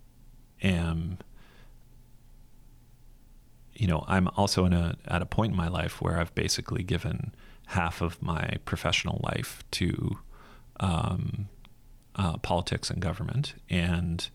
am 0.62 1.18
you 3.80 3.86
know, 3.86 4.04
I'm 4.06 4.28
also 4.36 4.66
in 4.66 4.74
a 4.74 4.96
at 5.06 5.22
a 5.22 5.26
point 5.26 5.52
in 5.52 5.56
my 5.56 5.68
life 5.68 6.02
where 6.02 6.20
I've 6.20 6.34
basically 6.34 6.82
given 6.82 7.32
half 7.70 8.00
of 8.00 8.20
my 8.20 8.56
professional 8.64 9.20
life 9.22 9.62
to 9.70 10.18
um, 10.80 11.48
uh, 12.16 12.36
politics 12.38 12.90
and 12.90 13.00
government, 13.00 13.54
and 13.68 14.28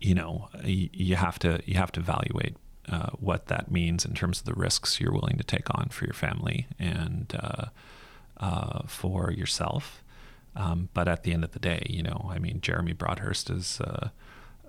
you 0.00 0.14
know, 0.14 0.48
you, 0.64 0.88
you 0.92 1.16
have 1.16 1.38
to 1.40 1.60
you 1.66 1.74
have 1.74 1.90
to 1.92 2.00
evaluate 2.00 2.56
uh, 2.88 3.10
what 3.18 3.46
that 3.46 3.70
means 3.70 4.04
in 4.04 4.14
terms 4.14 4.40
of 4.40 4.46
the 4.46 4.54
risks 4.54 5.00
you're 5.00 5.12
willing 5.12 5.36
to 5.36 5.44
take 5.44 5.68
on 5.78 5.88
for 5.88 6.04
your 6.04 6.14
family 6.14 6.66
and 6.78 7.34
uh, 7.38 7.66
uh 8.38 8.82
for 8.86 9.30
yourself. 9.32 10.02
Um, 10.54 10.90
but 10.92 11.08
at 11.08 11.22
the 11.22 11.32
end 11.32 11.44
of 11.44 11.52
the 11.52 11.58
day, 11.58 11.86
you 11.88 12.02
know, 12.02 12.30
I 12.30 12.38
mean, 12.38 12.60
Jeremy 12.60 12.92
Broadhurst 12.92 13.48
is 13.50 13.80
uh, 13.80 14.10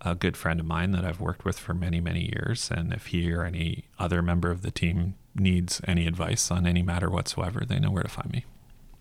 a 0.05 0.15
good 0.15 0.35
friend 0.35 0.59
of 0.59 0.65
mine 0.65 0.91
that 0.91 1.05
I've 1.05 1.19
worked 1.19 1.45
with 1.45 1.59
for 1.59 1.73
many, 1.73 1.99
many 1.99 2.31
years. 2.33 2.69
And 2.69 2.93
if 2.93 3.07
he 3.07 3.31
or 3.31 3.43
any 3.43 3.85
other 3.99 4.21
member 4.21 4.51
of 4.51 4.61
the 4.61 4.71
team 4.71 5.15
needs 5.35 5.81
any 5.87 6.07
advice 6.07 6.51
on 6.51 6.67
any 6.67 6.81
matter 6.81 7.09
whatsoever, 7.09 7.63
they 7.65 7.79
know 7.79 7.91
where 7.91 8.03
to 8.03 8.09
find 8.09 8.31
me. 8.31 8.45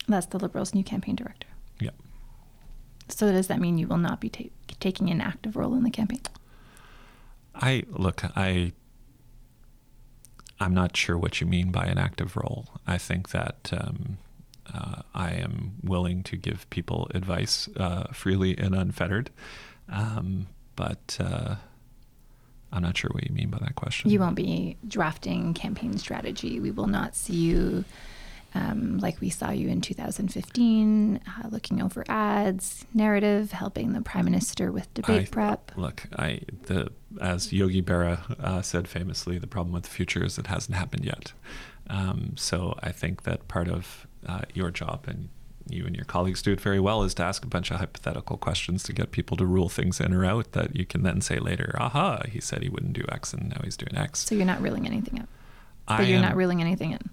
That's 0.08 0.26
the 0.26 0.38
Liberals' 0.38 0.74
new 0.74 0.84
campaign 0.84 1.16
director. 1.16 1.48
Yep. 1.80 1.94
So 3.08 3.30
does 3.30 3.48
that 3.48 3.60
mean 3.60 3.78
you 3.78 3.86
will 3.86 3.98
not 3.98 4.20
be 4.20 4.28
ta- 4.28 4.74
taking 4.80 5.10
an 5.10 5.20
active 5.20 5.56
role 5.56 5.74
in 5.74 5.84
the 5.84 5.90
campaign? 5.90 6.20
I 7.54 7.84
look, 7.90 8.24
I 8.36 8.72
I'm 10.58 10.74
not 10.74 10.96
sure 10.96 11.18
what 11.18 11.40
you 11.40 11.46
mean 11.46 11.72
by 11.72 11.86
an 11.86 11.98
active 11.98 12.36
role. 12.36 12.68
I 12.86 12.96
think 12.96 13.30
that 13.30 13.70
um, 13.72 14.18
uh, 14.72 15.02
I 15.14 15.32
am 15.32 15.74
willing 15.82 16.22
to 16.24 16.36
give 16.36 16.70
people 16.70 17.10
advice 17.14 17.68
uh, 17.76 18.04
freely 18.12 18.56
and 18.56 18.74
unfettered. 18.74 19.30
Um, 19.88 20.46
but 20.76 21.16
uh, 21.20 21.56
I'm 22.72 22.82
not 22.82 22.96
sure 22.96 23.10
what 23.12 23.28
you 23.28 23.34
mean 23.34 23.50
by 23.50 23.58
that 23.58 23.74
question. 23.74 24.10
You 24.10 24.20
won't 24.20 24.36
be 24.36 24.76
drafting 24.86 25.54
campaign 25.54 25.98
strategy. 25.98 26.60
We 26.60 26.70
will 26.70 26.86
not 26.86 27.14
see 27.14 27.34
you 27.34 27.84
um, 28.54 28.98
like 28.98 29.20
we 29.20 29.30
saw 29.30 29.50
you 29.50 29.68
in 29.68 29.80
2015, 29.80 31.20
uh, 31.26 31.48
looking 31.48 31.82
over 31.82 32.04
ads, 32.08 32.84
narrative, 32.92 33.52
helping 33.52 33.92
the 33.92 34.02
prime 34.02 34.26
minister 34.26 34.70
with 34.70 34.92
debate 34.94 35.28
I, 35.28 35.30
prep. 35.30 35.72
Look, 35.76 36.04
I 36.18 36.40
the 36.64 36.92
as 37.20 37.52
Yogi 37.52 37.82
Berra 37.82 38.38
uh, 38.40 38.62
said 38.62 38.88
famously, 38.88 39.38
the 39.38 39.46
problem 39.46 39.72
with 39.72 39.84
the 39.84 39.90
future 39.90 40.24
is 40.24 40.38
it 40.38 40.48
hasn't 40.48 40.76
happened 40.76 41.04
yet. 41.04 41.32
Um, 41.88 42.34
so 42.36 42.78
I 42.82 42.92
think 42.92 43.22
that 43.22 43.48
part 43.48 43.68
of 43.68 44.06
uh, 44.26 44.42
your 44.54 44.70
job 44.70 45.04
and 45.06 45.28
you 45.68 45.86
and 45.86 45.94
your 45.94 46.04
colleagues 46.04 46.42
do 46.42 46.52
it 46.52 46.60
very 46.60 46.80
well 46.80 47.02
is 47.02 47.14
to 47.14 47.22
ask 47.22 47.44
a 47.44 47.48
bunch 47.48 47.70
of 47.70 47.78
hypothetical 47.78 48.36
questions 48.36 48.82
to 48.84 48.92
get 48.92 49.10
people 49.10 49.36
to 49.36 49.46
rule 49.46 49.68
things 49.68 50.00
in 50.00 50.12
or 50.12 50.24
out 50.24 50.52
that 50.52 50.74
you 50.76 50.84
can 50.84 51.02
then 51.02 51.20
say 51.20 51.38
later, 51.38 51.74
aha, 51.78 52.22
he 52.28 52.40
said 52.40 52.62
he 52.62 52.68
wouldn't 52.68 52.92
do 52.94 53.04
X 53.10 53.32
and 53.32 53.50
now 53.50 53.60
he's 53.64 53.76
doing 53.76 53.96
X. 53.96 54.20
So 54.20 54.34
you're 54.34 54.44
not 54.44 54.60
ruling 54.60 54.86
anything 54.86 55.20
out. 55.20 55.28
But 55.86 56.00
I 56.00 56.02
you're 56.04 56.16
am, 56.16 56.22
not 56.22 56.36
ruling 56.36 56.60
anything 56.60 56.92
in. 56.92 57.10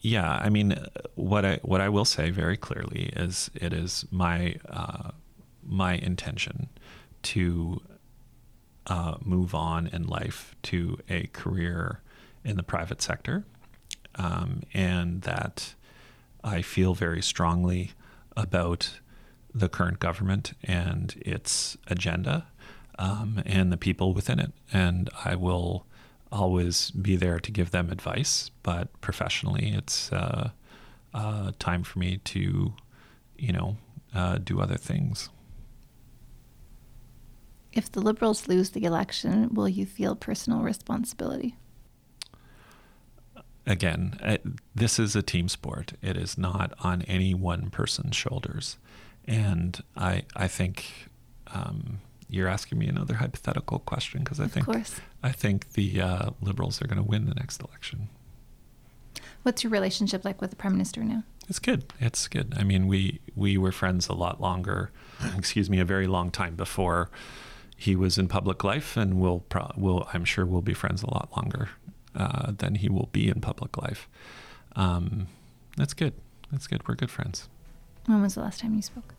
Yeah, 0.00 0.30
I 0.30 0.48
mean, 0.48 0.78
what 1.16 1.44
I 1.44 1.56
what 1.62 1.80
I 1.80 1.88
will 1.88 2.04
say 2.04 2.30
very 2.30 2.56
clearly 2.56 3.10
is 3.16 3.50
it 3.54 3.72
is 3.72 4.06
my 4.10 4.56
uh, 4.68 5.10
my 5.64 5.94
intention 5.94 6.68
to 7.22 7.80
uh, 8.86 9.16
move 9.20 9.54
on 9.54 9.88
in 9.88 10.06
life 10.06 10.54
to 10.62 10.98
a 11.08 11.26
career 11.28 12.00
in 12.44 12.56
the 12.56 12.62
private 12.62 13.02
sector, 13.02 13.44
um, 14.14 14.62
and 14.72 15.22
that 15.22 15.74
I 16.48 16.62
feel 16.62 16.94
very 16.94 17.22
strongly 17.22 17.92
about 18.36 19.00
the 19.54 19.68
current 19.68 19.98
government 19.98 20.52
and 20.64 21.14
its 21.20 21.76
agenda 21.88 22.46
um, 22.98 23.42
and 23.44 23.70
the 23.70 23.76
people 23.76 24.14
within 24.14 24.38
it. 24.38 24.52
And 24.72 25.10
I 25.24 25.34
will 25.34 25.86
always 26.32 26.90
be 26.90 27.16
there 27.16 27.38
to 27.40 27.50
give 27.50 27.70
them 27.70 27.90
advice, 27.90 28.50
but 28.62 28.98
professionally, 29.00 29.74
it's 29.74 30.12
uh, 30.12 30.50
uh, 31.14 31.52
time 31.58 31.82
for 31.82 31.98
me 31.98 32.18
to, 32.24 32.74
you 33.36 33.52
know, 33.52 33.76
uh, 34.14 34.38
do 34.38 34.60
other 34.60 34.76
things. 34.76 35.30
If 37.72 37.92
the 37.92 38.00
Liberals 38.00 38.48
lose 38.48 38.70
the 38.70 38.84
election, 38.84 39.54
will 39.54 39.68
you 39.68 39.84
feel 39.86 40.16
personal 40.16 40.60
responsibility? 40.60 41.56
Again, 43.68 44.18
uh, 44.22 44.38
this 44.74 44.98
is 44.98 45.14
a 45.14 45.22
team 45.22 45.48
sport. 45.48 45.92
It 46.02 46.16
is 46.16 46.36
not 46.36 46.72
on 46.80 47.02
any 47.02 47.34
one 47.34 47.70
person's 47.70 48.16
shoulders. 48.16 48.78
And 49.26 49.80
I, 49.96 50.22
I 50.34 50.48
think 50.48 50.86
um, 51.48 52.00
you're 52.28 52.48
asking 52.48 52.78
me 52.78 52.88
another 52.88 53.14
hypothetical 53.14 53.80
question 53.80 54.24
because 54.24 54.40
I 54.40 54.46
of 54.46 54.52
think 54.52 54.66
course. 54.66 55.00
I 55.22 55.32
think 55.32 55.74
the 55.74 56.00
uh, 56.00 56.30
Liberals 56.40 56.80
are 56.82 56.86
going 56.86 57.02
to 57.02 57.08
win 57.08 57.26
the 57.26 57.34
next 57.34 57.62
election. 57.62 58.08
What's 59.42 59.62
your 59.62 59.70
relationship 59.70 60.24
like 60.24 60.40
with 60.40 60.50
the 60.50 60.56
Prime 60.56 60.72
Minister 60.72 61.04
now? 61.04 61.22
It's 61.48 61.58
good. 61.58 61.92
It's 62.00 62.26
good. 62.26 62.54
I 62.56 62.64
mean, 62.64 62.86
we 62.86 63.20
we 63.34 63.56
were 63.56 63.72
friends 63.72 64.08
a 64.08 64.14
lot 64.14 64.40
longer. 64.40 64.90
excuse 65.36 65.70
me, 65.70 65.78
a 65.78 65.84
very 65.84 66.06
long 66.06 66.30
time 66.30 66.54
before 66.54 67.10
he 67.76 67.96
was 67.96 68.18
in 68.18 68.28
public 68.28 68.64
life, 68.64 68.96
and 68.96 69.20
we'll 69.20 69.40
pro- 69.48 69.72
we'll 69.76 70.08
I'm 70.12 70.24
sure 70.24 70.44
we'll 70.44 70.60
be 70.60 70.74
friends 70.74 71.02
a 71.02 71.06
lot 71.06 71.30
longer 71.36 71.70
uh, 72.14 72.52
than 72.56 72.76
he 72.76 72.88
will 72.88 73.08
be 73.12 73.28
in 73.28 73.40
public 73.40 73.76
life. 73.76 74.08
Um, 74.76 75.28
that's 75.76 75.94
good. 75.94 76.14
That's 76.50 76.66
good. 76.66 76.86
We're 76.88 76.94
good 76.94 77.10
friends. 77.10 77.48
When 78.06 78.22
was 78.22 78.34
the 78.34 78.40
last 78.40 78.60
time 78.60 78.74
you 78.74 78.82
spoke? 78.82 79.14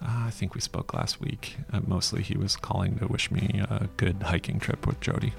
Uh, 0.00 0.26
I 0.26 0.30
think 0.30 0.54
we 0.54 0.60
spoke 0.60 0.94
last 0.94 1.20
week. 1.20 1.56
Uh, 1.72 1.80
mostly 1.86 2.22
he 2.22 2.36
was 2.36 2.56
calling 2.56 2.98
to 2.98 3.06
wish 3.06 3.30
me 3.30 3.60
a 3.68 3.88
good 3.96 4.22
hiking 4.22 4.60
trip 4.60 4.86
with 4.86 5.00
Jodi. 5.00 5.32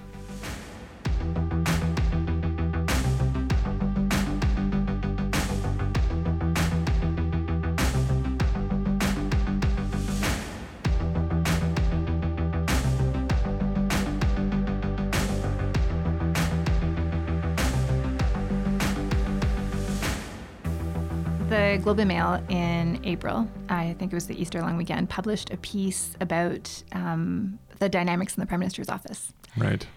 Globe 21.89 22.01
and 22.01 22.07
Mail 22.07 22.43
in 22.49 22.99
April, 23.03 23.49
I 23.67 23.95
think 23.97 24.13
it 24.13 24.15
was 24.15 24.27
the 24.27 24.39
Easter 24.39 24.61
long 24.61 24.77
weekend, 24.77 25.09
published 25.09 25.49
a 25.49 25.57
piece 25.57 26.15
about 26.21 26.83
um, 26.91 27.57
the 27.79 27.89
dynamics 27.89 28.37
in 28.37 28.41
the 28.41 28.45
Prime 28.45 28.59
Minister's 28.59 28.89
office. 28.89 29.33
Right. 29.57 29.87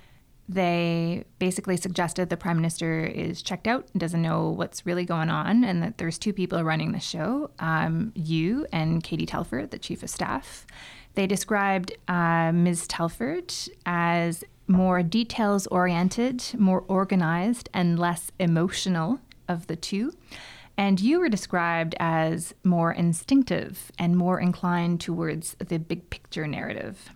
They 0.48 1.24
basically 1.38 1.76
suggested 1.76 2.30
the 2.30 2.38
Prime 2.38 2.56
Minister 2.56 3.04
is 3.04 3.42
checked 3.42 3.66
out 3.66 3.88
and 3.92 4.00
doesn't 4.00 4.22
know 4.22 4.48
what's 4.48 4.86
really 4.86 5.04
going 5.04 5.28
on, 5.28 5.64
and 5.64 5.82
that 5.82 5.98
there's 5.98 6.16
two 6.16 6.32
people 6.32 6.64
running 6.64 6.92
the 6.92 6.98
show 6.98 7.50
um, 7.58 8.12
you 8.14 8.66
and 8.72 9.04
Katie 9.04 9.26
Telford, 9.26 9.70
the 9.70 9.78
Chief 9.78 10.02
of 10.02 10.08
Staff. 10.08 10.66
They 11.12 11.26
described 11.26 11.92
uh, 12.08 12.52
Ms. 12.52 12.86
Telford 12.86 13.52
as 13.84 14.44
more 14.66 15.02
details 15.02 15.66
oriented, 15.66 16.42
more 16.58 16.84
organized, 16.88 17.68
and 17.74 17.98
less 17.98 18.32
emotional 18.38 19.20
of 19.46 19.66
the 19.66 19.76
two. 19.76 20.14
And 20.82 21.00
you 21.00 21.20
were 21.20 21.28
described 21.28 21.94
as 22.00 22.54
more 22.64 22.90
instinctive 22.90 23.92
and 24.00 24.16
more 24.16 24.40
inclined 24.40 25.00
towards 25.00 25.54
the 25.54 25.78
big 25.78 26.10
picture 26.10 26.48
narrative. 26.48 27.08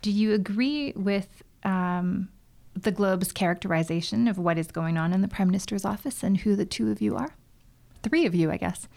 Do 0.00 0.10
you 0.10 0.32
agree 0.32 0.94
with 0.96 1.42
um, 1.64 2.30
the 2.72 2.90
Globe's 2.90 3.30
characterization 3.30 4.26
of 4.26 4.38
what 4.38 4.56
is 4.56 4.68
going 4.68 4.96
on 4.96 5.12
in 5.12 5.20
the 5.20 5.28
Prime 5.28 5.48
Minister's 5.48 5.84
office 5.84 6.22
and 6.22 6.38
who 6.38 6.56
the 6.56 6.64
two 6.64 6.90
of 6.90 7.02
you 7.02 7.14
are? 7.14 7.34
Three 8.02 8.24
of 8.24 8.34
you, 8.34 8.50
I 8.50 8.56
guess. 8.56 8.88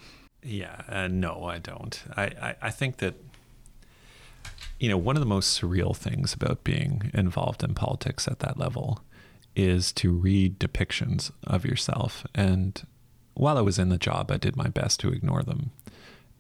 Yeah, 0.42 0.84
uh, 0.88 1.10
no, 1.10 1.44
I 1.44 1.58
don't. 1.58 2.02
I, 2.16 2.24
I, 2.24 2.56
I 2.62 2.70
think 2.70 2.96
that, 3.00 3.16
you 4.80 4.88
know, 4.88 4.98
one 4.98 5.18
of 5.18 5.20
the 5.20 5.26
most 5.26 5.62
surreal 5.62 5.94
things 5.94 6.34
about 6.34 6.64
being 6.64 7.12
involved 7.14 7.62
in 7.62 7.74
politics 7.74 8.26
at 8.26 8.40
that 8.40 8.58
level 8.58 9.04
is 9.54 9.92
to 9.92 10.14
read 10.14 10.60
depictions 10.60 11.30
of 11.46 11.66
yourself. 11.66 12.26
And 12.34 12.82
while 13.42 13.58
I 13.58 13.62
was 13.62 13.80
in 13.80 13.90
the 13.90 13.98
job, 13.98 14.30
I 14.30 14.38
did 14.38 14.56
my 14.56 14.68
best 14.68 15.00
to 15.00 15.12
ignore 15.12 15.42
them. 15.42 15.72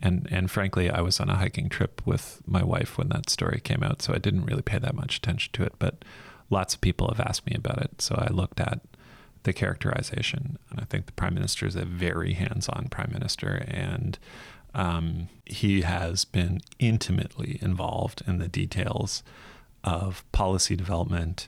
And 0.03 0.27
and 0.29 0.51
frankly, 0.51 0.87
I 0.87 1.01
was 1.01 1.19
on 1.19 1.29
a 1.29 1.35
hiking 1.35 1.67
trip 1.67 1.99
with 2.05 2.43
my 2.45 2.63
wife 2.63 2.95
when 2.95 3.09
that 3.09 3.27
story 3.27 3.59
came 3.59 3.81
out, 3.81 4.03
so 4.03 4.13
I 4.13 4.19
didn't 4.19 4.45
really 4.45 4.61
pay 4.61 4.77
that 4.77 4.93
much 4.93 5.17
attention 5.17 5.51
to 5.53 5.63
it. 5.63 5.73
But 5.79 6.05
lots 6.51 6.75
of 6.75 6.81
people 6.81 7.07
have 7.07 7.19
asked 7.19 7.47
me 7.47 7.55
about 7.55 7.81
it, 7.81 8.03
so 8.03 8.13
I 8.15 8.31
looked 8.31 8.59
at 8.59 8.81
the 9.41 9.51
characterization, 9.51 10.59
and 10.69 10.79
I 10.79 10.83
think 10.83 11.07
the 11.07 11.11
prime 11.13 11.33
minister 11.33 11.65
is 11.65 11.75
a 11.75 11.85
very 11.85 12.33
hands-on 12.33 12.89
prime 12.91 13.09
minister, 13.11 13.65
and 13.67 14.19
um, 14.75 15.27
he 15.43 15.81
has 15.81 16.23
been 16.23 16.61
intimately 16.77 17.57
involved 17.63 18.21
in 18.27 18.37
the 18.37 18.47
details 18.47 19.23
of 19.83 20.23
policy 20.31 20.75
development, 20.75 21.47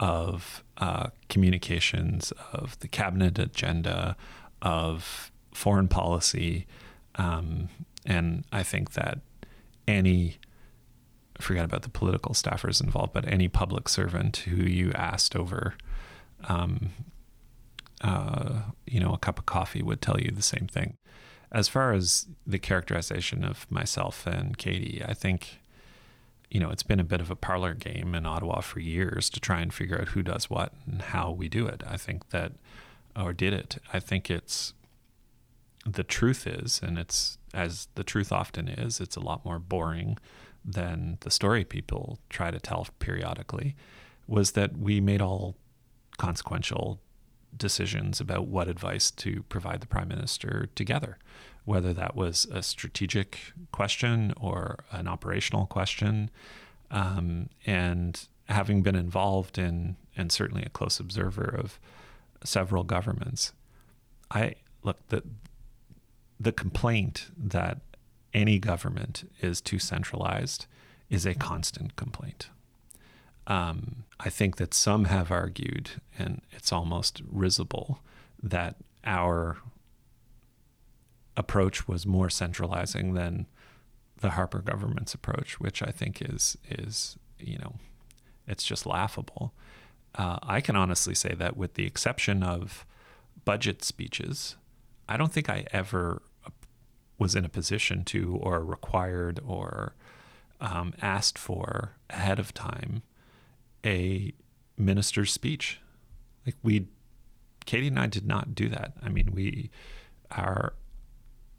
of 0.00 0.64
uh, 0.78 1.10
communications, 1.28 2.32
of 2.52 2.76
the 2.80 2.88
cabinet 2.88 3.38
agenda, 3.38 4.16
of 4.62 5.30
foreign 5.52 5.88
policy. 5.88 6.66
Um, 7.16 7.68
and 8.06 8.44
I 8.52 8.62
think 8.62 8.92
that 8.92 9.18
any, 9.86 10.36
forget 11.40 11.64
about 11.64 11.82
the 11.82 11.88
political 11.88 12.34
staffers 12.34 12.82
involved, 12.82 13.12
but 13.12 13.26
any 13.26 13.48
public 13.48 13.88
servant 13.88 14.38
who 14.38 14.62
you 14.62 14.92
asked 14.92 15.34
over, 15.34 15.74
um, 16.48 16.90
uh, 18.00 18.60
you 18.86 19.00
know, 19.00 19.12
a 19.12 19.18
cup 19.18 19.38
of 19.38 19.46
coffee 19.46 19.82
would 19.82 20.00
tell 20.00 20.20
you 20.20 20.30
the 20.30 20.42
same 20.42 20.68
thing. 20.68 20.96
As 21.50 21.66
far 21.66 21.92
as 21.92 22.26
the 22.46 22.58
characterization 22.58 23.42
of 23.42 23.66
myself 23.70 24.26
and 24.26 24.56
Katie, 24.56 25.02
I 25.04 25.14
think, 25.14 25.60
you 26.50 26.60
know, 26.60 26.70
it's 26.70 26.82
been 26.82 27.00
a 27.00 27.04
bit 27.04 27.20
of 27.20 27.30
a 27.30 27.36
parlor 27.36 27.74
game 27.74 28.14
in 28.14 28.26
Ottawa 28.26 28.60
for 28.60 28.80
years 28.80 29.28
to 29.30 29.40
try 29.40 29.60
and 29.60 29.72
figure 29.72 30.00
out 30.00 30.08
who 30.08 30.22
does 30.22 30.48
what 30.48 30.72
and 30.86 31.02
how 31.02 31.30
we 31.30 31.48
do 31.48 31.66
it. 31.66 31.82
I 31.86 31.96
think 31.96 32.30
that, 32.30 32.52
or 33.18 33.32
did 33.32 33.52
it. 33.52 33.78
I 33.92 34.00
think 34.00 34.30
it's 34.30 34.74
the 35.84 36.04
truth 36.04 36.46
is, 36.46 36.80
and 36.82 36.98
it's 36.98 37.38
as 37.54 37.88
the 37.94 38.04
truth 38.04 38.30
often 38.30 38.68
is, 38.68 39.00
it's 39.00 39.16
a 39.16 39.20
lot 39.20 39.44
more 39.44 39.58
boring 39.58 40.18
than 40.64 41.18
the 41.20 41.30
story 41.30 41.64
people 41.64 42.18
try 42.28 42.50
to 42.50 42.60
tell 42.60 42.86
periodically, 42.98 43.74
was 44.26 44.52
that 44.52 44.76
we 44.76 45.00
made 45.00 45.22
all 45.22 45.56
consequential 46.18 47.00
decisions 47.56 48.20
about 48.20 48.46
what 48.46 48.68
advice 48.68 49.10
to 49.10 49.42
provide 49.44 49.80
the 49.80 49.86
prime 49.86 50.08
minister 50.08 50.68
together, 50.74 51.16
whether 51.64 51.94
that 51.94 52.14
was 52.14 52.46
a 52.52 52.62
strategic 52.62 53.38
question 53.72 54.34
or 54.38 54.84
an 54.92 55.08
operational 55.08 55.66
question. 55.66 56.30
Um, 56.90 57.48
and 57.66 58.28
having 58.48 58.82
been 58.82 58.96
involved 58.96 59.58
in, 59.58 59.96
and 60.16 60.30
certainly 60.30 60.62
a 60.64 60.70
close 60.70 61.00
observer 61.00 61.54
of 61.58 61.78
several 62.44 62.84
governments, 62.84 63.52
I 64.30 64.54
look 64.82 65.06
that 65.08 65.24
the 66.38 66.52
complaint 66.52 67.26
that 67.36 67.80
any 68.32 68.58
government 68.58 69.28
is 69.40 69.60
too 69.60 69.78
centralized 69.78 70.66
is 71.10 71.26
a 71.26 71.34
constant 71.34 71.96
complaint. 71.96 72.50
Um, 73.46 74.04
I 74.20 74.28
think 74.28 74.56
that 74.56 74.74
some 74.74 75.06
have 75.06 75.30
argued, 75.30 75.90
and 76.18 76.42
it's 76.52 76.72
almost 76.72 77.22
risible, 77.30 78.00
that 78.42 78.76
our 79.04 79.58
approach 81.36 81.88
was 81.88 82.06
more 82.06 82.28
centralizing 82.28 83.14
than 83.14 83.46
the 84.20 84.30
Harper 84.30 84.58
government's 84.58 85.14
approach, 85.14 85.58
which 85.60 85.82
I 85.82 85.90
think 85.90 86.20
is 86.20 86.58
is 86.68 87.16
you 87.38 87.58
know, 87.58 87.74
it's 88.46 88.64
just 88.64 88.86
laughable. 88.86 89.52
Uh, 90.18 90.38
I 90.42 90.60
can 90.60 90.74
honestly 90.74 91.14
say 91.14 91.34
that, 91.38 91.56
with 91.56 91.74
the 91.74 91.86
exception 91.86 92.42
of 92.42 92.84
budget 93.44 93.84
speeches, 93.84 94.56
I 95.08 95.16
don't 95.16 95.32
think 95.32 95.48
I 95.48 95.64
ever 95.72 96.22
was 97.18 97.36
in 97.36 97.44
a 97.44 97.48
position 97.48 98.04
to, 98.04 98.36
or 98.42 98.64
required, 98.64 99.40
or 99.46 99.94
um, 100.60 100.92
asked 101.00 101.38
for 101.38 101.92
ahead 102.10 102.40
of 102.40 102.52
time 102.52 103.02
a 103.86 104.32
minister's 104.76 105.32
speech. 105.32 105.80
Like 106.44 106.56
we, 106.64 106.88
Katie 107.64 107.88
and 107.88 107.98
I 107.98 108.06
did 108.06 108.26
not 108.26 108.56
do 108.56 108.68
that. 108.70 108.94
I 109.00 109.08
mean, 109.08 109.30
we 109.32 109.70
are, 110.32 110.74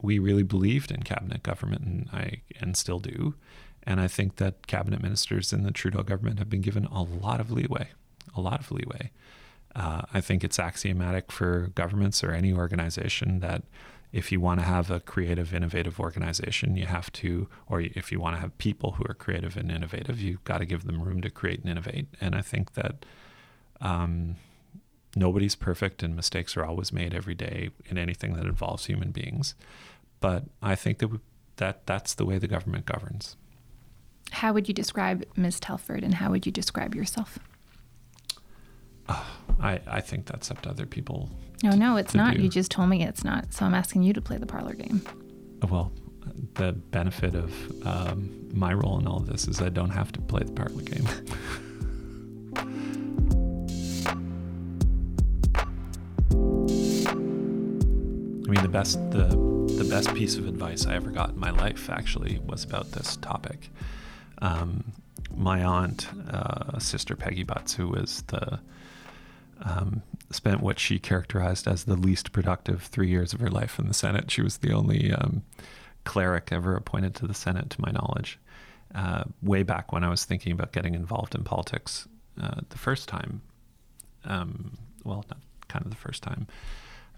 we 0.02 0.20
really 0.20 0.44
believed 0.44 0.92
in 0.92 1.04
cabinet 1.04 1.44
government, 1.44 1.84
and 1.84 2.10
I 2.12 2.42
and 2.60 2.76
still 2.76 3.00
do. 3.00 3.36
And 3.84 4.02
I 4.02 4.08
think 4.08 4.36
that 4.36 4.68
cabinet 4.68 5.02
ministers 5.02 5.54
in 5.54 5.64
the 5.64 5.72
Trudeau 5.72 6.04
government 6.04 6.40
have 6.40 6.50
been 6.50 6.62
given 6.62 6.86
a 6.86 7.02
lot 7.02 7.40
of 7.40 7.52
leeway, 7.52 7.88
a 8.36 8.42
lot 8.42 8.60
of 8.60 8.72
leeway. 8.72 9.12
Uh, 9.76 10.02
I 10.14 10.22
think 10.22 10.44
it's 10.44 10.60
axiomatic 10.60 11.32
for 11.32 11.72
governments 11.76 12.24
or 12.24 12.32
any 12.32 12.52
organization 12.52 13.40
that 13.40 13.64
if 14.12 14.32
you 14.32 14.40
want 14.40 14.60
to 14.60 14.66
have 14.66 14.90
a 14.90 15.00
creative, 15.00 15.54
innovative 15.54 16.00
organization, 16.00 16.76
you 16.76 16.88
have 16.88 17.12
to, 17.14 17.48
or 17.68 17.82
if 17.82 18.12
you 18.12 18.20
want 18.20 18.36
to 18.36 18.42
have 18.42 18.58
people 18.58 18.94
who 18.94 19.04
are 19.08 19.14
creative 19.14 19.56
and 19.56 19.72
innovative, 19.72 20.20
you've 20.20 20.44
got 20.44 20.58
to 20.58 20.66
give 20.66 20.86
them 20.86 21.02
room 21.02 21.22
to 21.22 21.30
create 21.30 21.62
and 21.62 21.70
innovate. 21.70 22.08
And 22.20 22.34
I 22.34 22.42
think 22.42 22.74
that 22.74 23.06
um, 23.82 24.38
nobody's 25.16 25.56
perfect 25.56 26.02
and 26.02 26.16
mistakes 26.16 26.58
are 26.58 26.66
always 26.66 26.92
made 26.92 27.14
every 27.14 27.36
day 27.36 27.70
in 27.86 28.00
anything 28.00 28.34
that 28.34 28.46
involves 28.46 28.86
human 28.88 29.12
beings. 29.12 29.54
But 30.20 30.46
I 30.62 30.74
think 30.74 30.98
that 30.98 31.10
we, 31.10 31.20
that 31.58 31.86
that's 31.86 32.16
the 32.16 32.26
way 32.26 32.40
the 32.40 32.48
government 32.48 32.86
governs. 32.86 33.36
How 34.32 34.54
would 34.54 34.68
you 34.68 34.74
describe 34.74 35.24
Ms. 35.36 35.60
Telford 35.60 36.04
and 36.04 36.16
how 36.16 36.32
would 36.32 36.46
you 36.48 36.52
describe 36.52 36.96
yourself? 36.96 37.38
Uh, 39.10 39.24
I, 39.62 39.82
I 39.88 40.00
think 40.00 40.26
that's 40.26 40.50
up 40.52 40.62
to 40.62 40.70
other 40.70 40.86
people. 40.86 41.30
No, 41.64 41.72
no, 41.72 41.98
it's 41.98 42.16
not. 42.16 42.36
Do. 42.36 42.42
You 42.42 42.48
just 42.48 42.72
told 42.72 42.88
me 42.88 43.04
it's 43.04 43.26
not. 43.26 43.54
So 43.54 43.66
I'm 43.66 43.74
asking 43.74 44.04
you 44.04 44.14
to 44.14 44.22
play 44.22 44.38
the 44.38 44.46
parlor 44.46 44.74
game. 44.74 45.02
Well, 45.70 45.92
the 46.54 46.72
benefit 46.72 47.36
of 47.36 47.54
um, 47.86 48.48
my 48.54 48.74
role 48.74 48.98
in 49.00 49.08
all 49.08 49.18
of 49.18 49.28
this 49.28 49.50
is 49.50 49.62
I 49.62 49.68
don't 49.68 49.90
have 49.90 50.14
to 50.14 50.22
play 50.22 50.44
the 50.44 50.54
parlor 50.54 50.82
game. 50.82 51.06
I 58.48 58.52
mean, 58.52 58.64
the 58.64 58.70
best 58.70 58.98
the 59.12 59.28
the 59.78 59.84
best 59.90 60.14
piece 60.16 60.36
of 60.36 60.48
advice 60.48 60.86
I 60.86 60.96
ever 60.96 61.12
got 61.12 61.32
in 61.32 61.40
my 61.40 61.52
life 61.52 61.90
actually 61.90 62.40
was 62.46 62.64
about 62.64 62.92
this 62.92 63.16
topic. 63.18 63.70
Um, 64.42 64.92
my 65.36 65.64
aunt, 65.64 66.08
uh, 66.30 66.80
sister 66.80 67.16
Peggy 67.16 67.44
Butts, 67.44 67.74
who 67.74 67.90
was 67.90 68.24
the 68.24 68.60
um, 69.62 70.02
spent 70.32 70.62
what 70.62 70.80
she 70.80 71.00
characterized 71.00 71.68
as 71.68 71.84
the 71.84 71.96
least 71.96 72.32
productive 72.32 72.84
three 72.84 73.10
years 73.10 73.34
of 73.34 73.40
her 73.40 73.50
life 73.50 73.80
in 73.80 73.88
the 73.88 73.94
Senate. 73.94 74.32
She 74.32 74.42
was 74.42 74.58
the 74.58 74.74
only 74.74 75.12
um, 75.14 75.44
cleric 76.04 76.50
ever 76.52 76.76
appointed 76.76 77.16
to 77.16 77.28
the 77.28 77.34
Senate, 77.34 77.70
to 77.72 77.82
my 77.82 77.92
knowledge. 77.92 78.40
Uh, 78.94 79.24
way 79.42 79.64
back 79.64 79.92
when 79.92 80.04
I 80.04 80.10
was 80.10 80.26
thinking 80.26 80.52
about 80.52 80.72
getting 80.72 80.96
involved 80.96 81.36
in 81.36 81.44
politics 81.44 82.08
uh, 82.42 82.62
the 82.70 82.78
first 82.78 83.08
time, 83.08 83.42
um, 84.26 84.78
well, 85.04 85.26
not 85.30 85.40
kind 85.68 85.86
of 85.86 85.92
the 85.92 85.98
first 85.98 86.24
time, 86.24 86.48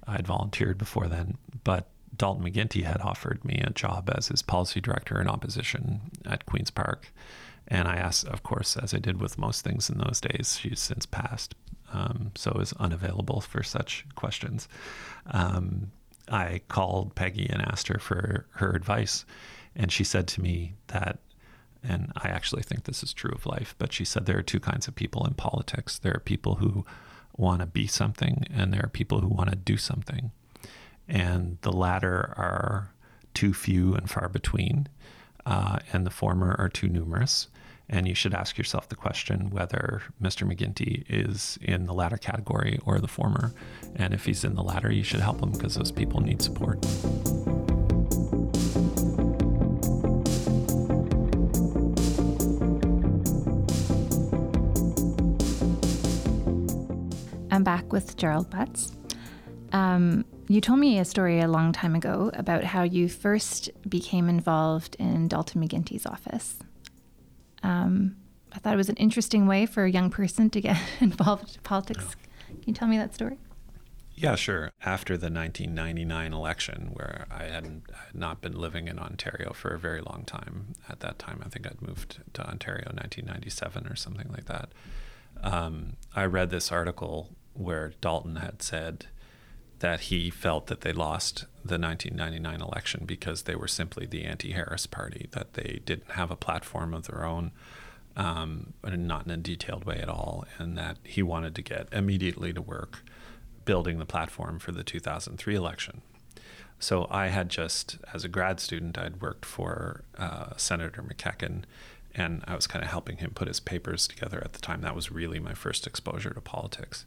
I'd 0.07 0.27
volunteered 0.27 0.77
before 0.77 1.07
then, 1.07 1.37
but 1.63 1.87
Dalton 2.15 2.43
McGuinty 2.43 2.83
had 2.83 3.01
offered 3.01 3.45
me 3.45 3.61
a 3.65 3.69
job 3.69 4.09
as 4.13 4.27
his 4.27 4.41
policy 4.41 4.81
director 4.81 5.21
in 5.21 5.27
opposition 5.27 6.01
at 6.25 6.45
Queen's 6.45 6.71
Park. 6.71 7.13
And 7.67 7.87
I 7.87 7.95
asked, 7.95 8.27
of 8.27 8.43
course, 8.43 8.75
as 8.75 8.93
I 8.93 8.97
did 8.97 9.21
with 9.21 9.37
most 9.37 9.63
things 9.63 9.89
in 9.89 9.97
those 9.97 10.19
days, 10.19 10.57
she's 10.59 10.79
since 10.79 11.05
passed, 11.05 11.55
um, 11.93 12.31
so 12.35 12.51
is 12.61 12.73
unavailable 12.73 13.41
for 13.41 13.63
such 13.63 14.05
questions. 14.15 14.67
Um, 15.27 15.91
I 16.29 16.61
called 16.67 17.15
Peggy 17.15 17.47
and 17.49 17.61
asked 17.61 17.87
her 17.89 17.99
for 17.99 18.45
her 18.55 18.71
advice, 18.71 19.25
and 19.75 19.91
she 19.91 20.03
said 20.03 20.27
to 20.29 20.41
me 20.41 20.73
that, 20.87 21.19
and 21.83 22.11
I 22.15 22.29
actually 22.29 22.63
think 22.63 22.83
this 22.83 23.03
is 23.03 23.13
true 23.13 23.31
of 23.33 23.45
life, 23.45 23.75
but 23.77 23.93
she 23.93 24.05
said 24.05 24.25
there 24.25 24.37
are 24.37 24.43
two 24.43 24.59
kinds 24.59 24.87
of 24.87 24.95
people 24.95 25.25
in 25.25 25.33
politics. 25.33 25.99
There 25.99 26.13
are 26.15 26.19
people 26.19 26.55
who 26.55 26.85
want 27.35 27.61
to 27.61 27.65
be 27.65 27.87
something, 27.87 28.45
and 28.53 28.73
there 28.73 28.83
are 28.83 28.89
people 28.89 29.19
who 29.21 29.27
want 29.27 29.49
to 29.49 29.55
do 29.55 29.77
something, 29.77 30.31
and 31.07 31.57
the 31.61 31.71
latter 31.73 32.33
are 32.37 32.93
too 33.33 33.53
few 33.53 33.95
and 33.95 34.09
far 34.09 34.29
between. 34.29 34.87
uh, 35.45 35.79
and 35.93 36.05
the 36.05 36.11
former 36.11 36.55
are 36.57 36.69
too 36.69 36.87
numerous. 36.87 37.47
And 37.93 38.07
you 38.07 38.15
should 38.15 38.33
ask 38.33 38.57
yourself 38.57 38.87
the 38.87 38.95
question 38.95 39.49
whether 39.49 40.01
Mr. 40.21 40.47
McGuinty 40.47 41.03
is 41.09 41.59
in 41.61 41.85
the 41.85 41.93
latter 41.93 42.17
category 42.17 42.79
or 42.85 42.99
the 42.99 43.07
former. 43.07 43.53
And 43.97 44.13
if 44.13 44.25
he's 44.25 44.45
in 44.45 44.55
the 44.55 44.63
latter, 44.63 44.89
you 44.89 45.03
should 45.03 45.19
help 45.19 45.41
him 45.41 45.51
because 45.51 45.75
those 45.75 45.91
people 45.91 46.21
need 46.21 46.41
support. 46.41 46.79
I'm 57.51 57.65
back 57.65 57.91
with 57.91 58.15
Gerald 58.15 58.49
Butts. 58.49 58.93
Um, 59.73 60.23
you 60.47 60.61
told 60.61 60.79
me 60.79 60.97
a 60.99 61.05
story 61.05 61.41
a 61.41 61.47
long 61.49 61.73
time 61.73 61.95
ago 61.95 62.31
about 62.33 62.63
how 62.63 62.83
you 62.83 63.09
first 63.09 63.69
became 63.87 64.29
involved 64.29 64.95
in 64.97 65.27
Dalton 65.27 65.61
McGuinty's 65.61 66.05
office. 66.05 66.57
Um, 67.63 68.17
I 68.53 68.59
thought 68.59 68.73
it 68.73 68.77
was 68.77 68.89
an 68.89 68.97
interesting 68.97 69.47
way 69.47 69.65
for 69.65 69.85
a 69.85 69.91
young 69.91 70.09
person 70.09 70.49
to 70.49 70.61
get 70.61 70.77
involved 70.99 71.55
in 71.55 71.61
politics. 71.61 72.15
Can 72.47 72.63
you 72.65 72.73
tell 72.73 72.87
me 72.87 72.97
that 72.97 73.13
story? 73.13 73.37
Yeah, 74.13 74.35
sure. 74.35 74.71
After 74.85 75.17
the 75.17 75.31
1999 75.31 76.33
election, 76.33 76.91
where 76.93 77.25
I 77.31 77.45
had 77.45 77.81
not 78.13 78.41
been 78.41 78.53
living 78.53 78.87
in 78.87 78.99
Ontario 78.99 79.51
for 79.53 79.69
a 79.73 79.79
very 79.79 80.01
long 80.01 80.25
time. 80.27 80.73
At 80.87 80.99
that 80.99 81.17
time, 81.17 81.41
I 81.43 81.49
think 81.49 81.65
I'd 81.65 81.81
moved 81.81 82.19
to 82.33 82.47
Ontario 82.47 82.89
in 82.89 82.97
1997 82.97 83.87
or 83.87 83.95
something 83.95 84.29
like 84.29 84.45
that. 84.45 84.73
Um, 85.41 85.93
I 86.15 86.25
read 86.25 86.51
this 86.51 86.71
article 86.71 87.29
where 87.53 87.93
Dalton 87.99 88.35
had 88.35 88.61
said 88.61 89.07
that 89.81 90.01
he 90.01 90.29
felt 90.29 90.67
that 90.67 90.81
they 90.81 90.93
lost 90.93 91.45
the 91.65 91.77
1999 91.77 92.61
election 92.61 93.03
because 93.05 93.43
they 93.43 93.55
were 93.55 93.67
simply 93.67 94.05
the 94.05 94.23
anti-Harris 94.23 94.85
party, 94.85 95.27
that 95.31 95.53
they 95.53 95.81
didn't 95.85 96.11
have 96.11 96.29
a 96.29 96.35
platform 96.35 96.93
of 96.93 97.07
their 97.07 97.25
own, 97.25 97.51
um, 98.15 98.73
not 98.83 99.25
in 99.25 99.31
a 99.31 99.37
detailed 99.37 99.83
way 99.83 99.97
at 99.97 100.07
all, 100.07 100.45
and 100.59 100.77
that 100.77 100.97
he 101.03 101.23
wanted 101.23 101.55
to 101.55 101.63
get 101.63 101.87
immediately 101.91 102.53
to 102.53 102.61
work 102.61 103.03
building 103.65 103.97
the 103.97 104.05
platform 104.05 104.59
for 104.59 104.71
the 104.71 104.83
2003 104.83 105.55
election. 105.55 106.01
So 106.77 107.07
I 107.09 107.27
had 107.27 107.49
just, 107.49 107.97
as 108.13 108.23
a 108.23 108.27
grad 108.27 108.59
student, 108.59 108.99
I'd 108.99 109.19
worked 109.19 109.45
for 109.45 110.03
uh, 110.15 110.55
Senator 110.57 111.01
MacEachen, 111.01 111.63
and 112.13 112.43
I 112.47 112.55
was 112.55 112.67
kind 112.67 112.83
of 112.85 112.91
helping 112.91 113.17
him 113.17 113.31
put 113.33 113.47
his 113.47 113.59
papers 113.59 114.07
together 114.07 114.41
at 114.43 114.53
the 114.53 114.61
time. 114.61 114.81
That 114.81 114.95
was 114.95 115.11
really 115.11 115.39
my 115.39 115.55
first 115.55 115.87
exposure 115.87 116.31
to 116.31 116.41
politics. 116.41 117.05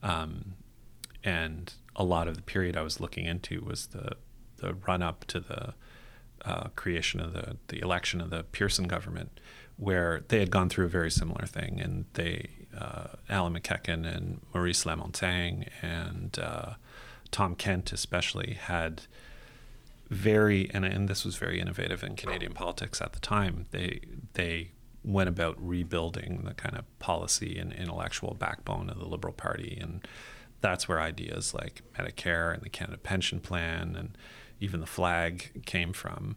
Um, 0.00 0.54
and 1.24 1.72
a 1.96 2.04
lot 2.04 2.28
of 2.28 2.36
the 2.36 2.42
period 2.42 2.76
I 2.76 2.82
was 2.82 3.00
looking 3.00 3.26
into 3.26 3.60
was 3.60 3.88
the 3.88 4.16
the 4.56 4.74
run 4.74 5.02
up 5.02 5.24
to 5.26 5.40
the 5.40 5.74
uh, 6.44 6.68
creation 6.76 7.20
of 7.20 7.32
the 7.32 7.56
the 7.68 7.80
election 7.80 8.20
of 8.20 8.30
the 8.30 8.42
Pearson 8.44 8.86
government, 8.86 9.40
where 9.76 10.24
they 10.28 10.38
had 10.38 10.50
gone 10.50 10.68
through 10.68 10.86
a 10.86 10.90
very 10.90 11.10
similar 11.10 11.46
thing, 11.46 11.80
and 11.80 12.04
they 12.14 12.48
uh, 12.76 13.08
Allan 13.28 13.54
MacEachen 13.54 14.06
and 14.06 14.40
Maurice 14.52 14.84
Lamontagne 14.84 15.68
and 15.82 16.38
uh, 16.38 16.74
Tom 17.30 17.54
Kent 17.54 17.92
especially 17.92 18.54
had 18.60 19.02
very 20.10 20.70
and 20.72 20.84
and 20.84 21.08
this 21.08 21.24
was 21.24 21.36
very 21.36 21.60
innovative 21.60 22.02
in 22.02 22.16
Canadian 22.16 22.52
politics 22.52 23.00
at 23.00 23.12
the 23.12 23.20
time. 23.20 23.66
They 23.70 24.00
they 24.34 24.72
went 25.04 25.28
about 25.28 25.56
rebuilding 25.58 26.42
the 26.44 26.54
kind 26.54 26.76
of 26.76 26.98
policy 26.98 27.58
and 27.58 27.72
intellectual 27.72 28.34
backbone 28.34 28.88
of 28.88 28.98
the 28.98 29.04
Liberal 29.04 29.34
Party. 29.34 29.78
And 29.80 30.06
that's 30.64 30.88
where 30.88 30.98
ideas 30.98 31.52
like 31.52 31.82
Medicare 31.98 32.54
and 32.54 32.62
the 32.62 32.70
Canada 32.70 32.96
Pension 32.96 33.38
Plan 33.38 33.94
and 33.94 34.16
even 34.60 34.80
the 34.80 34.86
flag 34.86 35.62
came 35.66 35.92
from. 35.92 36.36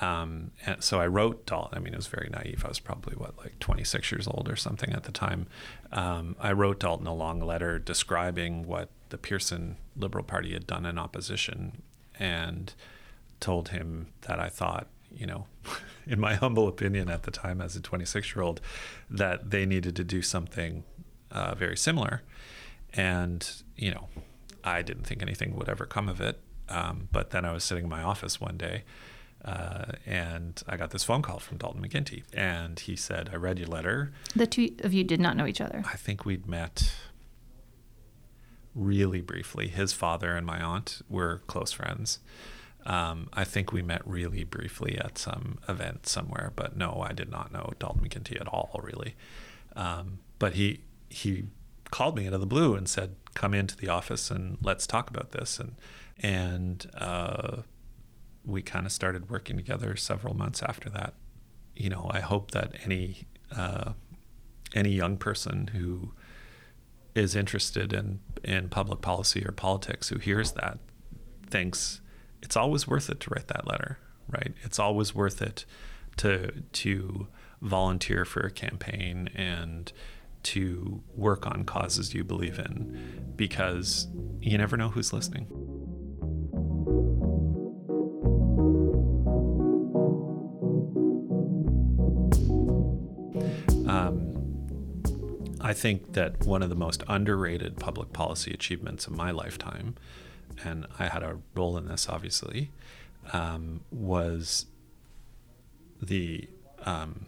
Um, 0.00 0.52
and 0.64 0.80
so 0.82 1.00
I 1.00 1.08
wrote 1.08 1.44
Dalton. 1.44 1.76
I 1.76 1.80
mean, 1.80 1.92
it 1.92 1.96
was 1.96 2.06
very 2.06 2.28
naive. 2.30 2.64
I 2.64 2.68
was 2.68 2.78
probably 2.78 3.16
what, 3.16 3.36
like 3.36 3.58
26 3.58 4.12
years 4.12 4.28
old 4.28 4.48
or 4.48 4.54
something 4.54 4.92
at 4.92 5.02
the 5.02 5.10
time. 5.10 5.48
Um, 5.90 6.36
I 6.38 6.52
wrote 6.52 6.78
Dalton 6.78 7.08
a 7.08 7.14
long 7.14 7.40
letter 7.40 7.80
describing 7.80 8.64
what 8.64 8.90
the 9.08 9.18
Pearson 9.18 9.76
Liberal 9.96 10.22
Party 10.22 10.52
had 10.52 10.68
done 10.68 10.86
in 10.86 10.96
opposition, 10.96 11.82
and 12.16 12.72
told 13.40 13.70
him 13.70 14.06
that 14.22 14.38
I 14.38 14.48
thought 14.48 14.86
you 15.12 15.26
know, 15.26 15.46
in 16.06 16.20
my 16.20 16.34
humble 16.34 16.68
opinion 16.68 17.08
at 17.08 17.24
the 17.24 17.30
time 17.30 17.60
as 17.60 17.74
a 17.76 17.80
26 17.80 18.34
year 18.34 18.42
old, 18.42 18.60
that 19.10 19.50
they 19.50 19.66
needed 19.66 19.96
to 19.96 20.04
do 20.04 20.22
something 20.22 20.84
uh, 21.30 21.54
very 21.54 21.76
similar. 21.76 22.22
And, 22.92 23.63
you 23.76 23.90
know, 23.90 24.08
I 24.62 24.82
didn't 24.82 25.04
think 25.04 25.22
anything 25.22 25.54
would 25.56 25.68
ever 25.68 25.86
come 25.86 26.08
of 26.08 26.20
it. 26.20 26.40
Um, 26.68 27.08
but 27.12 27.30
then 27.30 27.44
I 27.44 27.52
was 27.52 27.62
sitting 27.62 27.84
in 27.84 27.90
my 27.90 28.02
office 28.02 28.40
one 28.40 28.56
day 28.56 28.84
uh, 29.44 29.92
and 30.06 30.62
I 30.66 30.76
got 30.76 30.90
this 30.90 31.04
phone 31.04 31.20
call 31.20 31.38
from 31.38 31.58
Dalton 31.58 31.82
McGuinty. 31.82 32.22
And 32.32 32.80
he 32.80 32.96
said, 32.96 33.30
I 33.32 33.36
read 33.36 33.58
your 33.58 33.68
letter. 33.68 34.12
The 34.34 34.46
two 34.46 34.74
of 34.80 34.94
you 34.94 35.04
did 35.04 35.20
not 35.20 35.36
know 35.36 35.46
each 35.46 35.60
other. 35.60 35.84
I 35.86 35.96
think 35.96 36.24
we'd 36.24 36.46
met 36.46 36.94
really 38.74 39.20
briefly. 39.20 39.68
His 39.68 39.92
father 39.92 40.34
and 40.34 40.46
my 40.46 40.60
aunt 40.60 41.02
were 41.08 41.42
close 41.46 41.72
friends. 41.72 42.20
Um, 42.86 43.28
I 43.32 43.44
think 43.44 43.72
we 43.72 43.82
met 43.82 44.06
really 44.06 44.44
briefly 44.44 44.98
at 44.98 45.16
some 45.16 45.58
event 45.68 46.06
somewhere, 46.06 46.52
but 46.54 46.76
no, 46.76 47.02
I 47.06 47.12
did 47.12 47.30
not 47.30 47.52
know 47.52 47.72
Dalton 47.78 48.06
McGuinty 48.06 48.38
at 48.40 48.48
all, 48.48 48.80
really. 48.82 49.14
Um, 49.76 50.18
but 50.38 50.54
he 50.54 50.80
he 51.08 51.44
called 51.90 52.16
me 52.16 52.26
out 52.26 52.32
of 52.32 52.40
the 52.40 52.46
blue 52.46 52.74
and 52.74 52.88
said, 52.88 53.14
"Come 53.34 53.54
into 53.54 53.76
the 53.76 53.88
office 53.88 54.30
and 54.30 54.58
let's 54.62 54.86
talk 54.86 55.10
about 55.10 55.32
this." 55.32 55.58
And 55.58 55.76
and 56.20 56.90
uh, 56.96 57.62
we 58.44 58.62
kind 58.62 58.86
of 58.86 58.92
started 58.92 59.30
working 59.30 59.56
together 59.56 59.96
several 59.96 60.34
months 60.34 60.62
after 60.62 60.88
that. 60.90 61.14
You 61.74 61.90
know, 61.90 62.08
I 62.12 62.20
hope 62.20 62.52
that 62.52 62.74
any 62.84 63.26
uh, 63.54 63.92
any 64.74 64.90
young 64.90 65.16
person 65.16 65.68
who 65.68 66.12
is 67.14 67.36
interested 67.36 67.92
in 67.92 68.20
in 68.42 68.68
public 68.68 69.00
policy 69.00 69.44
or 69.44 69.52
politics 69.52 70.08
who 70.08 70.18
hears 70.18 70.52
that 70.52 70.78
thinks 71.48 72.00
it's 72.42 72.56
always 72.56 72.86
worth 72.86 73.08
it 73.08 73.20
to 73.20 73.30
write 73.30 73.48
that 73.48 73.66
letter, 73.66 73.98
right? 74.28 74.52
It's 74.62 74.78
always 74.78 75.14
worth 75.14 75.40
it 75.40 75.64
to 76.18 76.62
to 76.72 77.28
volunteer 77.62 78.24
for 78.24 78.40
a 78.40 78.50
campaign 78.50 79.28
and 79.34 79.92
to 80.44 81.02
work 81.14 81.46
on 81.46 81.64
causes 81.64 82.14
you 82.14 82.24
believe 82.24 82.58
in 82.58 83.32
because 83.36 84.08
you 84.40 84.56
never 84.56 84.76
know 84.76 84.88
who's 84.88 85.12
listening. 85.12 85.46
Um, 93.88 95.56
I 95.60 95.72
think 95.72 96.12
that 96.12 96.44
one 96.46 96.62
of 96.62 96.68
the 96.68 96.76
most 96.76 97.02
underrated 97.08 97.78
public 97.78 98.12
policy 98.12 98.52
achievements 98.52 99.06
of 99.06 99.16
my 99.16 99.30
lifetime 99.30 99.96
and 100.62 100.86
I 100.98 101.08
had 101.08 101.22
a 101.22 101.38
role 101.54 101.76
in 101.76 101.88
this, 101.88 102.08
obviously, 102.08 102.70
um, 103.32 103.80
was 103.90 104.66
the 106.00 106.48
um, 106.84 107.26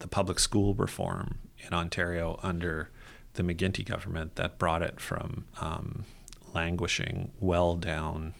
the 0.00 0.08
public 0.08 0.38
school 0.38 0.74
reform 0.74 1.38
in 1.68 1.74
Ontario 1.74 2.40
under 2.42 2.90
the 3.34 3.42
McGuinty 3.42 3.84
government 3.84 4.36
that 4.36 4.58
brought 4.58 4.82
it 4.82 5.00
from 5.00 5.44
um, 5.60 6.04
languishing 6.54 7.30
well 7.38 7.76
down. 7.76 8.34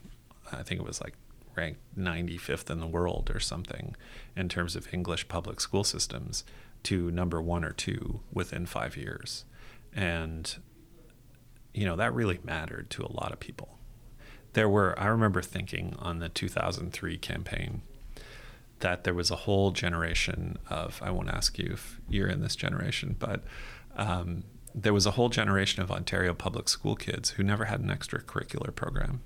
I 0.50 0.62
think 0.62 0.80
it 0.80 0.86
was 0.86 1.00
like 1.00 1.14
ranked 1.56 1.80
95th 1.96 2.70
in 2.70 2.80
the 2.80 2.86
world 2.86 3.30
or 3.32 3.38
something 3.38 3.94
in 4.34 4.48
terms 4.48 4.74
of 4.74 4.92
English 4.92 5.28
public 5.28 5.60
school 5.60 5.84
systems 5.84 6.44
to 6.84 7.10
number 7.10 7.42
one 7.42 7.64
or 7.64 7.72
two 7.72 8.20
within 8.32 8.66
five 8.66 8.96
years. 8.96 9.44
And, 9.92 10.56
you 11.74 11.84
know, 11.84 11.96
that 11.96 12.14
really 12.14 12.38
mattered 12.42 12.90
to 12.90 13.02
a 13.02 13.12
lot 13.12 13.32
of 13.32 13.40
people 13.40 13.78
there 14.58 14.68
were, 14.68 14.98
I 14.98 15.06
remember 15.06 15.42
thinking 15.42 15.94
on 15.98 16.18
the 16.18 16.28
2003 16.28 17.18
campaign 17.18 17.82
that 18.80 19.04
there 19.04 19.14
was 19.14 19.30
a 19.30 19.36
whole 19.36 19.70
generation 19.70 20.58
of, 20.68 21.00
I 21.02 21.10
won't 21.10 21.30
ask 21.30 21.58
you 21.58 21.70
if 21.72 22.00
you're 22.08 22.28
in 22.28 22.40
this 22.40 22.56
generation, 22.56 23.16
but 23.18 23.42
um, 23.96 24.44
there 24.74 24.92
was 24.92 25.06
a 25.06 25.12
whole 25.12 25.28
generation 25.28 25.82
of 25.82 25.90
Ontario 25.90 26.34
public 26.34 26.68
school 26.68 26.94
kids 26.94 27.30
who 27.30 27.42
never 27.42 27.64
had 27.66 27.80
an 27.80 27.88
extracurricular 27.88 28.74
program. 28.74 29.20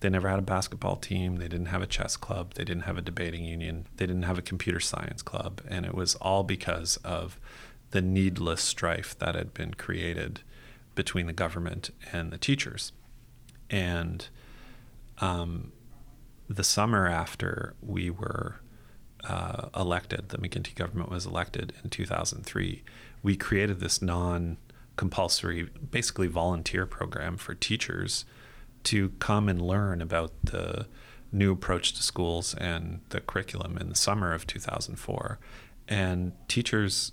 They 0.00 0.10
never 0.10 0.28
had 0.28 0.40
a 0.40 0.42
basketball 0.42 0.96
team. 0.96 1.36
They 1.36 1.46
didn't 1.46 1.66
have 1.66 1.82
a 1.82 1.86
chess 1.86 2.16
club. 2.16 2.54
They 2.54 2.64
didn't 2.64 2.82
have 2.82 2.98
a 2.98 3.02
debating 3.02 3.44
union. 3.44 3.86
They 3.96 4.06
didn't 4.06 4.24
have 4.24 4.38
a 4.38 4.42
computer 4.42 4.80
science 4.80 5.22
club. 5.22 5.60
And 5.68 5.86
it 5.86 5.94
was 5.94 6.16
all 6.16 6.42
because 6.42 6.96
of 6.98 7.38
the 7.92 8.02
needless 8.02 8.62
strife 8.62 9.16
that 9.20 9.36
had 9.36 9.54
been 9.54 9.74
created 9.74 10.40
between 10.96 11.26
the 11.26 11.32
government 11.32 11.90
and 12.12 12.32
the 12.32 12.38
teachers. 12.38 12.90
And 13.70 14.26
um, 15.18 15.70
the 16.56 16.64
summer 16.64 17.06
after 17.06 17.74
we 17.80 18.10
were 18.10 18.60
uh, 19.24 19.68
elected, 19.76 20.28
the 20.28 20.38
McGuinty 20.38 20.74
government 20.74 21.10
was 21.10 21.26
elected 21.26 21.72
in 21.82 21.90
2003, 21.90 22.82
we 23.22 23.36
created 23.36 23.80
this 23.80 24.02
non 24.02 24.58
compulsory, 24.96 25.68
basically 25.90 26.26
volunteer 26.26 26.86
program 26.86 27.36
for 27.36 27.54
teachers 27.54 28.24
to 28.84 29.10
come 29.20 29.48
and 29.48 29.62
learn 29.62 30.02
about 30.02 30.32
the 30.42 30.86
new 31.30 31.52
approach 31.52 31.94
to 31.94 32.02
schools 32.02 32.54
and 32.54 33.00
the 33.08 33.20
curriculum 33.20 33.78
in 33.78 33.88
the 33.88 33.94
summer 33.94 34.32
of 34.32 34.46
2004. 34.46 35.38
And 35.88 36.32
teachers 36.48 37.12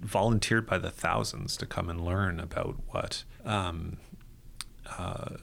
volunteered 0.00 0.66
by 0.66 0.78
the 0.78 0.90
thousands 0.90 1.56
to 1.58 1.66
come 1.66 1.88
and 1.88 2.04
learn 2.04 2.40
about 2.40 2.76
what 2.88 3.24
um, 3.44 3.98
uh, 4.98 5.36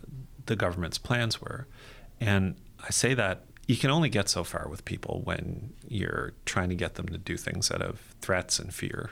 the 0.45 0.55
government's 0.55 0.97
plans 0.97 1.39
were. 1.39 1.67
And 2.19 2.55
I 2.85 2.91
say 2.91 3.13
that 3.15 3.43
you 3.67 3.75
can 3.75 3.89
only 3.89 4.09
get 4.09 4.29
so 4.29 4.43
far 4.43 4.67
with 4.69 4.85
people 4.85 5.21
when 5.23 5.73
you're 5.87 6.33
trying 6.45 6.69
to 6.69 6.75
get 6.75 6.95
them 6.95 7.07
to 7.07 7.17
do 7.17 7.35
things 7.35 7.71
out 7.71 7.81
of 7.81 7.99
threats 8.21 8.59
and 8.59 8.73
fear. 8.73 9.11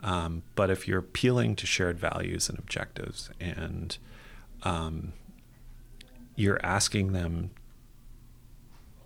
Um, 0.00 0.42
but 0.54 0.70
if 0.70 0.88
you're 0.88 0.98
appealing 0.98 1.56
to 1.56 1.66
shared 1.66 1.98
values 1.98 2.48
and 2.48 2.58
objectives 2.58 3.30
and 3.40 3.96
um, 4.64 5.12
you're 6.34 6.60
asking 6.64 7.12
them, 7.12 7.50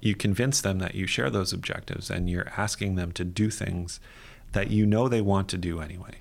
you 0.01 0.15
convince 0.15 0.63
them 0.63 0.79
that 0.79 0.95
you 0.95 1.07
share 1.07 1.29
those 1.29 1.53
objectives 1.53 2.11
and 2.11 2.31
you're 2.31 2.49
asking 2.57 2.95
them 2.95 3.13
to 3.13 3.25
do 3.25 3.51
things 3.51 4.01
that 4.53 4.71
you 4.71 4.87
know 4.87 5.09
they 5.09 5.21
want 5.21 5.49
to 5.49 5.59
do 5.59 5.81
anyway. 5.81 6.19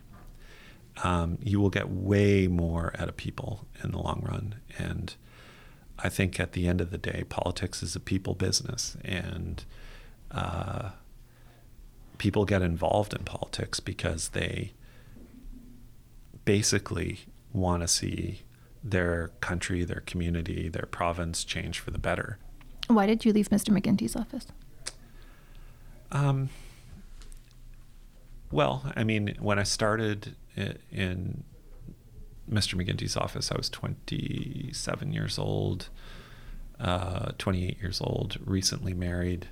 Um, 1.01 1.37
you 1.41 1.61
will 1.61 1.69
get 1.69 1.89
way 1.89 2.47
more 2.47 2.93
out 2.99 3.07
of 3.07 3.15
people 3.15 3.65
in 3.81 3.91
the 3.91 3.97
long 3.99 4.21
run. 4.29 4.55
And 4.77 5.15
I 6.01 6.09
think 6.09 6.39
at 6.39 6.53
the 6.53 6.67
end 6.67 6.81
of 6.81 6.91
the 6.91 6.97
day, 6.97 7.23
politics 7.27 7.83
is 7.83 7.95
a 7.95 7.99
people 7.99 8.33
business. 8.33 8.97
And 9.03 9.63
uh, 10.31 10.89
people 12.17 12.45
get 12.45 12.61
involved 12.61 13.13
in 13.13 13.23
politics 13.23 13.79
because 13.79 14.29
they 14.29 14.73
basically 16.45 17.21
want 17.51 17.81
to 17.81 17.87
see 17.87 18.41
their 18.83 19.31
country, 19.41 19.83
their 19.83 20.01
community, 20.01 20.69
their 20.69 20.85
province 20.85 21.43
change 21.43 21.79
for 21.79 21.91
the 21.91 21.97
better. 21.97 22.37
Why 22.87 23.05
did 23.05 23.25
you 23.25 23.33
leave 23.33 23.49
Mr. 23.49 23.77
McGuinty's 23.77 24.15
office? 24.15 24.47
Um, 26.11 26.49
well, 28.51 28.91
I 28.95 29.03
mean, 29.03 29.35
when 29.39 29.59
I 29.59 29.63
started 29.63 30.35
in 30.91 31.43
Mr. 32.49 32.75
McGuinty's 32.75 33.15
office, 33.15 33.51
I 33.51 33.57
was 33.57 33.69
27 33.69 35.13
years 35.13 35.37
old, 35.37 35.89
uh, 36.79 37.31
28 37.37 37.77
years 37.79 38.01
old, 38.01 38.37
recently 38.43 38.93
married, 38.93 39.47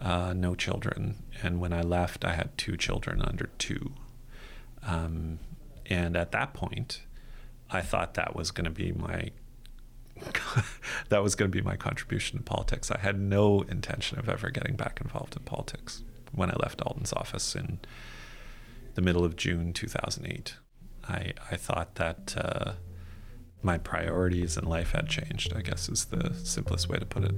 uh, 0.00 0.32
no 0.34 0.54
children. 0.54 1.16
And 1.42 1.60
when 1.60 1.72
I 1.72 1.82
left, 1.82 2.24
I 2.24 2.34
had 2.34 2.56
two 2.56 2.76
children 2.76 3.20
under 3.22 3.50
two. 3.58 3.92
Um, 4.82 5.40
and 5.86 6.16
at 6.16 6.32
that 6.32 6.54
point, 6.54 7.02
I 7.70 7.80
thought 7.80 8.14
that 8.14 8.34
was 8.34 8.50
going 8.50 8.64
to 8.64 8.70
be 8.70 8.92
my 8.92 9.30
that 11.10 11.22
was 11.22 11.36
going 11.36 11.50
to 11.50 11.56
be 11.56 11.62
my 11.62 11.76
contribution 11.76 12.38
to 12.38 12.44
politics. 12.44 12.90
I 12.90 12.98
had 12.98 13.20
no 13.20 13.62
intention 13.62 14.18
of 14.18 14.28
ever 14.28 14.50
getting 14.50 14.74
back 14.74 15.00
involved 15.00 15.36
in 15.36 15.42
politics 15.42 16.02
when 16.32 16.50
I 16.50 16.56
left 16.60 16.78
Dalton's 16.78 17.12
office 17.12 17.54
in 17.54 17.78
the 18.94 19.00
middle 19.00 19.24
of 19.24 19.36
June 19.36 19.72
2008. 19.72 20.56
I, 21.08 21.32
I 21.50 21.56
thought 21.56 21.94
that 21.94 22.34
uh, 22.36 22.72
my 23.62 23.78
priorities 23.78 24.56
in 24.56 24.66
life 24.66 24.92
had 24.92 25.08
changed, 25.08 25.52
I 25.54 25.62
guess 25.62 25.88
is 25.88 26.06
the 26.06 26.34
simplest 26.34 26.88
way 26.88 26.98
to 26.98 27.06
put 27.06 27.24
it. 27.24 27.34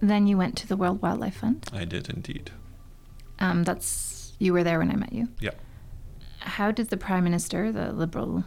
Then 0.00 0.26
you 0.26 0.36
went 0.36 0.56
to 0.58 0.66
the 0.66 0.76
World 0.76 1.00
Wildlife 1.00 1.36
Fund. 1.36 1.68
I 1.72 1.84
did 1.84 2.08
indeed. 2.08 2.50
Um, 3.38 3.62
that's 3.62 4.32
you 4.38 4.52
were 4.52 4.64
there 4.64 4.80
when 4.80 4.90
I 4.90 4.96
met 4.96 5.12
you. 5.12 5.28
Yeah. 5.38 5.52
How 6.40 6.72
did 6.72 6.90
the 6.90 6.96
Prime 6.96 7.22
Minister, 7.22 7.70
the 7.70 7.92
Liberal 7.92 8.44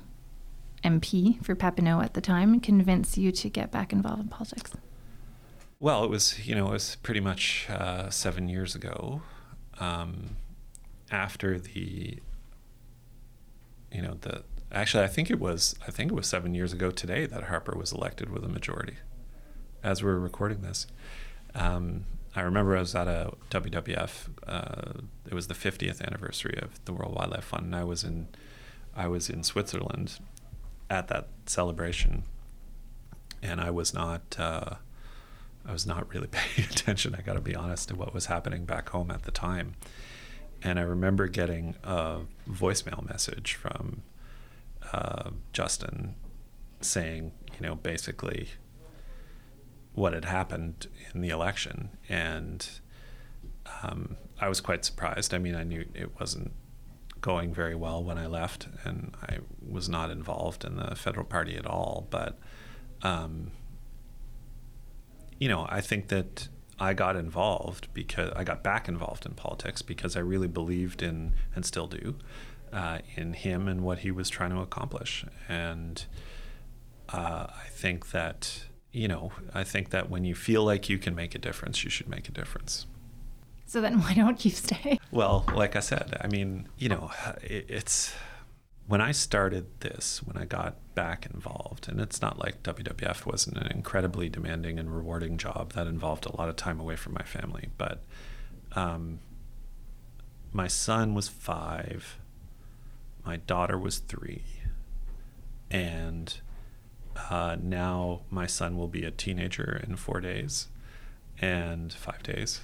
MP 0.84 1.42
for 1.44 1.56
Papineau 1.56 2.04
at 2.04 2.14
the 2.14 2.20
time, 2.20 2.60
convince 2.60 3.18
you 3.18 3.32
to 3.32 3.50
get 3.50 3.72
back 3.72 3.94
involved 3.94 4.22
in 4.22 4.28
politics? 4.28 4.74
Well, 5.86 6.04
it 6.04 6.10
was 6.10 6.48
you 6.48 6.56
know 6.56 6.70
it 6.70 6.72
was 6.72 6.96
pretty 7.04 7.20
much 7.20 7.68
uh, 7.70 8.10
seven 8.10 8.50
years 8.50 8.74
ago, 8.74 9.22
um, 9.80 10.38
after 11.12 11.60
the 11.60 12.18
you 13.92 14.02
know 14.02 14.18
the 14.22 14.42
actually 14.72 15.04
I 15.04 15.08
think 15.08 15.30
it 15.30 15.40
was 15.40 15.76
I 15.88 15.92
think 15.92 16.12
it 16.12 16.16
was 16.16 16.26
seven 16.26 16.56
years 16.56 16.74
ago 16.74 16.90
today 16.90 17.28
that 17.28 17.44
Harper 17.44 17.78
was 17.78 17.92
elected 17.92 18.32
with 18.32 18.44
a 18.44 18.48
majority, 18.48 18.96
as 19.84 20.02
we 20.02 20.10
we're 20.10 20.18
recording 20.18 20.64
this. 20.64 20.88
Um, 21.54 22.06
I 22.36 22.42
remember 22.42 22.76
I 22.76 22.80
was 22.80 22.96
at 22.96 23.08
a 23.08 23.34
WWF. 23.52 24.30
Uh, 24.48 25.02
it 25.28 25.36
was 25.36 25.46
the 25.46 25.54
50th 25.54 26.02
anniversary 26.02 26.58
of 26.64 26.84
the 26.86 26.94
World 26.94 27.14
Wildlife 27.14 27.44
Fund, 27.44 27.66
and 27.66 27.76
I 27.76 27.84
was 27.84 28.04
in 28.04 28.30
I 28.96 29.06
was 29.08 29.30
in 29.30 29.44
Switzerland 29.44 30.18
at 30.90 31.10
that 31.10 31.28
celebration, 31.46 32.24
and 33.44 33.62
I 33.62 33.70
was 33.70 33.94
not 33.94 34.36
uh, 34.40 34.78
I 35.68 35.72
was 35.72 35.86
not 35.86 36.14
really 36.14 36.28
paying 36.32 36.68
attention. 36.70 37.16
I 37.16 37.22
got 37.22 37.34
to 37.34 37.42
be 37.42 37.56
honest 37.56 37.90
to 37.90 37.96
what 37.96 38.14
was 38.14 38.28
happening 38.28 38.66
back 38.66 38.90
home 38.90 39.12
at 39.12 39.24
the 39.24 39.32
time, 39.32 39.76
and 40.62 40.80
I 40.80 40.84
remember 40.84 41.28
getting 41.28 41.76
a 41.84 42.22
voicemail 42.50 43.08
message 43.08 43.54
from 43.54 44.04
uh, 44.92 45.32
Justin 45.54 46.16
saying, 46.82 47.32
you 47.54 47.68
know, 47.68 47.76
basically 47.76 48.50
what 49.94 50.14
had 50.14 50.26
happened 50.26 50.88
in 51.14 51.22
the 51.22 51.30
election, 51.30 51.90
and 52.10 52.68
um, 53.82 54.18
I 54.40 54.50
was 54.50 54.62
quite 54.62 54.84
surprised. 54.86 55.34
I 55.34 55.38
mean, 55.38 55.56
I 55.56 55.64
knew 55.64 55.86
it 55.94 56.20
wasn't 56.20 56.52
going 57.22 57.54
very 57.54 57.76
well 57.76 58.04
when 58.04 58.18
I 58.18 58.28
left, 58.28 58.68
and 58.84 59.16
I 59.24 59.40
was 59.68 59.90
not 59.90 60.12
involved 60.12 60.64
in 60.64 60.76
the 60.76 60.96
federal 60.96 61.26
party 61.26 61.56
at 61.56 61.66
all. 61.66 62.08
But, 62.10 62.38
um, 63.02 63.52
you 65.40 65.48
know, 65.48 65.66
I 65.70 65.82
think 65.82 66.08
that 66.10 66.48
I 66.80 66.94
got 66.94 67.16
involved 67.16 67.88
because 67.94 68.32
I 68.36 68.44
got 68.44 68.64
back 68.64 68.88
involved 68.88 69.26
in 69.26 69.34
politics 69.34 69.82
because 69.82 70.16
I 70.16 70.20
really 70.20 70.48
believed 70.48 71.02
in, 71.02 71.34
and 71.56 71.66
still 71.66 71.88
do, 71.88 72.16
uh, 72.74 73.00
in 73.16 73.34
him 73.34 73.68
and 73.68 73.82
what 73.82 74.00
he 74.00 74.12
was 74.12 74.30
trying 74.30 74.52
to 74.52 74.60
accomplish. 74.60 75.26
And 75.48 76.06
uh, 77.10 77.48
I 77.50 77.68
think 77.70 78.12
that 78.12 78.66
you 78.96 79.10
know, 79.10 79.34
I 79.54 79.66
think 79.66 79.90
that 79.90 80.10
when 80.10 80.24
you 80.24 80.34
feel 80.34 80.64
like 80.64 80.88
you 80.88 80.98
can 80.98 81.16
make 81.16 81.36
a 81.36 81.38
difference, 81.38 81.84
you 81.84 81.90
should 81.90 82.08
make 82.08 82.30
a 82.30 82.32
difference. 82.32 82.88
So 83.66 83.82
then 83.82 84.00
why 84.00 84.14
don't 84.14 84.46
you 84.46 84.52
stay? 84.52 85.00
Well, 85.12 85.44
like 85.54 85.76
I 85.76 85.82
said, 85.82 86.18
I 86.22 86.28
mean, 86.28 86.70
you 86.78 86.88
know, 86.88 87.12
it, 87.42 87.66
it's 87.68 88.14
when 88.88 89.02
I 89.02 89.12
started 89.12 89.66
this, 89.80 90.22
when 90.24 90.38
I 90.38 90.46
got 90.46 90.76
back 90.94 91.26
involved, 91.26 91.88
and 91.90 92.00
it's 92.00 92.22
not 92.22 92.38
like 92.38 92.64
WWF 92.64 93.26
wasn't 93.26 93.58
an 93.58 93.68
incredibly 93.68 94.30
demanding 94.30 94.78
and 94.78 94.96
rewarding 94.96 95.38
job 95.38 95.74
that 95.74 95.88
involved 95.88 96.26
a 96.26 96.36
lot 96.36 96.50
of 96.50 96.56
time 96.56 96.80
away 96.80 96.96
from 96.96 97.14
my 97.14 97.24
family, 97.24 97.70
but 97.78 98.04
um, 98.76 99.20
my 100.54 100.68
son 100.68 101.16
was 101.16 101.28
five, 101.28 102.20
my 103.26 103.38
daughter 103.38 103.78
was 103.78 104.00
three, 104.00 104.44
and 105.72 106.40
uh, 107.30 107.58
now 107.62 108.22
my 108.30 108.46
son 108.46 108.78
will 108.78 108.88
be 108.88 109.04
a 109.04 109.12
teenager 109.12 109.82
in 109.88 109.96
four 109.96 110.20
days 110.20 110.68
and 111.42 111.92
five 111.92 112.22
days. 112.24 112.62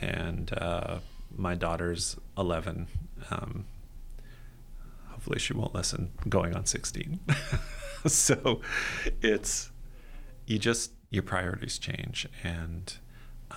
And 0.00 0.52
uh, 0.56 1.00
my 1.36 1.54
daughter's 1.54 2.16
11. 2.38 2.88
Um, 3.30 3.66
hopefully, 5.30 5.38
she 5.38 5.52
won't 5.52 5.74
listen, 5.74 6.10
going 6.28 6.56
on 6.56 6.66
16. 6.66 7.20
so 8.06 8.60
it's, 9.22 9.70
you 10.46 10.58
just, 10.58 10.92
your 11.10 11.22
priorities 11.22 11.78
change. 11.78 12.28
And 12.42 12.92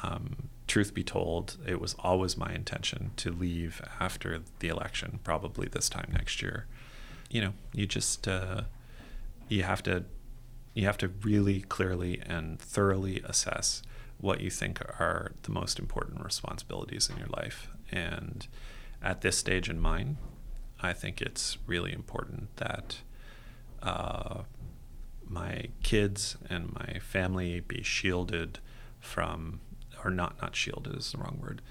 um, 0.04 0.50
truth 0.68 0.94
be 0.94 1.04
told, 1.04 1.58
it 1.66 1.82
was 1.82 1.96
always 2.00 2.38
my 2.38 2.54
intention 2.54 3.12
to 3.18 3.32
leave 3.32 3.82
after 4.00 4.42
the 4.60 4.68
election, 4.68 5.20
probably 5.24 5.68
this 5.68 5.90
time 5.90 6.12
next 6.14 6.44
year. 6.44 6.68
You 7.32 7.42
know, 7.42 7.54
you 7.74 7.88
just, 7.88 8.28
uh, 8.28 8.62
you 9.50 9.64
have 9.64 9.82
to 9.84 10.06
you 10.76 10.88
have 10.88 10.98
to 10.98 11.08
really 11.08 11.62
clearly 11.62 12.20
and 12.26 12.60
thoroughly 12.60 13.22
assess 13.26 13.84
what 14.18 14.42
you 14.42 14.50
think 14.50 14.82
are 14.82 15.34
the 15.44 15.52
most 15.52 15.78
important 15.78 16.24
responsibilities 16.26 17.12
in 17.12 17.18
your 17.18 17.28
life. 17.28 17.70
And 17.92 18.48
at 19.00 19.22
this 19.22 19.38
stage 19.38 19.70
in 19.70 19.80
mine, 19.80 20.18
I 20.84 20.94
think 20.94 21.22
it's 21.22 21.58
really 21.66 21.94
important 21.94 22.56
that 22.58 22.98
uh, 23.82 24.42
my 25.28 25.70
kids 25.82 26.38
and 26.50 26.74
my 26.74 27.00
family 27.00 27.62
be 27.62 27.82
shielded 27.82 28.60
from, 29.00 29.62
or 30.04 30.12
not 30.12 30.42
not 30.42 30.56
shielded 30.56 30.96
is 30.96 31.12
the 31.12 31.18
wrong 31.18 31.40
word, 31.42 31.62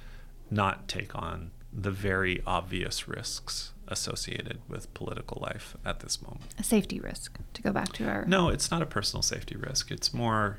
not 0.50 0.88
take 0.88 1.14
on 1.14 1.50
the 1.72 1.90
very 1.90 2.42
obvious 2.46 3.08
risks 3.08 3.72
associated 3.88 4.60
with 4.68 4.92
political 4.94 5.40
life 5.42 5.76
at 5.84 6.00
this 6.00 6.20
moment. 6.22 6.54
A 6.58 6.62
safety 6.62 7.00
risk, 7.00 7.38
to 7.54 7.62
go 7.62 7.72
back 7.72 7.92
to 7.94 8.08
our. 8.08 8.24
No, 8.26 8.48
it's 8.48 8.70
not 8.70 8.82
a 8.82 8.86
personal 8.86 9.22
safety 9.22 9.56
risk. 9.56 9.90
It's 9.90 10.12
more, 10.12 10.58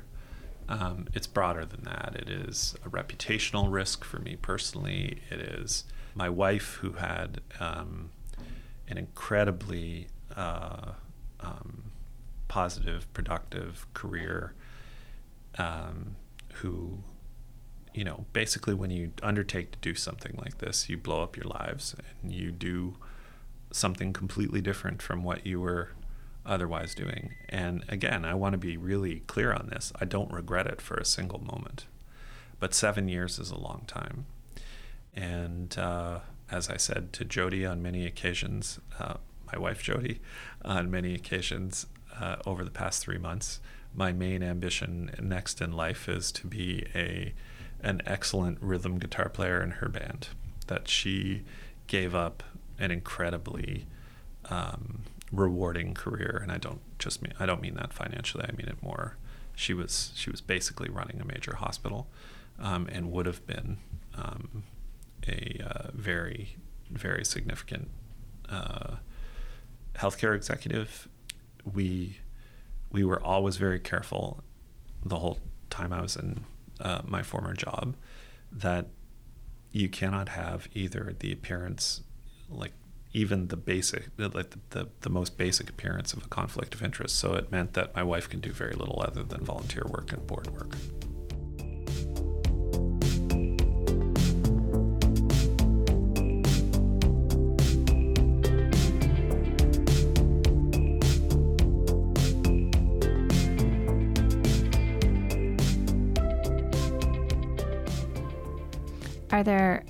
um, 0.68 1.06
it's 1.14 1.26
broader 1.26 1.64
than 1.64 1.82
that. 1.84 2.16
It 2.16 2.28
is 2.28 2.74
a 2.84 2.88
reputational 2.88 3.72
risk 3.72 4.04
for 4.04 4.18
me 4.18 4.36
personally. 4.36 5.22
It 5.30 5.40
is 5.40 5.84
my 6.14 6.28
wife, 6.28 6.78
who 6.80 6.92
had 6.92 7.40
um, 7.60 8.10
an 8.88 8.98
incredibly 8.98 10.08
uh, 10.36 10.92
um, 11.40 11.90
positive, 12.48 13.12
productive 13.12 13.86
career, 13.94 14.54
um, 15.58 16.16
who, 16.54 16.98
you 17.94 18.04
know, 18.04 18.26
basically 18.32 18.74
when 18.74 18.90
you 18.90 19.12
undertake 19.22 19.72
to 19.72 19.78
do 19.80 19.94
something 19.94 20.38
like 20.42 20.58
this, 20.58 20.88
you 20.88 20.96
blow 20.96 21.22
up 21.22 21.36
your 21.36 21.46
lives 21.46 21.94
and 22.22 22.32
you 22.32 22.50
do 22.50 22.96
something 23.70 24.12
completely 24.12 24.60
different 24.60 25.02
from 25.02 25.24
what 25.24 25.46
you 25.46 25.60
were 25.60 25.90
otherwise 26.46 26.94
doing. 26.94 27.34
And 27.48 27.84
again, 27.88 28.24
I 28.24 28.34
want 28.34 28.52
to 28.52 28.58
be 28.58 28.76
really 28.76 29.20
clear 29.26 29.52
on 29.52 29.68
this. 29.68 29.92
I 30.00 30.04
don't 30.04 30.32
regret 30.32 30.66
it 30.66 30.80
for 30.80 30.96
a 30.96 31.04
single 31.04 31.42
moment. 31.42 31.86
But 32.60 32.74
seven 32.74 33.08
years 33.08 33.38
is 33.38 33.50
a 33.50 33.58
long 33.58 33.84
time. 33.86 34.26
And 35.14 35.76
uh, 35.78 36.20
as 36.54 36.70
I 36.70 36.76
said 36.76 37.12
to 37.14 37.24
Jodi 37.24 37.66
on 37.66 37.82
many 37.82 38.06
occasions, 38.06 38.78
uh, 38.98 39.14
my 39.52 39.58
wife 39.58 39.82
Jodi, 39.82 40.20
on 40.64 40.90
many 40.90 41.14
occasions 41.14 41.86
uh, 42.18 42.36
over 42.46 42.64
the 42.64 42.70
past 42.70 43.02
three 43.02 43.18
months, 43.18 43.60
my 43.92 44.12
main 44.12 44.42
ambition 44.42 45.10
next 45.20 45.60
in 45.60 45.72
life 45.72 46.08
is 46.08 46.30
to 46.32 46.46
be 46.46 46.86
a 46.94 47.34
an 47.82 48.00
excellent 48.06 48.56
rhythm 48.62 48.98
guitar 48.98 49.28
player 49.28 49.62
in 49.62 49.72
her 49.72 49.88
band. 49.88 50.28
That 50.68 50.88
she 50.88 51.42
gave 51.86 52.14
up 52.14 52.42
an 52.78 52.90
incredibly 52.90 53.86
um, 54.48 55.02
rewarding 55.30 55.92
career, 55.92 56.38
and 56.40 56.50
I 56.50 56.58
don't 56.58 56.80
just 56.98 57.20
mean 57.20 57.34
I 57.38 57.46
don't 57.46 57.60
mean 57.60 57.74
that 57.74 57.92
financially. 57.92 58.44
I 58.48 58.52
mean 58.52 58.68
it 58.68 58.82
more. 58.82 59.16
She 59.56 59.74
was 59.74 60.12
she 60.14 60.30
was 60.30 60.40
basically 60.40 60.88
running 60.88 61.20
a 61.20 61.24
major 61.24 61.56
hospital, 61.56 62.06
um, 62.60 62.88
and 62.90 63.10
would 63.10 63.26
have 63.26 63.44
been 63.46 63.78
um, 64.16 64.62
a 65.26 65.60
uh, 65.64 65.90
very 65.92 66.56
very 66.90 67.24
significant 67.24 67.90
uh, 68.48 68.96
healthcare 69.94 70.34
executive. 70.34 71.08
We 71.70 72.18
we 72.90 73.04
were 73.04 73.22
always 73.22 73.56
very 73.56 73.80
careful 73.80 74.42
the 75.04 75.16
whole 75.16 75.38
time 75.70 75.92
I 75.92 76.00
was 76.00 76.16
in 76.16 76.44
uh, 76.80 77.02
my 77.04 77.22
former 77.22 77.54
job 77.54 77.96
that 78.52 78.86
you 79.72 79.88
cannot 79.88 80.28
have 80.30 80.68
either 80.74 81.14
the 81.18 81.32
appearance 81.32 82.02
like 82.48 82.72
even 83.12 83.48
the 83.48 83.56
basic 83.56 84.08
like 84.18 84.50
the, 84.50 84.58
the, 84.70 84.88
the, 85.00 85.10
most 85.10 85.36
basic 85.36 85.68
appearance 85.68 86.12
of 86.12 86.24
a 86.24 86.28
conflict 86.28 86.74
of 86.74 86.82
interest 86.82 87.16
so 87.16 87.34
it 87.34 87.50
meant 87.50 87.72
that 87.74 87.94
my 87.94 88.02
wife 88.02 88.28
can 88.28 88.40
do 88.40 88.52
very 88.52 88.74
little 88.74 89.02
other 89.06 89.22
than 89.22 89.40
volunteer 89.44 89.84
work 89.88 90.12
and 90.12 90.26
board 90.26 90.48
work 90.52 90.76
Are 109.44 109.52
there 109.52 109.84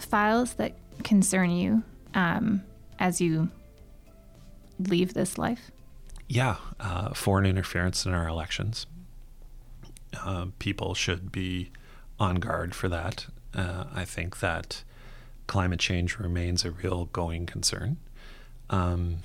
files 0.00 0.54
that 0.54 0.72
concern 1.04 1.52
you 1.52 1.84
um, 2.14 2.64
as 2.98 3.20
you 3.20 3.48
leave 4.80 5.14
this 5.14 5.38
life? 5.38 5.70
Yeah, 6.26 6.56
uh, 6.80 7.14
foreign 7.14 7.46
interference 7.46 8.04
in 8.04 8.12
our 8.12 8.26
elections. 8.26 8.86
Uh, 10.24 10.46
people 10.58 10.94
should 10.94 11.30
be 11.30 11.70
on 12.18 12.36
guard 12.36 12.74
for 12.74 12.88
that. 12.88 13.26
Uh, 13.54 13.84
I 13.94 14.04
think 14.04 14.40
that 14.40 14.82
climate 15.46 15.78
change 15.78 16.18
remains 16.18 16.64
a 16.64 16.72
real 16.72 17.04
going 17.04 17.46
concern. 17.46 17.98
Um, 18.70 19.18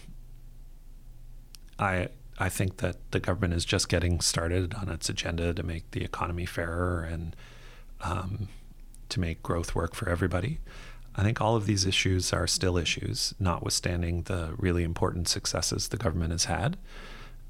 I 1.79 2.09
I 2.37 2.49
think 2.49 2.77
that 2.77 2.97
the 3.09 3.19
government 3.19 3.55
is 3.55 3.65
just 3.65 3.89
getting 3.89 4.21
started 4.21 4.75
on 4.75 4.89
its 4.89 5.09
agenda 5.09 5.55
to 5.55 5.63
make 5.63 5.89
the 5.89 6.03
economy 6.03 6.45
fairer 6.45 7.01
and 7.01 7.35
um, 8.01 8.47
to 9.11 9.19
make 9.19 9.43
growth 9.43 9.75
work 9.75 9.95
for 9.95 10.09
everybody. 10.09 10.59
I 11.15 11.23
think 11.23 11.41
all 11.41 11.55
of 11.55 11.65
these 11.65 11.85
issues 11.85 12.31
are 12.33 12.47
still 12.47 12.77
issues, 12.77 13.33
notwithstanding 13.39 14.23
the 14.23 14.53
really 14.57 14.83
important 14.83 15.27
successes 15.27 15.89
the 15.89 15.97
government 15.97 16.31
has 16.31 16.45
had. 16.45 16.77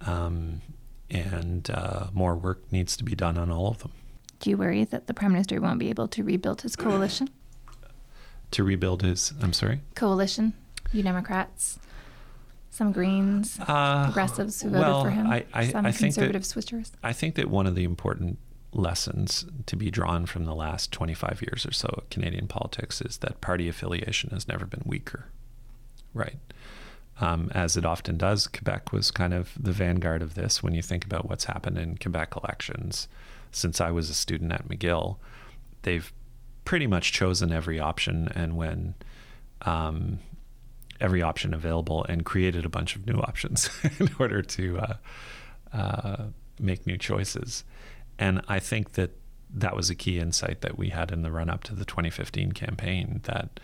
Um, 0.01 0.61
and 1.09 1.69
uh, 1.69 2.07
more 2.13 2.35
work 2.35 2.71
needs 2.71 2.97
to 2.97 3.03
be 3.03 3.15
done 3.15 3.37
on 3.37 3.51
all 3.51 3.67
of 3.67 3.79
them. 3.79 3.91
Do 4.39 4.49
you 4.49 4.57
worry 4.57 4.83
that 4.85 5.05
the 5.05 5.13
Prime 5.13 5.33
Minister 5.33 5.61
won't 5.61 5.77
be 5.77 5.89
able 5.89 6.07
to 6.07 6.23
rebuild 6.23 6.63
his 6.63 6.75
coalition? 6.75 7.29
to 8.51 8.63
rebuild 8.63 9.01
his, 9.01 9.33
I'm 9.41 9.53
sorry? 9.53 9.81
Coalition, 9.95 10.53
you 10.91 11.03
Democrats, 11.03 11.79
some 12.69 12.91
Greens, 12.91 13.57
uh, 13.67 14.05
progressives 14.05 14.61
who 14.61 14.69
voted 14.69 14.85
well, 14.85 15.03
for 15.03 15.09
him, 15.09 15.27
I, 15.27 15.45
I, 15.53 15.67
some 15.67 15.85
I 15.85 15.91
conservative 15.91 16.47
that, 16.47 16.59
switchers. 16.59 16.91
I 17.01 17.13
think 17.13 17.35
that 17.35 17.49
one 17.49 17.65
of 17.65 17.75
the 17.75 17.83
important 17.83 18.37
lessons 18.73 19.45
to 19.65 19.75
be 19.75 19.91
drawn 19.91 20.25
from 20.25 20.45
the 20.45 20.55
last 20.55 20.91
25 20.91 21.41
years 21.41 21.65
or 21.65 21.71
so 21.71 21.89
of 21.97 22.09
Canadian 22.09 22.47
politics 22.47 23.01
is 23.01 23.17
that 23.17 23.41
party 23.41 23.67
affiliation 23.67 24.29
has 24.29 24.47
never 24.47 24.65
been 24.65 24.83
weaker, 24.85 25.25
right? 26.13 26.37
Um, 27.19 27.51
as 27.53 27.77
it 27.77 27.85
often 27.85 28.17
does, 28.17 28.47
Quebec 28.47 28.91
was 28.91 29.11
kind 29.11 29.33
of 29.33 29.51
the 29.59 29.73
vanguard 29.73 30.21
of 30.21 30.35
this. 30.35 30.63
When 30.63 30.73
you 30.73 30.81
think 30.81 31.05
about 31.05 31.29
what's 31.29 31.45
happened 31.45 31.77
in 31.77 31.97
Quebec 31.97 32.35
elections 32.41 33.07
since 33.51 33.81
I 33.81 33.91
was 33.91 34.09
a 34.09 34.13
student 34.13 34.51
at 34.53 34.67
McGill, 34.67 35.17
they've 35.83 36.11
pretty 36.65 36.87
much 36.87 37.11
chosen 37.11 37.51
every 37.51 37.79
option, 37.79 38.29
and 38.33 38.55
when 38.55 38.95
um, 39.63 40.19
every 40.99 41.21
option 41.21 41.53
available, 41.53 42.05
and 42.05 42.23
created 42.25 42.65
a 42.65 42.69
bunch 42.69 42.95
of 42.95 43.05
new 43.05 43.19
options 43.19 43.69
in 43.99 44.09
order 44.19 44.41
to 44.41 44.79
uh, 44.79 44.93
uh, 45.73 46.23
make 46.59 46.87
new 46.87 46.97
choices. 46.97 47.63
And 48.21 48.41
I 48.47 48.59
think 48.59 48.93
that 48.93 49.09
that 49.53 49.75
was 49.75 49.89
a 49.89 49.95
key 49.95 50.19
insight 50.19 50.61
that 50.61 50.77
we 50.77 50.89
had 50.89 51.11
in 51.11 51.23
the 51.23 51.31
run 51.31 51.49
up 51.49 51.63
to 51.65 51.75
the 51.75 51.83
2015 51.83 52.51
campaign 52.51 53.19
that 53.23 53.59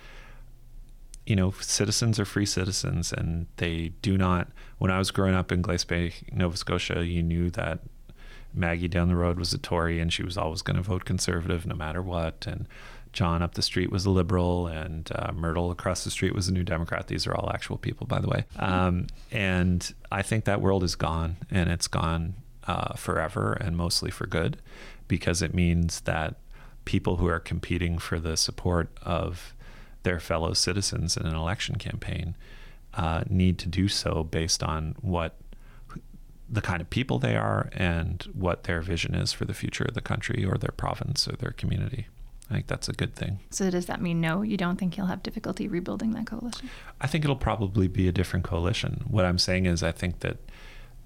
you 1.26 1.36
know 1.36 1.52
citizens 1.62 2.20
are 2.20 2.26
free 2.26 2.46
citizens 2.46 3.14
and 3.14 3.46
they 3.58 3.94
do 4.02 4.18
not 4.18 4.50
when 4.80 4.92
I 4.92 4.98
was 4.98 5.12
growing 5.12 5.36
up 5.36 5.52
in 5.52 5.62
Glace 5.62 5.86
Bay 5.86 6.14
Nova 6.32 6.58
Scotia 6.58 7.06
you 7.06 7.24
knew 7.24 7.50
that 7.52 7.80
Maggie 8.54 8.88
down 8.88 9.08
the 9.08 9.16
road 9.16 9.38
was 9.38 9.54
a 9.54 9.58
Tory 9.58 10.00
and 10.00 10.12
she 10.12 10.24
was 10.24 10.38
always 10.38 10.62
going 10.62 10.76
to 10.76 10.82
vote 10.82 11.06
conservative 11.06 11.66
no 11.66 11.76
matter 11.76 12.02
what 12.02 12.46
and 12.48 12.68
John 13.14 13.42
up 13.42 13.54
the 13.54 13.64
street 13.64 13.90
was 13.90 14.06
a 14.06 14.12
liberal, 14.12 14.68
and 14.68 15.10
uh, 15.16 15.32
Myrtle 15.32 15.72
across 15.72 16.04
the 16.04 16.12
street 16.12 16.36
was 16.36 16.50
a 16.50 16.54
New 16.54 16.64
Democrat. 16.64 17.08
These 17.08 17.26
are 17.26 17.34
all 17.34 17.50
actual 17.52 17.78
people, 17.78 18.06
by 18.06 18.20
the 18.20 18.28
way. 18.28 18.44
Um, 18.60 19.08
and 19.32 19.92
I 20.12 20.22
think 20.22 20.46
that 20.46 20.62
world 20.62 20.84
is 20.84 20.94
gone, 20.94 21.38
and 21.50 21.68
it's 21.68 21.88
gone 21.88 22.36
uh, 22.68 22.94
forever 22.96 23.54
and 23.54 23.76
mostly 23.76 24.12
for 24.12 24.28
good, 24.28 24.58
because 25.08 25.42
it 25.42 25.54
means 25.54 26.02
that 26.02 26.36
people 26.86 27.18
who 27.18 27.28
are 27.28 27.40
competing 27.40 27.98
for 27.98 28.20
the 28.20 28.38
support 28.38 28.90
of 29.02 29.54
their 30.04 30.20
fellow 30.20 30.54
citizens 30.54 31.18
in 31.18 31.26
an 31.26 31.36
election 31.36 31.76
campaign 31.76 32.36
uh, 32.94 33.24
need 33.30 33.58
to 33.60 33.68
do 33.68 33.88
so 33.88 34.24
based 34.24 34.64
on 34.64 34.96
what 35.02 35.36
the 36.50 36.62
kind 36.62 36.82
of 36.82 36.90
people 36.90 37.20
they 37.20 37.36
are 37.36 37.70
and 37.74 38.24
what 38.34 38.64
their 38.64 38.82
vision 38.82 39.14
is 39.14 39.34
for 39.34 39.44
the 39.44 39.54
future 39.54 39.84
of 39.84 39.94
the 39.94 40.02
country 40.02 40.46
or 40.46 40.58
their 40.58 40.72
province 40.72 41.28
or 41.28 41.36
their 41.36 41.52
community. 41.52 42.08
I 42.50 42.54
think 42.54 42.68
that's 42.68 42.88
a 42.88 42.94
good 42.94 43.14
thing. 43.14 43.40
So 43.50 43.70
does 43.70 43.88
that 43.88 44.02
mean 44.02 44.22
no? 44.22 44.42
You 44.42 44.56
don't 44.56 44.78
think 44.78 44.94
he'll 44.94 45.08
have 45.08 45.22
difficulty 45.22 45.68
rebuilding 45.68 46.12
that 46.12 46.26
coalition? 46.26 46.70
I 47.02 47.08
think 47.08 47.26
it'll 47.26 47.36
probably 47.36 47.90
be 47.90 48.08
a 48.08 48.14
different 48.14 48.46
coalition. 48.46 49.04
What 49.08 49.26
I'm 49.26 49.38
saying 49.38 49.66
is, 49.66 49.84
I 49.84 49.92
think 49.92 50.22
that 50.22 50.38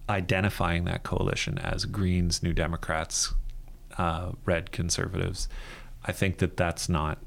identifying 0.09 0.85
that 0.85 1.03
coalition 1.03 1.57
as 1.57 1.85
Greens, 1.85 2.43
New 2.43 2.53
Democrats, 2.53 3.33
uh, 3.97 4.31
Red 4.45 4.71
Conservatives, 4.71 5.47
I 6.03 6.11
think 6.11 6.37
that 6.37 6.57
that's 6.57 6.89
not 6.89 7.19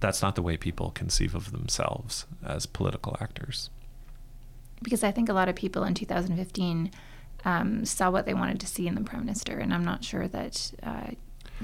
that's 0.00 0.20
not 0.20 0.34
the 0.34 0.42
way 0.42 0.56
people 0.56 0.90
conceive 0.90 1.32
of 1.32 1.52
themselves 1.52 2.26
as 2.44 2.66
political 2.66 3.16
actors. 3.20 3.70
Because 4.82 5.04
I 5.04 5.12
think 5.12 5.28
a 5.28 5.32
lot 5.32 5.48
of 5.48 5.54
people 5.54 5.84
in 5.84 5.94
2015 5.94 6.90
um, 7.44 7.84
saw 7.84 8.10
what 8.10 8.26
they 8.26 8.34
wanted 8.34 8.58
to 8.60 8.66
see 8.66 8.88
in 8.88 8.96
the 8.96 9.00
prime 9.02 9.24
minister, 9.24 9.58
and 9.58 9.72
I'm 9.72 9.84
not 9.84 10.04
sure 10.04 10.28
that. 10.28 10.72
Uh, 10.82 11.10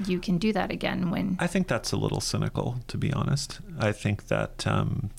you 0.05 0.17
can 0.17 0.37
do 0.37 0.53
that 0.53 0.71
again 0.71 1.11
when 1.11 1.35
I 1.39 1.47
think 1.47 1.67
that's 1.67 1.91
a 1.91 1.97
little 1.97 2.21
cynical 2.21 2.77
to 2.87 2.97
be 2.97 3.11
honest. 3.11 3.59
I 3.77 3.91
think 3.91 4.27
that 4.27 4.65
um, 4.65 5.09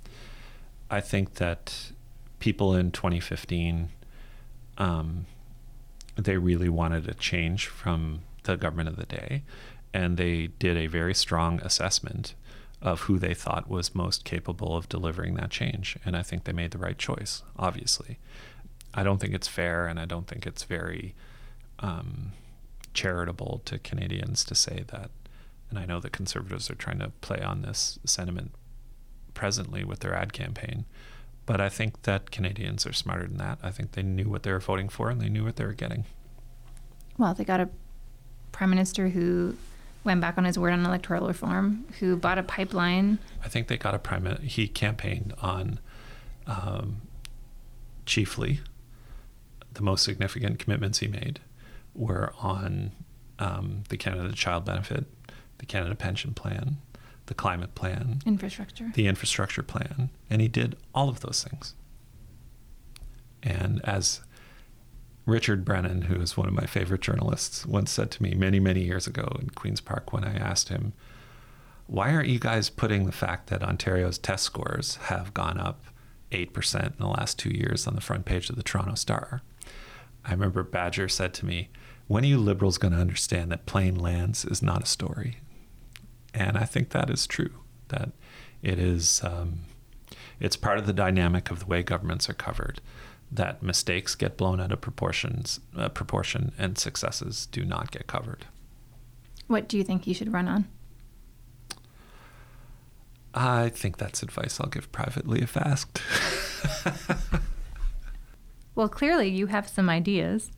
I 0.90 1.02
think 1.02 1.34
that 1.34 1.92
people 2.38 2.74
in 2.74 2.90
2015 2.90 3.90
um, 4.80 5.26
they 6.16 6.38
really 6.38 6.70
wanted 6.70 7.06
a 7.06 7.14
change 7.14 7.66
from 7.66 8.22
the 8.44 8.56
government 8.56 8.88
of 8.88 8.96
the 8.96 9.04
day, 9.04 9.42
and 9.92 10.16
they 10.16 10.48
did 10.58 10.76
a 10.76 10.86
very 10.86 11.14
strong 11.14 11.60
assessment 11.60 12.34
of 12.80 13.02
who 13.02 13.18
they 13.18 13.34
thought 13.34 13.68
was 13.68 13.94
most 13.94 14.24
capable 14.24 14.74
of 14.74 14.88
delivering 14.88 15.34
that 15.34 15.50
change. 15.50 15.98
And 16.04 16.16
I 16.16 16.22
think 16.22 16.44
they 16.44 16.52
made 16.52 16.70
the 16.70 16.78
right 16.78 16.96
choice, 16.96 17.42
obviously. 17.58 18.18
I 18.94 19.02
don't 19.02 19.18
think 19.18 19.34
it's 19.34 19.48
fair, 19.48 19.86
and 19.86 20.00
I 20.00 20.06
don't 20.06 20.26
think 20.26 20.46
it's 20.46 20.64
very 20.64 21.14
um, 21.80 22.32
charitable 22.94 23.60
to 23.66 23.78
Canadians 23.78 24.44
to 24.44 24.54
say 24.54 24.84
that. 24.88 25.10
And 25.68 25.78
I 25.78 25.84
know 25.84 26.00
the 26.00 26.08
Conservatives 26.08 26.70
are 26.70 26.74
trying 26.74 27.00
to 27.00 27.10
play 27.20 27.42
on 27.42 27.60
this 27.60 27.98
sentiment 28.04 28.52
presently 29.34 29.84
with 29.84 30.00
their 30.00 30.14
ad 30.14 30.32
campaign. 30.32 30.86
But 31.46 31.60
I 31.60 31.68
think 31.68 32.02
that 32.02 32.30
Canadians 32.30 32.86
are 32.86 32.92
smarter 32.92 33.26
than 33.26 33.38
that. 33.38 33.58
I 33.62 33.70
think 33.70 33.92
they 33.92 34.02
knew 34.02 34.28
what 34.28 34.42
they 34.42 34.52
were 34.52 34.60
voting 34.60 34.88
for 34.88 35.10
and 35.10 35.20
they 35.20 35.28
knew 35.28 35.44
what 35.44 35.56
they 35.56 35.64
were 35.64 35.72
getting. 35.72 36.04
Well, 37.18 37.34
they 37.34 37.44
got 37.44 37.60
a 37.60 37.68
prime 38.52 38.70
minister 38.70 39.08
who 39.08 39.56
went 40.04 40.20
back 40.20 40.38
on 40.38 40.44
his 40.44 40.58
word 40.58 40.72
on 40.72 40.84
electoral 40.84 41.26
reform, 41.26 41.84
who 41.98 42.16
bought 42.16 42.38
a 42.38 42.42
pipeline. 42.42 43.18
I 43.44 43.48
think 43.48 43.68
they 43.68 43.76
got 43.76 43.94
a 43.94 43.98
prime. 43.98 44.24
He 44.42 44.68
campaigned 44.68 45.34
on 45.42 45.80
um, 46.46 47.02
chiefly 48.06 48.60
the 49.74 49.82
most 49.82 50.02
significant 50.02 50.58
commitments 50.58 50.98
he 50.98 51.08
made 51.08 51.40
were 51.94 52.32
on 52.40 52.92
um, 53.38 53.82
the 53.88 53.96
Canada 53.96 54.32
Child 54.32 54.64
Benefit, 54.64 55.06
the 55.58 55.66
Canada 55.66 55.94
Pension 55.94 56.34
Plan, 56.34 56.78
the 57.30 57.34
Climate 57.34 57.76
Plan, 57.76 58.18
infrastructure, 58.26 58.90
the 58.92 59.06
infrastructure 59.06 59.62
plan, 59.62 60.10
and 60.28 60.42
he 60.42 60.48
did 60.48 60.76
all 60.92 61.08
of 61.08 61.20
those 61.20 61.44
things. 61.48 61.74
And 63.40 63.80
as 63.84 64.20
Richard 65.26 65.64
Brennan, 65.64 66.02
who 66.02 66.20
is 66.20 66.36
one 66.36 66.48
of 66.48 66.54
my 66.54 66.66
favorite 66.66 67.02
journalists, 67.02 67.64
once 67.64 67.92
said 67.92 68.10
to 68.10 68.22
me 68.24 68.34
many, 68.34 68.58
many 68.58 68.82
years 68.82 69.06
ago 69.06 69.36
in 69.40 69.50
Queen's 69.50 69.80
Park 69.80 70.12
when 70.12 70.24
I 70.24 70.34
asked 70.34 70.70
him, 70.70 70.92
Why 71.86 72.12
aren't 72.12 72.28
you 72.28 72.40
guys 72.40 72.68
putting 72.68 73.06
the 73.06 73.12
fact 73.12 73.46
that 73.46 73.62
Ontario's 73.62 74.18
test 74.18 74.42
scores 74.42 74.96
have 75.02 75.32
gone 75.32 75.56
up 75.56 75.84
8% 76.32 76.84
in 76.84 76.92
the 76.98 77.06
last 77.06 77.38
two 77.38 77.50
years 77.50 77.86
on 77.86 77.94
the 77.94 78.00
front 78.00 78.24
page 78.24 78.50
of 78.50 78.56
the 78.56 78.64
Toronto 78.64 78.96
Star? 78.96 79.42
I 80.24 80.32
remember 80.32 80.64
Badger 80.64 81.08
said 81.08 81.32
to 81.34 81.46
me, 81.46 81.68
When 82.08 82.24
are 82.24 82.26
you 82.26 82.38
liberals 82.38 82.76
going 82.76 82.92
to 82.92 82.98
understand 82.98 83.52
that 83.52 83.66
plain 83.66 83.94
lands 83.94 84.44
is 84.44 84.64
not 84.64 84.82
a 84.82 84.86
story? 84.86 85.36
And 86.34 86.56
I 86.56 86.64
think 86.64 86.90
that 86.90 87.10
is 87.10 87.26
true, 87.26 87.52
that 87.88 88.10
it 88.62 88.78
is. 88.78 89.22
Um, 89.24 89.60
it's 90.38 90.56
part 90.56 90.78
of 90.78 90.86
the 90.86 90.92
dynamic 90.92 91.50
of 91.50 91.60
the 91.60 91.66
way 91.66 91.82
governments 91.82 92.28
are 92.30 92.34
covered 92.34 92.80
that 93.30 93.62
mistakes 93.62 94.14
get 94.14 94.36
blown 94.36 94.60
out 94.60 94.72
of 94.72 94.80
proportions 94.80 95.60
uh, 95.76 95.88
proportion 95.88 96.52
and 96.58 96.76
successes 96.78 97.46
do 97.46 97.64
not 97.64 97.90
get 97.90 98.06
covered. 98.06 98.46
What 99.46 99.68
do 99.68 99.76
you 99.76 99.84
think 99.84 100.06
you 100.06 100.14
should 100.14 100.32
run 100.32 100.48
on? 100.48 100.68
I 103.32 103.68
think 103.68 103.98
that's 103.98 104.22
advice 104.22 104.60
I'll 104.60 104.68
give 104.68 104.90
privately 104.90 105.40
if 105.40 105.56
asked. 105.56 106.00
well, 108.74 108.88
clearly 108.88 109.28
you 109.28 109.46
have 109.46 109.68
some 109.68 109.88
ideas. 109.88 110.50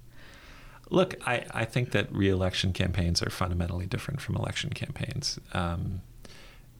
Look, 0.91 1.15
I, 1.27 1.45
I 1.53 1.65
think 1.65 1.93
that 1.93 2.13
re-election 2.13 2.73
campaigns 2.73 3.23
are 3.23 3.31
fundamentally 3.31 3.87
different 3.87 4.21
from 4.21 4.37
election 4.37 4.71
campaigns. 4.71 5.39
Um, 5.55 6.03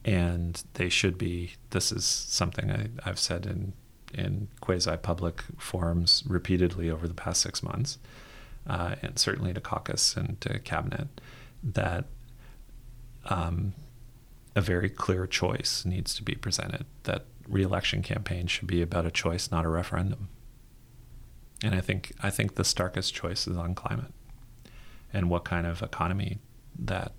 and 0.05 0.63
they 0.75 0.89
should 0.89 1.17
be, 1.17 1.53
this 1.71 1.91
is 1.91 2.05
something 2.05 2.69
I, 2.69 2.87
I've 3.05 3.19
said 3.19 3.45
in 3.45 3.73
in 4.13 4.47
quasi 4.61 4.95
public 4.97 5.43
forums 5.57 6.23
repeatedly 6.27 6.89
over 6.89 7.07
the 7.07 7.13
past 7.13 7.41
six 7.41 7.63
months, 7.63 7.97
uh, 8.67 8.95
and 9.01 9.17
certainly 9.17 9.53
to 9.53 9.59
caucus 9.59 10.15
and 10.15 10.39
to 10.41 10.59
cabinet, 10.59 11.07
that 11.63 12.05
um, 13.25 13.73
a 14.55 14.61
very 14.61 14.89
clear 14.89 15.25
choice 15.25 15.83
needs 15.85 16.13
to 16.13 16.23
be 16.23 16.35
presented. 16.35 16.85
That 17.03 17.25
reelection 17.47 18.03
campaign 18.03 18.47
should 18.47 18.67
be 18.67 18.81
about 18.81 19.05
a 19.05 19.11
choice, 19.11 19.49
not 19.49 19.65
a 19.65 19.69
referendum. 19.69 20.29
And 21.63 21.73
I 21.73 21.79
think 21.79 22.11
I 22.21 22.29
think 22.29 22.55
the 22.55 22.65
starkest 22.65 23.13
choice 23.13 23.47
is 23.47 23.55
on 23.55 23.73
climate 23.73 24.11
and 25.13 25.29
what 25.29 25.45
kind 25.45 25.65
of 25.65 25.81
economy 25.81 26.39
that 26.77 27.13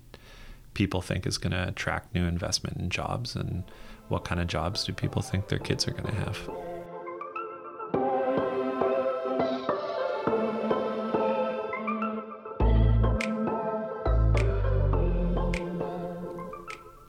people 0.75 1.01
think 1.01 1.27
is 1.27 1.39
going 1.39 1.53
to 1.53 1.69
attract 1.69 2.15
new 2.15 2.27
investment 2.27 2.77
and 2.77 2.93
jobs 2.93 3.35
and 3.35 3.65
what 4.09 4.25
kind 4.25 4.41
of 4.41 4.47
jobs 4.47 4.85
do 4.85 4.93
people 4.93 5.23
think 5.23 5.49
their 5.49 5.59
kids 5.59 5.89
are 5.89 5.93
going 5.93 6.05
to 6.05 6.21
have. 6.21 6.39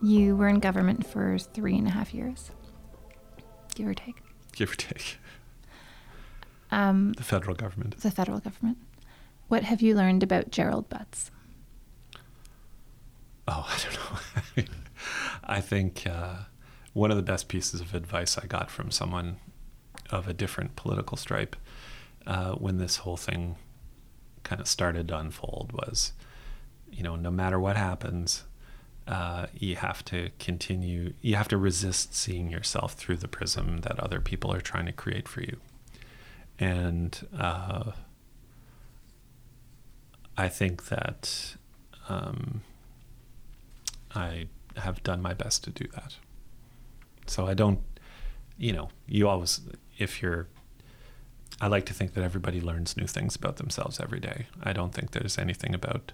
You 0.01 0.37
were 0.37 0.47
in 0.47 0.59
government 0.59 1.05
for 1.05 1.37
three 1.37 1.75
and 1.77 1.87
a 1.87 1.91
half 1.91 2.13
years, 2.13 2.51
give 3.73 3.87
or 3.87 3.93
take. 3.93 4.15
Give 4.53 4.71
or 4.71 4.75
take. 4.75 5.17
Um, 6.71 7.13
the 7.13 7.23
federal 7.23 7.55
government. 7.55 7.99
The 7.99 8.11
federal 8.11 8.39
government. 8.39 8.77
What 9.47 9.63
have 9.63 9.81
you 9.81 9.95
learned 9.95 10.23
about 10.23 10.51
Gerald 10.51 10.89
Butts? 10.89 11.31
Oh, 13.47 13.67
I 13.69 13.77
don't 13.83 14.67
know. 14.67 14.73
I 15.43 15.61
think 15.61 16.07
uh, 16.07 16.35
one 16.93 17.11
of 17.11 17.17
the 17.17 17.23
best 17.23 17.47
pieces 17.47 17.81
of 17.81 17.93
advice 17.93 18.37
I 18.37 18.47
got 18.47 18.71
from 18.71 18.89
someone 18.91 19.37
of 20.09 20.27
a 20.27 20.33
different 20.33 20.75
political 20.75 21.17
stripe 21.17 21.55
uh, 22.25 22.53
when 22.53 22.77
this 22.77 22.97
whole 22.97 23.17
thing 23.17 23.55
kind 24.43 24.61
of 24.61 24.67
started 24.67 25.07
to 25.09 25.17
unfold 25.17 25.71
was, 25.73 26.13
you 26.91 27.03
know, 27.03 27.15
no 27.15 27.31
matter 27.31 27.59
what 27.59 27.77
happens, 27.77 28.43
uh, 29.07 29.47
you 29.53 29.75
have 29.75 30.03
to 30.05 30.29
continue, 30.39 31.13
you 31.21 31.35
have 31.35 31.47
to 31.47 31.57
resist 31.57 32.15
seeing 32.15 32.49
yourself 32.49 32.93
through 32.93 33.17
the 33.17 33.27
prism 33.27 33.81
that 33.81 33.99
other 33.99 34.19
people 34.19 34.51
are 34.51 34.61
trying 34.61 34.85
to 34.85 34.91
create 34.91 35.27
for 35.27 35.41
you. 35.41 35.57
And 36.59 37.27
uh, 37.37 37.91
I 40.37 40.47
think 40.49 40.87
that 40.87 41.55
um, 42.07 42.61
I 44.13 44.47
have 44.77 45.03
done 45.03 45.21
my 45.21 45.33
best 45.33 45.63
to 45.65 45.69
do 45.69 45.87
that. 45.95 46.15
So 47.27 47.47
I 47.47 47.53
don't, 47.53 47.79
you 48.57 48.73
know, 48.73 48.89
you 49.07 49.27
always, 49.27 49.61
if 49.97 50.21
you're, 50.21 50.47
I 51.59 51.67
like 51.67 51.85
to 51.87 51.93
think 51.93 52.13
that 52.13 52.23
everybody 52.23 52.61
learns 52.61 52.97
new 52.97 53.07
things 53.07 53.35
about 53.35 53.57
themselves 53.57 53.99
every 53.99 54.19
day. 54.19 54.47
I 54.61 54.73
don't 54.73 54.93
think 54.93 55.11
there's 55.11 55.37
anything 55.37 55.73
about 55.73 56.11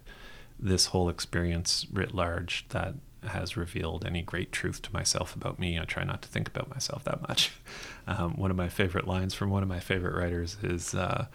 this 0.60 0.88
whole 0.88 1.10
experience 1.10 1.88
writ 1.92 2.14
large 2.14 2.66
that 2.70 2.94
has 3.24 3.56
revealed 3.56 4.06
any 4.06 4.22
great 4.22 4.52
truth 4.52 4.82
to 4.84 4.94
myself 4.94 5.36
about 5.36 5.60
me. 5.60 5.80
I 5.80 5.86
try 5.86 6.04
not 6.04 6.22
to 6.24 6.30
think 6.30 6.48
about 6.48 6.70
myself 6.70 7.04
that 7.06 7.28
much. 7.28 7.52
Um, 8.08 8.34
one 8.34 8.50
of 8.50 8.58
my 8.58 8.68
favorite 8.68 9.08
lines 9.08 9.36
from 9.36 9.52
one 9.52 9.62
of 9.62 9.70
my 9.70 9.80
favorite 9.80 10.20
writers 10.20 10.58
is 10.64 10.96
uh, 10.96 11.28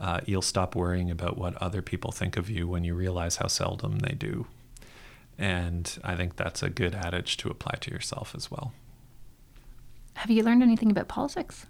uh, 0.00 0.20
You'll 0.24 0.40
stop 0.40 0.74
worrying 0.74 1.10
about 1.10 1.36
what 1.36 1.54
other 1.62 1.82
people 1.82 2.12
think 2.12 2.38
of 2.38 2.48
you 2.48 2.66
when 2.66 2.82
you 2.82 2.94
realize 2.94 3.36
how 3.36 3.46
seldom 3.46 3.98
they 3.98 4.14
do. 4.14 4.46
And 5.36 5.96
I 6.02 6.16
think 6.16 6.36
that's 6.36 6.62
a 6.62 6.70
good 6.70 6.94
adage 6.94 7.36
to 7.36 7.50
apply 7.50 7.76
to 7.82 7.90
yourself 7.90 8.34
as 8.34 8.50
well. 8.50 8.72
Have 10.14 10.30
you 10.30 10.42
learned 10.42 10.62
anything 10.62 10.90
about 10.90 11.08
politics? 11.08 11.66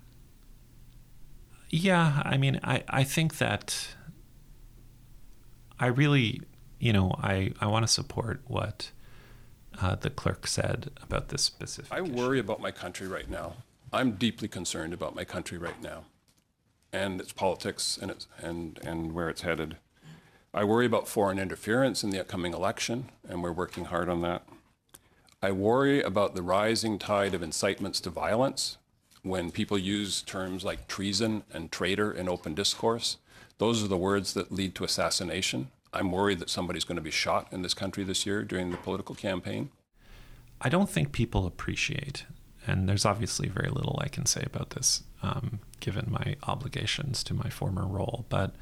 Yeah, 1.69 2.23
I 2.25 2.37
mean, 2.37 2.61
I, 2.63 2.85
I 2.89 3.03
think 3.03 3.39
that 3.39 3.89
I 5.81 5.87
really 5.89 6.43
you 6.79 6.93
know, 6.93 7.15
I, 7.19 7.53
I 7.61 7.67
want 7.67 7.87
to 7.87 7.93
support 7.93 8.41
what 8.47 8.91
uh, 9.81 9.95
the 9.95 10.11
clerk 10.11 10.47
said 10.47 10.91
about 11.03 11.29
this 11.29 11.43
specific. 11.43 11.93
I 11.93 12.01
worry 12.01 12.39
about 12.39 12.61
my 12.61 12.71
country 12.71 13.07
right 13.07 13.29
now. 13.29 13.55
I'm 13.93 14.13
deeply 14.13 14.49
concerned 14.49 14.93
about 14.93 15.15
my 15.15 15.25
country 15.25 15.59
right 15.59 15.81
now, 15.83 16.05
and 16.93 17.21
its 17.21 17.33
politics 17.33 17.99
and 18.01 18.11
its 18.11 18.27
and 18.39 18.79
and 18.83 19.13
where 19.13 19.29
it's 19.29 19.43
headed. 19.43 19.77
I 20.53 20.65
worry 20.65 20.87
about 20.87 21.09
foreign 21.09 21.39
interference 21.39 22.03
in 22.03 22.11
the 22.11 22.21
upcoming 22.21 22.55
election, 22.55 23.11
and 23.29 23.43
we're 23.43 23.53
working 23.53 23.87
hard 23.87 24.09
on 24.09 24.23
that. 24.23 24.43
I 25.41 25.53
worry 25.53 26.03
about 26.03 26.35
the 26.35 26.43
rising 26.43 26.99
tide 26.99 27.35
of 27.35 27.43
incitements 27.43 28.01
to 28.01 28.11
violence 28.11 28.77
when 29.23 29.51
people 29.51 29.79
use 29.79 30.23
terms 30.23 30.65
like 30.65 30.89
treason 30.89 31.45
and 31.53 31.71
traitor 31.71 32.11
in 32.11 32.29
open 32.29 32.55
discourse. 32.55 33.19
Those 33.59 33.85
are 33.85 33.89
the 33.89 33.97
words 33.97 34.35
that 34.35 34.53
lead 34.53 34.75
to 34.77 34.85
assassination 34.85 35.71
I'm 35.93 36.13
worried 36.13 36.39
that 36.41 36.51
somebody's 36.51 36.85
going 36.85 36.97
to 36.97 37.03
be 37.03 37.11
shot 37.11 37.49
in 37.53 37.63
this 37.63 37.75
country 37.75 38.05
this 38.05 38.27
year 38.27 38.43
during 38.43 38.71
the 38.71 38.77
political 38.77 39.15
campaign. 39.15 39.71
I 40.61 40.69
don't 40.69 40.91
think 40.91 41.13
people 41.13 41.47
appreciate, 41.47 42.27
and 42.67 42.89
there's 42.89 43.05
obviously 43.05 43.49
very 43.49 43.71
little 43.71 43.99
I 44.03 44.09
can 44.09 44.27
say 44.27 44.43
about 44.45 44.71
this 44.71 45.03
um, 45.23 45.61
given 45.81 46.07
my 46.09 46.37
obligations 46.43 47.23
to 47.25 47.35
my 47.35 47.49
former 47.49 47.87
role, 47.87 48.27
but 48.29 48.55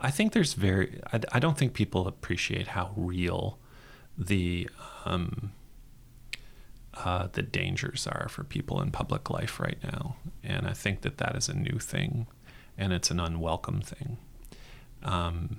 I 0.00 0.10
think 0.10 0.32
there's 0.32 0.54
very, 0.54 1.00
I, 1.12 1.20
I 1.32 1.38
don't 1.38 1.58
think 1.58 1.74
people 1.74 2.06
appreciate 2.06 2.68
how 2.68 2.92
real 2.96 3.58
the, 4.16 4.68
um, 5.04 5.52
uh, 6.94 7.28
the 7.32 7.42
dangers 7.42 8.06
are 8.06 8.28
for 8.28 8.44
people 8.44 8.80
in 8.80 8.90
public 8.90 9.30
life 9.30 9.58
right 9.60 9.78
now. 9.82 10.16
And 10.42 10.66
I 10.66 10.72
think 10.72 11.02
that 11.02 11.18
that 11.18 11.36
is 11.36 11.48
a 11.48 11.54
new 11.54 11.78
thing 11.78 12.26
and 12.76 12.92
it's 12.92 13.10
an 13.10 13.20
unwelcome 13.20 13.80
thing. 13.80 14.18
Um, 15.02 15.58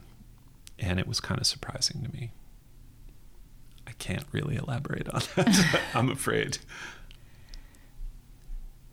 and 0.80 1.00
it 1.00 1.08
was 1.08 1.20
kind 1.20 1.40
of 1.40 1.48
surprising 1.48 2.04
to 2.04 2.12
me. 2.12 2.32
I 3.88 3.92
can't 3.94 4.26
really 4.32 4.56
elaborate 4.56 5.10
on 5.10 5.22
that. 5.36 5.82
I'm 5.94 6.10
afraid. 6.10 6.60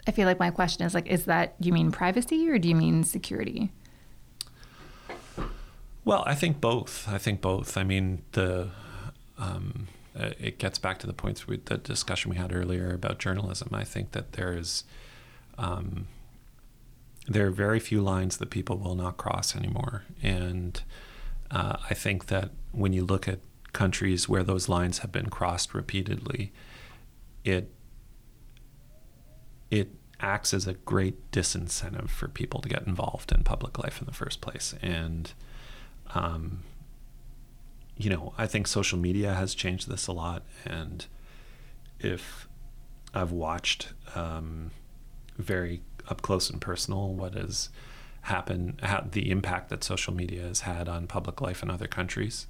I 0.07 0.13
feel 0.13 0.27
like 0.27 0.39
my 0.39 0.51
question 0.51 0.87
is 0.87 0.95
like, 0.95 1.07
is 1.07 1.25
that 1.25 1.55
you 1.61 1.73
mean 1.73 1.91
privacy 1.91 2.49
or 2.49 2.59
do 2.59 2.69
you 2.69 2.77
mean 2.77 3.05
security? 3.05 3.73
Well, 6.05 6.23
I 6.25 6.35
think 6.37 6.61
both. 6.61 7.09
I 7.09 7.19
think 7.19 7.41
both. 7.41 7.77
I 7.77 7.83
mean 7.83 8.23
the 8.33 8.69
um, 9.39 9.89
it 10.15 10.59
gets 10.59 10.79
back 10.79 10.99
to 10.99 11.07
the 11.07 11.13
points 11.13 11.47
with 11.47 11.67
the 11.67 11.77
discussion 11.77 12.31
we 12.31 12.37
had 12.37 12.55
earlier 12.55 12.93
about 12.95 13.19
journalism. 13.19 13.69
I 13.73 13.85
think 13.85 14.13
that 14.13 14.33
there 14.33 14.57
is, 14.57 14.85
um, 15.59 16.07
there 17.29 17.47
are 17.47 17.51
very 17.51 17.81
few 17.81 18.01
lines 18.01 18.39
that 18.39 18.51
people 18.51 18.79
will 18.79 18.95
not 18.95 19.17
cross 19.19 19.55
anymore, 19.55 20.05
and 20.23 20.81
uh, 21.51 21.77
I 21.89 21.95
think 21.95 22.27
that 22.27 22.51
when 22.73 22.93
you 22.93 23.05
look 23.05 23.29
at 23.29 23.41
countries 23.73 24.29
where 24.29 24.43
those 24.43 24.69
lines 24.69 24.99
have 24.99 25.13
been 25.13 25.29
crossed 25.29 25.75
repeatedly, 25.75 26.53
it 27.45 27.71
it 29.71 29.91
acts 30.21 30.55
as 30.55 30.67
a 30.67 30.75
great 30.75 31.31
disincentive 31.31 32.09
for 32.09 32.29
people 32.29 32.61
to 32.61 32.69
get 32.69 32.87
involved 32.87 33.33
in 33.33 33.43
public 33.43 33.79
life 33.79 34.01
in 34.01 34.07
the 34.07 34.13
first 34.13 34.41
place. 34.41 34.75
And, 34.81 35.33
um, 36.15 36.63
you 37.99 38.09
know, 38.09 38.33
I 38.39 38.47
think 38.47 38.67
social 38.67 38.99
media 38.99 39.35
has 39.35 39.55
changed 39.55 39.89
this 39.89 40.07
a 40.07 40.13
lot. 40.13 40.43
And 40.65 41.05
if 42.01 42.49
I've 43.13 43.33
watched 43.33 43.89
um, 44.15 44.71
very 45.37 45.83
up 46.09 46.23
close 46.23 46.49
and 46.49 46.61
personal 46.61 47.13
what 47.13 47.35
has 48.27 48.35
happened, 48.35 49.13
the 49.13 49.31
impact 49.31 49.71
that 49.71 49.85
social 49.85 50.15
media 50.15 50.43
has 50.43 50.61
had 50.61 50.89
on 50.89 51.07
public 51.07 51.41
life 51.41 51.63
in 51.63 51.71
other 51.71 51.87
countries, 51.87 52.47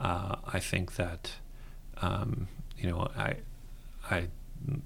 uh, 0.00 0.36
I 0.46 0.60
think 0.60 0.96
that, 0.96 1.32
um, 2.02 2.48
you 2.76 2.90
know, 2.90 3.08
I, 3.16 3.36
I 4.10 4.28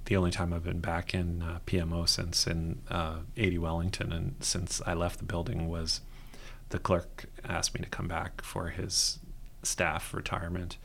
the 0.07 0.17
only 0.17 0.31
time 0.31 0.53
I've 0.53 0.65
been 0.65 0.81
back 0.81 1.15
in 1.15 1.43
uh, 1.43 1.61
PMO 1.67 2.09
since 2.09 2.47
in 2.47 2.81
uh, 2.91 3.19
80 3.37 3.59
Wellington, 3.59 4.13
and 4.13 4.35
since 4.41 4.83
I 4.85 4.95
left 4.95 5.19
the 5.19 5.25
building 5.25 5.69
was 5.69 6.01
the 6.71 6.79
clerk 6.79 7.27
asked 7.45 7.75
me 7.75 7.81
to 7.81 7.89
come 7.89 8.09
back 8.09 8.43
for 8.43 8.69
his 8.69 9.21
staff 9.63 10.13
retirement, 10.13 10.77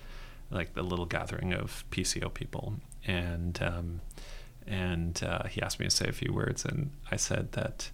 like 0.52 0.74
the 0.74 0.84
little 0.84 1.06
gathering 1.06 1.54
of 1.54 1.84
PCO 1.92 2.34
people, 2.34 2.76
and 3.06 3.60
um, 3.62 4.02
and 4.68 5.22
uh, 5.24 5.48
he 5.48 5.62
asked 5.62 5.80
me 5.80 5.86
to 5.86 5.92
say 5.92 6.08
a 6.08 6.14
few 6.14 6.32
words, 6.32 6.64
and 6.64 6.92
I 7.12 7.16
said 7.16 7.54
that 7.54 7.90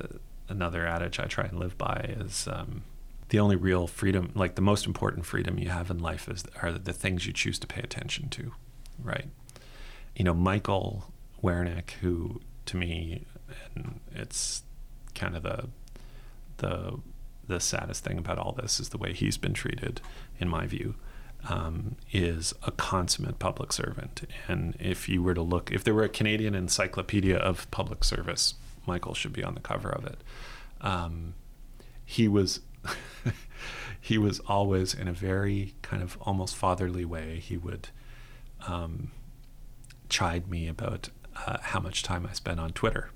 uh, 0.00 0.18
another 0.48 0.86
adage 0.86 1.18
I 1.18 1.26
try 1.26 1.44
and 1.44 1.58
live 1.58 1.76
by 1.78 2.14
is. 2.20 2.48
Um, 2.50 2.84
the 3.30 3.40
only 3.40 3.56
real 3.56 3.86
freedom, 3.86 4.30
like 4.34 4.54
the 4.54 4.62
most 4.62 4.86
important 4.86 5.24
freedom 5.24 5.58
you 5.58 5.70
have 5.70 5.90
in 5.90 5.98
life, 5.98 6.28
is 6.28 6.44
are 6.62 6.70
the 6.70 6.92
things 6.92 7.26
you 7.26 7.32
choose 7.32 7.58
to 7.60 7.66
pay 7.66 7.80
attention 7.80 8.28
to, 8.28 8.52
right? 9.02 9.28
you 10.16 10.24
know, 10.24 10.34
Michael 10.34 11.12
Wernick, 11.42 11.92
who 12.00 12.40
to 12.66 12.76
me, 12.76 13.24
and 13.74 14.00
it's 14.14 14.62
kind 15.14 15.36
of 15.36 15.42
the 15.42 15.68
the 16.58 16.98
the 17.46 17.60
saddest 17.60 18.04
thing 18.04 18.16
about 18.16 18.38
all 18.38 18.52
this 18.52 18.80
is 18.80 18.88
the 18.88 18.98
way 18.98 19.12
he's 19.12 19.36
been 19.36 19.52
treated, 19.52 20.00
in 20.38 20.48
my 20.48 20.66
view, 20.66 20.94
um, 21.48 21.96
is 22.10 22.54
a 22.62 22.70
consummate 22.70 23.38
public 23.38 23.70
servant. 23.70 24.22
And 24.48 24.74
if 24.80 25.08
you 25.10 25.22
were 25.22 25.34
to 25.34 25.42
look, 25.42 25.70
if 25.70 25.84
there 25.84 25.92
were 25.94 26.04
a 26.04 26.08
Canadian 26.08 26.54
encyclopedia 26.54 27.36
of 27.36 27.70
public 27.70 28.02
service, 28.02 28.54
Michael 28.86 29.14
should 29.14 29.32
be 29.32 29.44
on 29.44 29.54
the 29.54 29.60
cover 29.60 29.90
of 29.90 30.06
it. 30.06 30.18
Um, 30.80 31.34
he 32.04 32.28
was. 32.28 32.60
he 34.00 34.18
was 34.18 34.40
always 34.40 34.92
in 34.92 35.08
a 35.08 35.12
very 35.12 35.74
kind 35.80 36.02
of 36.02 36.18
almost 36.20 36.54
fatherly 36.54 37.06
way. 37.06 37.38
He 37.38 37.56
would 37.56 37.88
um, 38.66 39.10
chide 40.10 40.48
me 40.48 40.68
about 40.68 41.08
uh, 41.46 41.58
how 41.60 41.80
much 41.80 42.02
time 42.02 42.26
I 42.28 42.34
spent 42.34 42.60
on 42.60 42.72
Twitter. 42.72 43.10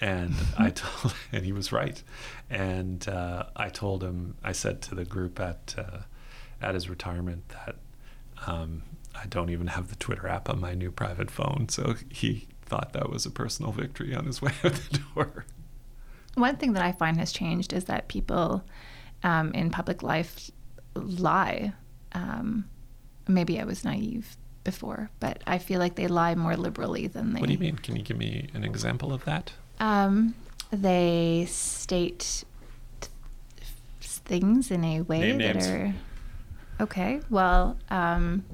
And 0.00 0.34
I 0.58 0.70
told, 0.70 1.14
and 1.32 1.44
he 1.44 1.52
was 1.52 1.72
right. 1.72 2.02
And 2.50 3.08
uh, 3.08 3.46
I 3.56 3.68
told 3.68 4.02
him, 4.02 4.36
I 4.44 4.52
said 4.52 4.82
to 4.82 4.94
the 4.94 5.04
group 5.04 5.40
at 5.40 5.74
uh, 5.78 5.98
at 6.60 6.74
his 6.74 6.88
retirement 6.88 7.48
that 7.48 7.76
um, 8.46 8.82
I 9.14 9.26
don't 9.26 9.50
even 9.50 9.68
have 9.68 9.88
the 9.88 9.96
Twitter 9.96 10.28
app 10.28 10.48
on 10.48 10.60
my 10.60 10.74
new 10.74 10.90
private 10.90 11.30
phone. 11.30 11.66
So 11.68 11.94
he 12.08 12.46
thought 12.72 12.94
that 12.94 13.10
was 13.10 13.26
a 13.26 13.30
personal 13.30 13.70
victory 13.70 14.14
on 14.14 14.24
his 14.24 14.40
way 14.44 14.52
out 14.64 14.72
the 14.72 15.00
door. 15.14 15.44
One 16.34 16.56
thing 16.56 16.72
that 16.72 16.82
I 16.82 16.92
find 16.92 17.18
has 17.18 17.30
changed 17.30 17.74
is 17.74 17.84
that 17.84 18.08
people 18.08 18.64
um, 19.22 19.52
in 19.52 19.70
public 19.70 20.02
life 20.02 20.50
lie. 20.94 21.74
Um, 22.12 22.64
maybe 23.28 23.60
I 23.60 23.64
was 23.64 23.84
naive 23.84 24.38
before, 24.64 25.10
but 25.20 25.42
I 25.46 25.58
feel 25.58 25.78
like 25.78 25.96
they 25.96 26.06
lie 26.06 26.34
more 26.34 26.56
liberally 26.56 27.08
than 27.08 27.34
they. 27.34 27.40
What 27.40 27.48
do 27.48 27.52
you 27.52 27.58
mean? 27.58 27.76
Can 27.76 27.94
you 27.96 28.02
give 28.02 28.16
me 28.16 28.48
an 28.54 28.64
example 28.64 29.12
of 29.12 29.24
that? 29.26 29.52
Um, 29.78 30.34
they 30.70 31.44
state 31.48 32.44
things 34.00 34.70
in 34.70 34.82
a 34.84 35.02
way 35.02 35.20
Name 35.20 35.38
that 35.38 35.56
names. 35.56 35.66
are 35.66 35.94
okay. 36.80 37.20
Well, 37.28 37.76
um, 37.90 38.44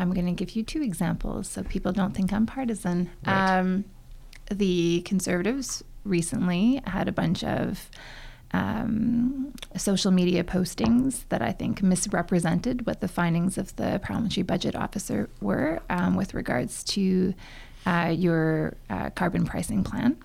I'm 0.00 0.12
going 0.12 0.26
to 0.26 0.32
give 0.32 0.56
you 0.56 0.62
two 0.62 0.82
examples 0.82 1.48
so 1.48 1.62
people 1.62 1.92
don't 1.92 2.14
think 2.14 2.32
I'm 2.32 2.46
partisan. 2.46 3.10
Right. 3.26 3.58
Um, 3.58 3.84
the 4.50 5.02
conservatives 5.02 5.84
recently 6.04 6.80
had 6.86 7.06
a 7.06 7.12
bunch 7.12 7.44
of 7.44 7.90
um, 8.52 9.52
social 9.76 10.10
media 10.10 10.42
postings 10.42 11.24
that 11.28 11.42
I 11.42 11.52
think 11.52 11.82
misrepresented 11.82 12.86
what 12.86 13.00
the 13.00 13.08
findings 13.08 13.58
of 13.58 13.76
the 13.76 14.00
parliamentary 14.02 14.42
budget 14.42 14.74
officer 14.74 15.28
were 15.40 15.80
um, 15.88 16.16
with 16.16 16.34
regards 16.34 16.82
to 16.84 17.34
uh, 17.86 18.12
your 18.16 18.74
uh, 18.88 19.10
carbon 19.10 19.44
pricing 19.44 19.84
plan, 19.84 20.16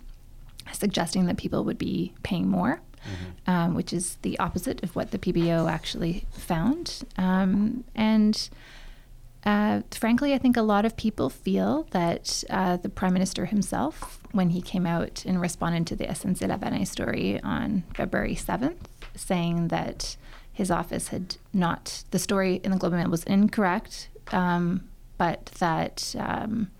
suggesting 0.72 1.26
that 1.28 1.38
people 1.38 1.64
would 1.66 1.78
be 1.78 2.14
paying 2.24 2.48
more. 2.48 2.82
Mm-hmm. 3.06 3.52
Um, 3.52 3.76
which 3.76 3.94
is 3.94 4.18
the 4.24 4.40
opposite 4.40 4.82
of 4.82 4.96
what 4.96 5.12
the 5.12 5.20
PBO 5.20 5.72
actually 5.72 6.26
found. 6.32 7.04
Um, 7.20 7.84
and 7.94 8.50
uh, 9.46 9.82
frankly, 9.92 10.34
I 10.34 10.40
think 10.40 10.58
a 10.58 10.64
lot 10.64 10.86
of 10.86 10.98
people 10.98 11.30
feel 11.30 11.88
that 11.92 12.44
uh, 12.50 12.78
the 12.78 12.90
Prime 12.90 13.14
Minister 13.14 13.46
himself, 13.46 14.20
when 14.32 14.50
he 14.50 14.62
came 14.62 14.88
out 14.88 15.24
and 15.26 15.40
responded 15.40 15.86
to 15.88 15.96
the 15.96 16.06
SNC-Lavalin 16.06 16.88
story 16.88 17.40
on 17.42 17.84
February 17.94 18.36
7th, 18.36 18.86
saying 19.16 19.68
that 19.68 20.18
his 20.52 20.72
office 20.72 21.10
had 21.10 21.36
not, 21.54 22.04
the 22.10 22.18
story 22.18 22.60
in 22.64 22.72
the 22.72 22.78
Globe 22.78 22.94
and 22.94 23.04
Mail 23.04 23.12
was 23.12 23.24
incorrect, 23.26 24.10
um, 24.32 24.90
but 25.20 25.46
that 25.60 26.16
um, 26.18 26.72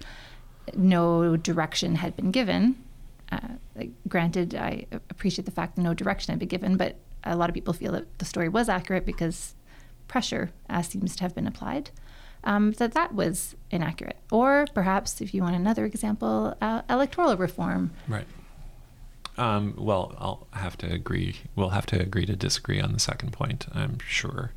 no 0.74 1.38
direction 1.38 1.96
had 1.96 2.16
been 2.16 2.32
given. 2.32 2.82
Uh, 3.32 3.50
like, 3.76 3.92
granted, 4.08 4.56
I 4.56 4.88
appreciate 4.92 5.46
the 5.46 5.52
fact 5.52 5.76
that 5.76 5.84
no 5.84 5.94
direction 5.94 6.32
had 6.32 6.40
been 6.40 6.48
given, 6.48 6.78
but 6.78 6.96
a 7.24 7.36
lot 7.36 7.50
of 7.50 7.54
people 7.54 7.74
feel 7.74 7.92
that 7.92 8.18
the 8.18 8.26
story 8.26 8.50
was 8.50 8.70
accurate 8.70 9.06
because 9.06 9.54
pressure 10.08 10.52
uh, 10.68 10.82
seems 10.82 11.16
to 11.18 11.24
have 11.24 11.36
been 11.36 11.48
applied 11.48 11.92
um, 12.46 12.72
that 12.74 12.94
that 12.94 13.14
was 13.14 13.56
inaccurate. 13.72 14.18
Or 14.32 14.68
perhaps, 14.74 15.22
if 15.22 15.34
you 15.34 15.42
want 15.42 15.56
another 15.56 15.86
example, 15.86 16.56
uh, 16.62 16.82
electoral 16.90 17.36
reform. 17.36 17.92
Right. 18.08 18.28
Um, 19.38 19.76
well, 19.78 20.16
I'll 20.18 20.48
have 20.52 20.78
to 20.78 20.92
agree. 20.92 21.38
We'll 21.56 21.70
have 21.70 21.86
to 21.88 22.00
agree 22.00 22.26
to 22.26 22.36
disagree 22.36 22.80
on 22.80 22.94
the 22.94 23.00
second 23.00 23.34
point. 23.34 23.68
I'm 23.74 24.00
sure. 24.00 24.52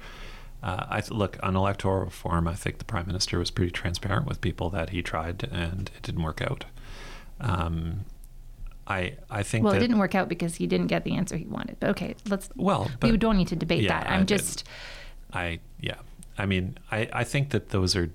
Uh, 0.63 0.87
I 0.89 1.03
look 1.11 1.39
on 1.43 1.57
electoral 1.57 2.05
reform. 2.05 2.47
I 2.49 2.55
think 2.55 2.79
the 2.79 2.85
prime 2.85 3.07
minister 3.07 3.39
was 3.39 3.51
pretty 3.51 3.71
transparent 3.71 4.27
with 4.27 4.41
people 4.41 4.71
that 4.71 4.91
he 4.91 5.03
tried 5.03 5.49
and 5.51 5.91
it 5.97 6.03
didn't 6.03 6.23
work 6.23 6.43
out. 6.43 6.65
Um, 7.41 8.05
I 8.87 9.15
I 9.31 9.43
think 9.43 9.65
well, 9.65 9.75
it 9.75 9.79
didn't 9.79 9.99
work 9.99 10.15
out 10.15 10.29
because 10.29 10.57
he 10.57 10.67
didn't 10.67 10.87
get 10.87 11.05
the 11.05 11.15
answer 11.15 11.37
he 11.37 11.45
wanted. 11.45 11.77
But 11.79 11.91
okay, 11.91 12.17
let's. 12.29 12.49
Well, 12.57 12.91
but, 13.01 13.11
we 13.11 13.17
don't 13.17 13.37
need 13.37 13.49
to 13.49 13.57
debate 13.57 13.83
yeah, 13.83 14.01
that. 14.01 14.11
I'm 14.11 14.23
I 14.23 14.25
just. 14.25 14.67
I 15.33 15.61
yeah. 15.79 15.97
I 16.39 16.47
mean, 16.47 16.79
I, 16.91 17.09
I 17.13 17.25
think 17.25 17.51
that 17.51 17.71
those 17.71 17.97
are, 17.97 18.11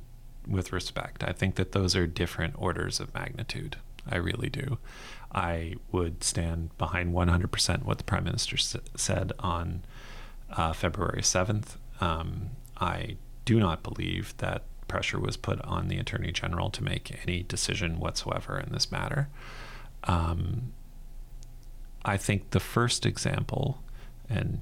with 0.47 0.71
respect, 0.71 1.23
I 1.23 1.33
think 1.33 1.55
that 1.55 1.73
those 1.73 1.95
are 1.95 2.07
different 2.07 2.55
orders 2.57 2.99
of 2.99 3.13
magnitude. 3.13 3.77
I 4.09 4.15
really 4.15 4.49
do. 4.49 4.77
I 5.33 5.75
would 5.91 6.23
stand 6.23 6.77
behind 6.77 7.13
100% 7.13 7.83
what 7.83 7.97
the 7.97 8.03
Prime 8.03 8.23
Minister 8.23 8.55
s- 8.55 8.75
said 8.95 9.33
on 9.39 9.83
uh, 10.51 10.73
February 10.73 11.21
7th. 11.21 11.77
Um, 12.01 12.51
I 12.79 13.17
do 13.45 13.59
not 13.59 13.83
believe 13.83 14.35
that 14.37 14.63
pressure 14.87 15.19
was 15.19 15.37
put 15.37 15.59
on 15.61 15.87
the 15.87 15.97
Attorney 15.97 16.31
General 16.31 16.69
to 16.69 16.83
make 16.83 17.17
any 17.25 17.43
decision 17.43 17.99
whatsoever 17.99 18.59
in 18.59 18.71
this 18.71 18.91
matter. 18.91 19.29
Um, 20.03 20.73
I 22.05 22.17
think 22.17 22.51
the 22.51 22.59
first 22.59 23.05
example, 23.05 23.81
and 24.29 24.61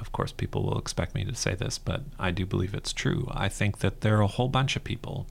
of 0.00 0.12
course, 0.12 0.32
people 0.32 0.62
will 0.64 0.78
expect 0.78 1.14
me 1.14 1.24
to 1.24 1.34
say 1.34 1.54
this, 1.54 1.78
but 1.78 2.02
I 2.18 2.30
do 2.30 2.46
believe 2.46 2.74
it's 2.74 2.92
true. 2.92 3.28
I 3.30 3.48
think 3.48 3.78
that 3.78 4.00
there 4.00 4.16
are 4.18 4.22
a 4.22 4.26
whole 4.26 4.48
bunch 4.48 4.76
of 4.76 4.84
people 4.84 5.26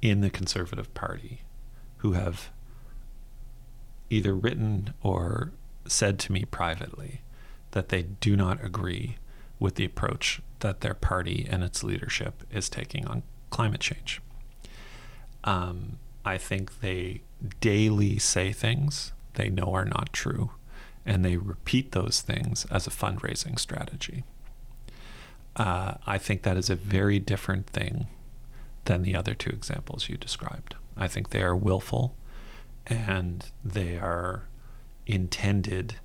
in 0.00 0.20
the 0.20 0.30
Conservative 0.30 0.92
Party 0.94 1.40
who 1.98 2.12
have 2.12 2.50
either 4.10 4.34
written 4.34 4.92
or 5.02 5.52
said 5.86 6.18
to 6.18 6.32
me 6.32 6.44
privately 6.44 7.22
that 7.70 7.88
they 7.88 8.02
do 8.02 8.36
not 8.36 8.62
agree 8.62 9.16
with 9.58 9.76
the 9.76 9.84
approach 9.84 10.42
that 10.60 10.80
their 10.80 10.94
party 10.94 11.46
and 11.48 11.62
its 11.62 11.82
leadership 11.82 12.42
is 12.52 12.68
taking 12.68 13.06
on 13.06 13.22
climate 13.50 13.80
change. 13.80 14.20
Um, 15.44 15.98
I 16.24 16.38
think 16.38 16.80
they 16.80 17.22
daily 17.60 18.18
say 18.18 18.52
things 18.52 19.12
they 19.34 19.48
know 19.48 19.72
are 19.72 19.84
not 19.84 20.12
true 20.12 20.50
and 21.04 21.24
they 21.24 21.36
repeat 21.36 21.92
those 21.92 22.20
things 22.20 22.66
as 22.70 22.86
a 22.86 22.90
fundraising 22.90 23.58
strategy. 23.58 24.24
uh, 25.56 25.94
I 26.06 26.18
think 26.18 26.42
that 26.42 26.56
is 26.56 26.70
a 26.70 26.76
very 26.76 27.18
different 27.18 27.66
thing 27.66 28.06
than 28.84 29.02
the 29.02 29.14
other 29.14 29.34
two 29.34 29.50
examples 29.50 30.08
you 30.08 30.16
described. 30.16 30.74
I 30.96 31.08
think 31.08 31.30
they 31.30 31.42
are 31.42 31.56
willful 31.56 32.16
and 32.86 33.44
they 33.64 33.96
are 33.98 34.44
intended 35.06 35.96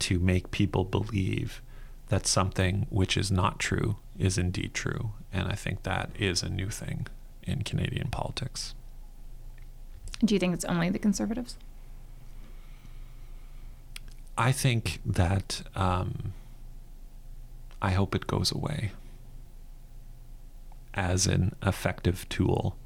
to 0.00 0.18
make 0.18 0.50
people 0.50 0.84
believe 0.84 1.60
that 2.08 2.26
something 2.26 2.86
which 2.90 3.16
is 3.16 3.30
not 3.30 3.58
true 3.58 3.96
is 4.18 4.38
indeed 4.38 4.74
true. 4.74 5.12
And 5.32 5.48
I 5.48 5.54
think 5.54 5.82
that 5.82 6.10
is 6.18 6.42
a 6.42 6.48
new 6.48 6.68
thing 6.70 7.06
in 7.42 7.62
Canadian 7.62 8.08
politics. 8.08 8.74
Do 10.24 10.34
you 10.34 10.38
think 10.38 10.54
it's 10.54 10.64
only 10.64 10.90
the 10.90 10.98
conservatives? 10.98 11.56
I 14.36 14.52
think 14.52 15.00
that 15.06 15.62
um, 15.74 16.32
I 17.80 17.90
hope 17.90 18.14
it 18.14 18.26
goes 18.26 18.50
away 18.50 18.92
as 20.92 21.26
an 21.26 21.54
effective 21.62 22.28
tool 22.28 22.76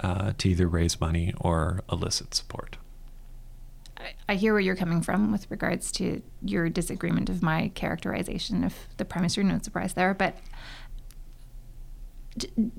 uh, 0.00 0.32
to 0.38 0.48
either 0.48 0.66
raise 0.66 1.00
money 1.00 1.34
or 1.40 1.82
elicit 1.90 2.34
support. 2.34 2.76
I 4.28 4.34
hear 4.34 4.52
where 4.52 4.60
you're 4.60 4.76
coming 4.76 5.00
from 5.00 5.32
with 5.32 5.50
regards 5.50 5.90
to 5.92 6.22
your 6.42 6.68
disagreement 6.68 7.28
of 7.30 7.42
my 7.42 7.68
characterization 7.74 8.62
of 8.62 8.74
the 8.98 9.04
prime 9.04 9.22
minister. 9.22 9.42
No 9.42 9.58
surprise 9.62 9.94
there, 9.94 10.14
but 10.14 10.36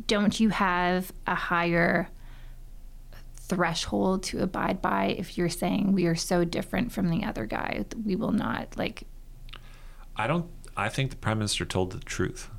don't 0.05 0.39
you 0.39 0.49
have 0.49 1.11
a 1.25 1.35
higher 1.35 2.09
threshold 3.47 4.23
to 4.23 4.41
abide 4.41 4.81
by 4.81 5.05
if 5.17 5.37
you're 5.37 5.49
saying 5.49 5.93
we 5.93 6.05
are 6.05 6.15
so 6.15 6.43
different 6.43 6.91
from 6.91 7.09
the 7.09 7.23
other 7.23 7.45
guy 7.45 7.85
that 7.89 8.05
we 8.05 8.15
will 8.15 8.31
not 8.31 8.75
like 8.77 9.03
i 10.15 10.27
don't 10.27 10.45
i 10.75 10.89
think 10.89 11.09
the 11.09 11.15
prime 11.15 11.37
minister 11.39 11.65
told 11.65 11.91
the 11.91 11.99
truth. 11.99 12.49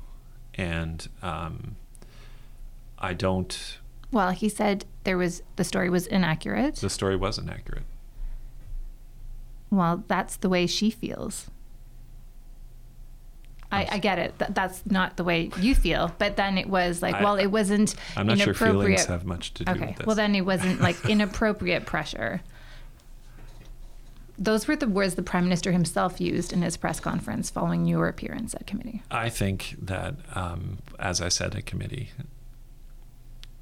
And 0.55 1.07
um, 1.21 1.75
i 2.97 3.13
don't 3.13 3.77
well 4.11 4.31
he 4.31 4.49
said 4.49 4.85
there 5.03 5.17
was 5.17 5.41
the 5.55 5.63
story 5.63 5.89
was 5.89 6.07
inaccurate. 6.07 6.75
The 6.75 6.89
story 6.89 7.15
was 7.15 7.37
inaccurate. 7.37 7.83
Well 9.69 10.03
that's 10.07 10.35
the 10.37 10.49
way 10.49 10.67
she 10.67 10.89
feels 10.89 11.49
I, 13.71 13.87
I, 13.91 13.97
get 13.99 14.17
it. 14.17 14.33
that's 14.37 14.83
not 14.87 15.17
the 15.17 15.23
way 15.23 15.51
you 15.59 15.75
feel. 15.75 16.11
But 16.17 16.35
then 16.37 16.57
it 16.57 16.67
was 16.67 17.01
like, 17.01 17.15
I, 17.15 17.23
well, 17.23 17.35
it 17.35 17.47
wasn't 17.47 17.95
I'm 18.15 18.25
not 18.25 18.39
sure 18.39 18.53
feelings 18.53 19.05
have 19.05 19.25
much 19.25 19.53
to 19.55 19.65
do 19.65 19.71
okay. 19.71 19.87
with 19.87 19.97
this. 19.97 20.07
Well, 20.07 20.15
then 20.15 20.33
it 20.33 20.41
wasn't 20.41 20.81
like 20.89 21.07
inappropriate 21.07 21.85
pressure. 21.85 22.41
Those 24.39 24.67
were 24.67 24.75
the 24.75 24.87
words 24.87 25.15
the 25.15 25.21
prime 25.21 25.43
minister 25.43 25.71
himself 25.71 26.19
used 26.19 26.53
in 26.53 26.61
his 26.61 26.77
press 26.77 26.99
conference 26.99 27.49
following 27.49 27.85
your 27.85 28.07
appearance 28.07 28.55
at 28.55 28.65
committee. 28.65 29.03
I 29.11 29.29
think 29.29 29.75
that, 29.81 30.15
um, 30.33 30.79
as 30.97 31.21
I 31.21 31.29
said 31.29 31.53
at 31.55 31.65
committee, 31.65 32.11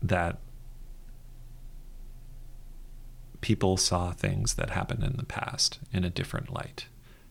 that 0.01 0.37
people 3.41 3.75
saw 3.75 4.11
things 4.11 4.53
that 4.53 4.69
happened 4.69 5.03
in 5.03 5.17
the 5.17 5.25
past 5.25 5.79
in 5.91 6.03
a 6.03 6.09
different 6.09 6.53
light 6.53 6.87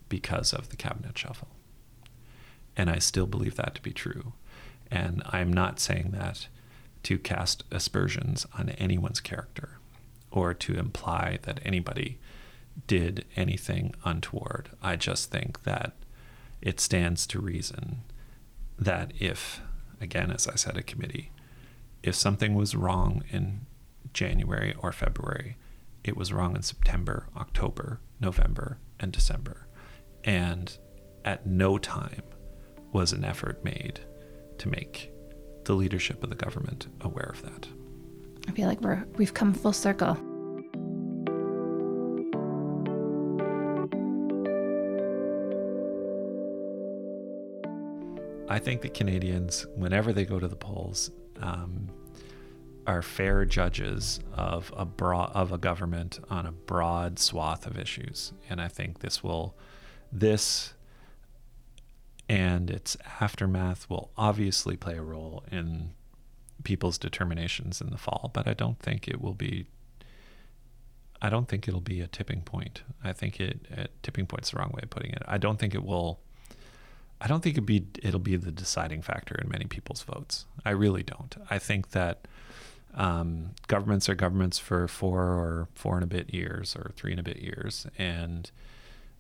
because 0.09 0.53
of 0.53 0.69
the 0.69 0.77
cabinet 0.77 1.17
shuffle. 1.17 1.49
And 2.77 2.91
I 2.91 2.99
still 2.99 3.27
believe 3.27 3.57
that 3.57 3.75
to 3.77 3.83
be 3.83 3.93
true. 3.93 4.35
And 4.91 5.23
I'm 5.27 5.53
not 5.53 5.81
saying 5.81 6.11
that 6.13 6.49
to 7.05 7.19
cast 7.19 7.65
aspersions 7.71 8.47
on 8.59 8.71
anyone's 8.71 9.21
character 9.21 9.79
or 10.31 10.53
to 10.53 10.75
imply 10.75 11.39
that 11.43 11.61
anybody 11.65 12.19
did 12.87 13.25
anything 13.37 13.95
untoward. 14.05 14.69
I 14.83 14.97
just 14.97 15.31
think 15.31 15.63
that 15.63 15.95
it 16.61 16.81
stands 16.81 17.27
to 17.29 17.41
reason 17.41 18.03
that 18.79 19.13
if, 19.19 19.61
again, 20.01 20.31
as 20.31 20.47
I 20.47 20.57
said 20.57 20.77
at 20.77 20.87
committee, 20.87 21.31
if 22.03 22.15
something 22.15 22.55
was 22.55 22.75
wrong 22.75 23.25
in 23.31 23.67
January 24.13 24.75
or 24.79 24.93
February, 24.93 25.57
it 26.05 26.17
was 26.17 26.33
wrong 26.33 26.55
in 26.55 26.63
September, 26.63 27.29
October, 27.37 28.01
November, 28.21 28.79
and 29.01 29.13
December. 29.13 29.67
And 30.25 30.77
at 31.25 31.47
no 31.47 31.79
time 31.79 32.23
was 32.93 33.13
an 33.13 33.25
effort 33.25 33.63
made 33.65 34.01
to 34.59 34.69
make 34.69 35.11
the 35.65 35.75
leadership 35.75 36.23
of 36.23 36.31
the 36.31 36.37
government 36.37 36.87
aware 37.01 37.31
of 37.33 37.43
that. 37.43 37.69
I 38.49 38.53
feel 38.53 38.69
like 38.69 38.81
we're 38.81 39.05
we've 39.17 39.35
come 39.35 39.53
full 39.53 39.73
circle. 39.73 40.17
I 48.49 48.61
think 48.61 48.83
that 48.83 48.95
Canadians, 48.95 49.67
whenever 49.75 50.13
they 50.13 50.25
go 50.25 50.39
to 50.39 50.47
the 50.47 50.57
polls, 50.57 51.11
um, 51.41 51.91
are 52.87 53.03
fair 53.03 53.45
judges 53.45 54.21
of 54.33 54.73
a 54.77 54.85
broad 54.85 55.33
of 55.35 55.51
a 55.51 55.59
government 55.59 56.21
on 56.31 56.47
a 56.47 56.53
broad 56.53 57.19
swath 57.19 57.67
of 57.67 57.77
issues, 57.77 58.33
and 58.49 58.61
I 58.61 58.69
think 58.69 59.01
this 59.01 59.23
will, 59.23 59.57
this 60.13 60.75
and 62.29 62.71
its 62.71 62.97
aftermath 63.21 63.89
will 63.89 64.11
obviously 64.17 64.77
play 64.77 64.97
a 64.97 65.03
role 65.03 65.45
in 65.51 65.91
people's 66.65 66.99
determinations 66.99 67.81
in 67.81 67.91
the 67.91 67.99
fall, 67.99 68.31
but 68.33 68.49
I 68.49 68.55
don't 68.55 68.79
think 68.79 69.07
it 69.07 69.21
will 69.21 69.35
be. 69.35 69.67
I 71.23 71.31
don't 71.31 71.49
think 71.49 71.67
it'll 71.67 71.81
be 71.81 72.01
a 72.01 72.07
tipping 72.07 72.43
point. 72.43 72.83
I 73.03 73.13
think 73.13 73.41
it, 73.41 73.61
it 73.71 73.91
tipping 74.03 74.27
point's 74.27 74.51
the 74.51 74.59
wrong 74.59 74.71
way 74.75 74.81
of 74.83 74.91
putting 74.91 75.13
it. 75.13 75.23
I 75.27 75.39
don't 75.39 75.59
think 75.59 75.75
it 75.75 75.85
will. 75.85 76.19
I 77.21 77.27
don't 77.27 77.43
think 77.43 77.57
it 77.57 77.63
be 77.63 77.87
it'll 78.03 78.21
be 78.21 78.37
the 78.37 78.51
deciding 78.51 79.03
factor 79.03 79.37
in 79.37 79.49
many 79.49 79.65
people's 79.67 80.03
votes. 80.03 80.47
I 80.65 80.71
really 80.71 81.03
don't. 81.03 81.35
I 81.49 81.59
think 81.59 81.91
that 81.91 82.27
um, 82.95 83.51
governments 83.69 84.09
are 84.09 84.15
governments 84.15 84.59
for 84.59 84.89
four 84.89 85.23
or 85.23 85.69
four 85.75 85.95
and 85.95 86.05
a 86.05 86.07
bit 86.07 86.35
years 86.35 86.75
or 86.75 86.93
three 86.97 87.13
and 87.13 87.21
a 87.21 87.23
bit 87.23 87.39
years, 87.39 87.87
and 87.97 88.51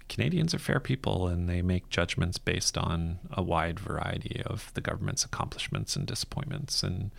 Canadians 0.08 0.54
are 0.54 0.58
fair 0.58 0.80
people 0.80 1.26
and 1.26 1.48
they 1.48 1.62
make 1.62 1.88
judgments 1.88 2.38
based 2.38 2.78
on 2.78 3.18
a 3.32 3.42
wide 3.42 3.80
variety 3.80 4.42
of 4.46 4.72
the 4.74 4.80
government's 4.80 5.24
accomplishments 5.24 5.96
and 5.96 6.06
disappointments. 6.06 6.82
And 6.82 7.10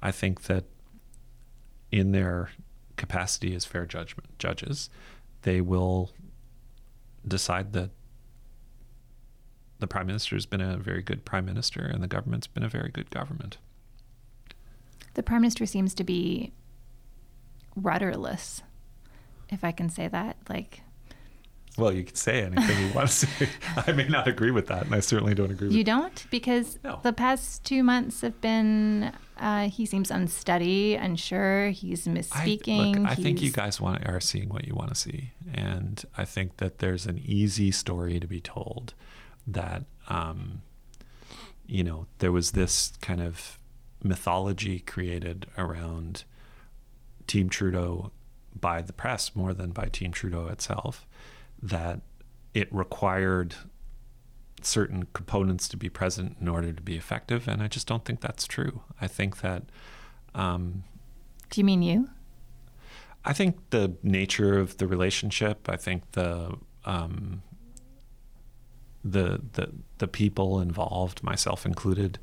I 0.00 0.12
think 0.12 0.42
that 0.42 0.64
in 1.90 2.12
their 2.12 2.50
capacity 2.96 3.54
as 3.54 3.64
fair 3.64 3.86
judgment 3.86 4.38
judges, 4.38 4.90
they 5.42 5.60
will 5.60 6.12
decide 7.26 7.72
that 7.72 7.90
the 9.78 9.86
prime 9.86 10.06
minister 10.06 10.36
has 10.36 10.46
been 10.46 10.60
a 10.60 10.76
very 10.76 11.02
good 11.02 11.24
prime 11.24 11.44
minister 11.44 11.80
and 11.80 12.02
the 12.02 12.08
government's 12.08 12.46
been 12.46 12.62
a 12.62 12.68
very 12.68 12.90
good 12.90 13.10
government. 13.10 13.58
The 15.14 15.22
prime 15.22 15.42
minister 15.42 15.66
seems 15.66 15.94
to 15.94 16.04
be 16.04 16.52
rudderless, 17.74 18.62
if 19.50 19.64
I 19.64 19.72
can 19.72 19.88
say 19.88 20.08
that. 20.08 20.36
Like 20.48 20.82
well, 21.76 21.92
you 21.92 22.04
can 22.04 22.14
say 22.14 22.42
anything 22.42 22.86
you 22.88 22.92
want 22.94 23.08
to 23.08 23.14
say. 23.14 23.48
I 23.86 23.92
may 23.92 24.08
not 24.08 24.26
agree 24.26 24.50
with 24.50 24.66
that, 24.68 24.86
and 24.86 24.94
I 24.94 25.00
certainly 25.00 25.34
don't 25.34 25.50
agree 25.50 25.68
with 25.68 25.76
You 25.76 25.84
don't? 25.84 26.26
Because 26.30 26.78
no. 26.82 27.00
the 27.02 27.12
past 27.12 27.64
two 27.64 27.82
months 27.82 28.22
have 28.22 28.40
been, 28.40 29.12
uh, 29.38 29.68
he 29.68 29.84
seems 29.84 30.10
unsteady, 30.10 30.94
unsure, 30.94 31.68
he's 31.68 32.06
misspeaking. 32.06 32.96
I, 32.96 33.00
look, 33.00 33.10
I 33.10 33.14
think 33.14 33.42
you 33.42 33.50
guys 33.50 33.80
want 33.80 34.08
are 34.08 34.20
seeing 34.20 34.48
what 34.48 34.66
you 34.66 34.74
want 34.74 34.88
to 34.88 34.94
see. 34.94 35.32
And 35.52 36.02
I 36.16 36.24
think 36.24 36.56
that 36.56 36.78
there's 36.78 37.06
an 37.06 37.20
easy 37.24 37.70
story 37.70 38.18
to 38.20 38.26
be 38.26 38.40
told 38.40 38.94
that, 39.46 39.84
um, 40.08 40.62
you 41.66 41.84
know, 41.84 42.06
there 42.18 42.32
was 42.32 42.52
this 42.52 42.92
kind 43.02 43.20
of 43.20 43.58
mythology 44.02 44.80
created 44.80 45.46
around 45.58 46.24
Team 47.26 47.48
Trudeau 47.48 48.12
by 48.58 48.80
the 48.80 48.92
press 48.92 49.34
more 49.34 49.52
than 49.52 49.72
by 49.72 49.86
Team 49.86 50.12
Trudeau 50.12 50.46
itself 50.46 51.06
that 51.62 52.00
it 52.54 52.72
required 52.72 53.54
certain 54.62 55.06
components 55.12 55.68
to 55.68 55.76
be 55.76 55.88
present 55.88 56.36
in 56.40 56.48
order 56.48 56.72
to 56.72 56.82
be 56.82 56.96
effective, 56.96 57.46
and 57.48 57.62
I 57.62 57.68
just 57.68 57.86
don't 57.86 58.04
think 58.04 58.20
that's 58.20 58.46
true. 58.46 58.82
I 59.00 59.06
think 59.06 59.40
that. 59.40 59.64
Um, 60.34 60.84
Do 61.50 61.60
you 61.60 61.64
mean 61.64 61.82
you? 61.82 62.08
I 63.24 63.32
think 63.32 63.58
the 63.70 63.96
nature 64.02 64.58
of 64.58 64.76
the 64.78 64.86
relationship. 64.86 65.68
I 65.68 65.76
think 65.76 66.12
the 66.12 66.56
um, 66.84 67.42
the 69.04 69.40
the 69.52 69.72
the 69.98 70.08
people 70.08 70.60
involved, 70.60 71.22
myself 71.22 71.66
included. 71.66 72.18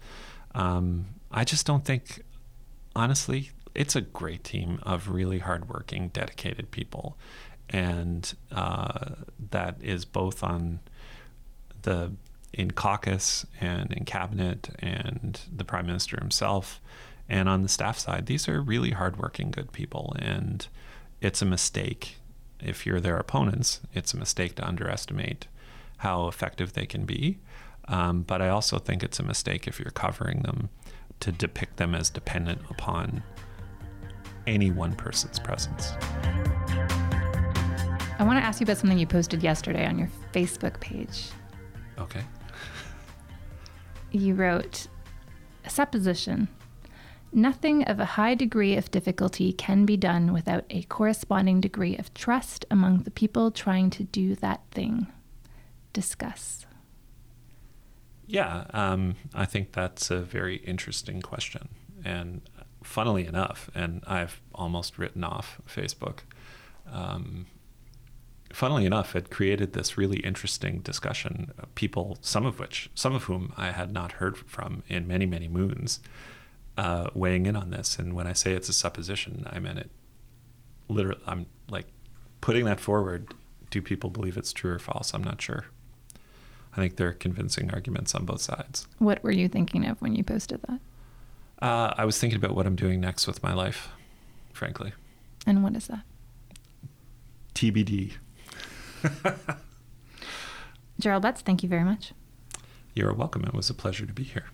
Um, 0.56 1.08
I 1.32 1.44
just 1.44 1.66
don't 1.66 1.84
think, 1.84 2.22
honestly, 2.96 3.52
it's 3.74 3.96
a 3.96 4.02
great 4.02 4.44
team 4.44 4.80
of 4.84 5.10
really 5.10 5.40
hardworking, 5.40 6.10
dedicated 6.10 6.70
people, 6.72 7.18
and 7.74 8.36
uh, 8.52 9.16
that 9.50 9.76
is 9.82 10.06
both 10.06 10.44
on 10.44 10.80
the 11.82 12.14
in 12.54 12.70
caucus 12.72 13.46
and 13.60 13.92
in 13.92 14.06
cabinet 14.06 14.70
and 14.78 15.42
the 15.54 15.66
prime 15.66 15.88
minister 15.88 16.18
himself 16.18 16.80
and 17.28 17.50
on 17.50 17.64
the 17.64 17.68
staff 17.68 17.98
side 17.98 18.28
these 18.28 18.48
are 18.48 18.62
really 18.62 18.92
hardworking 18.92 19.50
good 19.50 19.72
people. 19.74 20.16
And 20.20 20.66
it's 21.20 21.42
a 21.42 21.46
mistake. 21.46 22.18
If 22.62 22.86
you're 22.86 23.02
their 23.02 23.18
opponents 23.18 23.82
it's 23.94 24.14
a 24.14 24.18
mistake 24.18 24.56
to 24.56 24.68
underestimate 24.68 25.48
how 25.98 26.28
effective 26.28 26.74
they 26.74 26.86
can 26.86 27.06
be. 27.06 27.40
Um, 27.88 28.22
but 28.22 28.42
I 28.42 28.50
also 28.50 28.78
think 28.78 29.04
it's 29.04 29.20
a 29.20 29.24
mistake 29.24 29.68
if 29.68 29.80
you're 29.80 29.92
covering 29.92 30.44
them 30.44 30.70
to 31.22 31.32
depict 31.32 31.78
them 31.78 31.96
as 31.96 32.10
dependent 32.10 32.62
upon 32.70 33.24
any 34.46 34.72
one 34.72 34.94
person's 34.94 35.40
presence. 35.40 35.94
I 38.24 38.26
want 38.26 38.40
to 38.40 38.46
ask 38.46 38.62
you 38.62 38.64
about 38.64 38.78
something 38.78 38.98
you 38.98 39.06
posted 39.06 39.44
yesterday 39.44 39.86
on 39.86 40.00
your 40.00 40.08
Facebook 40.32 40.80
page. 40.80 41.28
Okay. 42.00 42.22
You 44.14 44.34
wrote 44.34 44.88
a 45.66 45.70
supposition. 45.70 46.48
Nothing 47.34 47.84
of 47.84 48.00
a 48.00 48.06
high 48.06 48.34
degree 48.36 48.78
of 48.78 48.90
difficulty 48.92 49.52
can 49.52 49.86
be 49.86 49.98
done 49.98 50.32
without 50.32 50.64
a 50.70 50.84
corresponding 50.84 51.60
degree 51.60 51.98
of 51.98 52.14
trust 52.14 52.66
among 52.72 53.00
the 53.00 53.12
people 53.12 53.52
trying 53.52 53.90
to 53.90 54.06
do 54.06 54.36
that 54.36 54.62
thing. 54.72 55.08
Discuss. 55.92 56.66
Yeah, 58.26 58.68
um, 58.70 59.16
I 59.34 59.44
think 59.44 59.74
that's 59.74 60.10
a 60.10 60.22
very 60.22 60.56
interesting 60.60 61.22
question. 61.22 61.68
And 62.06 62.40
funnily 62.84 63.26
enough, 63.26 63.70
and 63.76 64.02
I've 64.08 64.42
almost 64.56 64.98
written 64.98 65.26
off 65.26 65.60
Facebook, 65.68 66.20
um, 66.90 67.48
funnily 68.54 68.86
enough, 68.86 69.16
it 69.16 69.30
created 69.30 69.74
this 69.74 69.98
really 69.98 70.20
interesting 70.20 70.80
discussion. 70.80 71.52
People, 71.76 72.18
some 72.22 72.46
of 72.46 72.60
which, 72.60 72.90
some 72.96 73.14
of 73.14 73.24
whom 73.24 73.52
I 73.58 73.72
had 73.72 73.92
not 73.92 74.14
heard 74.14 74.38
from 74.38 74.84
in 74.88 75.08
many, 75.08 75.26
many 75.26 75.48
moons, 75.48 76.00
uh, 76.78 77.10
weighing 77.14 77.46
in 77.46 77.56
on 77.56 77.72
this. 77.72 77.98
And 78.00 78.14
when 78.14 78.28
I 78.28 78.34
say 78.34 78.54
it's 78.54 78.70
a 78.70 78.74
supposition, 78.74 79.48
I 79.52 79.60
mean 79.60 79.78
it 79.78 79.92
literally. 80.88 81.22
I'm 81.28 81.48
like 81.70 81.88
putting 82.42 82.66
that 82.66 82.80
forward. 82.80 83.34
Do 83.70 83.82
people 83.82 84.10
believe 84.10 84.38
it's 84.38 84.54
true 84.54 84.72
or 84.72 84.80
false? 84.80 85.14
I'm 85.14 85.24
not 85.24 85.42
sure. 85.42 85.66
I 86.74 86.78
think 86.78 86.96
there 86.96 87.08
are 87.08 87.14
convincing 87.14 87.72
arguments 87.72 88.16
on 88.16 88.26
both 88.26 88.42
sides. 88.42 88.88
What 89.00 89.24
were 89.24 89.32
you 89.32 89.48
thinking 89.48 89.86
of 89.86 90.02
when 90.02 90.16
you 90.16 90.24
posted 90.24 90.62
that? 90.68 90.80
Uh, 91.62 91.94
I 91.98 92.06
was 92.06 92.20
thinking 92.20 92.38
about 92.38 92.56
what 92.56 92.66
I'm 92.66 92.76
doing 92.76 93.00
next 93.00 93.26
with 93.28 93.42
my 93.42 93.54
life, 93.54 93.90
frankly. 94.54 94.94
And 95.46 95.64
what 95.64 95.76
is 95.76 95.88
that? 95.88 96.02
TBD. 97.54 98.14
Gerald 101.00 101.24
Butts, 101.24 101.42
thank 101.42 101.64
you 101.64 101.70
very 101.70 101.84
much. 101.84 102.14
You're 102.94 103.14
welcome. 103.14 103.44
It 103.44 103.54
was 103.54 103.70
a 103.70 103.74
pleasure 103.74 104.06
to 104.06 104.14
be 104.14 104.24
here. 104.24 104.46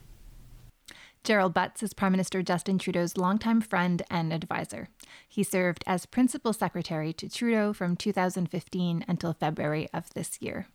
Gerald 1.23 1.53
Butts 1.53 1.84
is 1.84 1.93
Prime 1.93 2.13
Minister 2.13 2.41
Justin 2.41 2.80
Trudeau's 2.80 3.17
longtime 3.17 3.61
friend 3.61 4.01
and 4.09 4.31
advisor. 4.31 4.88
He 5.27 5.43
served 5.43 5.84
as 5.85 6.05
Principal 6.05 6.53
Secretary 6.53 7.11
to 7.13 7.30
Trudeau 7.30 7.73
from 7.73 7.97
2015 7.97 9.05
until 9.07 9.34
February 9.34 9.89
of 9.93 10.09
this 10.13 10.41
year. 10.41 10.67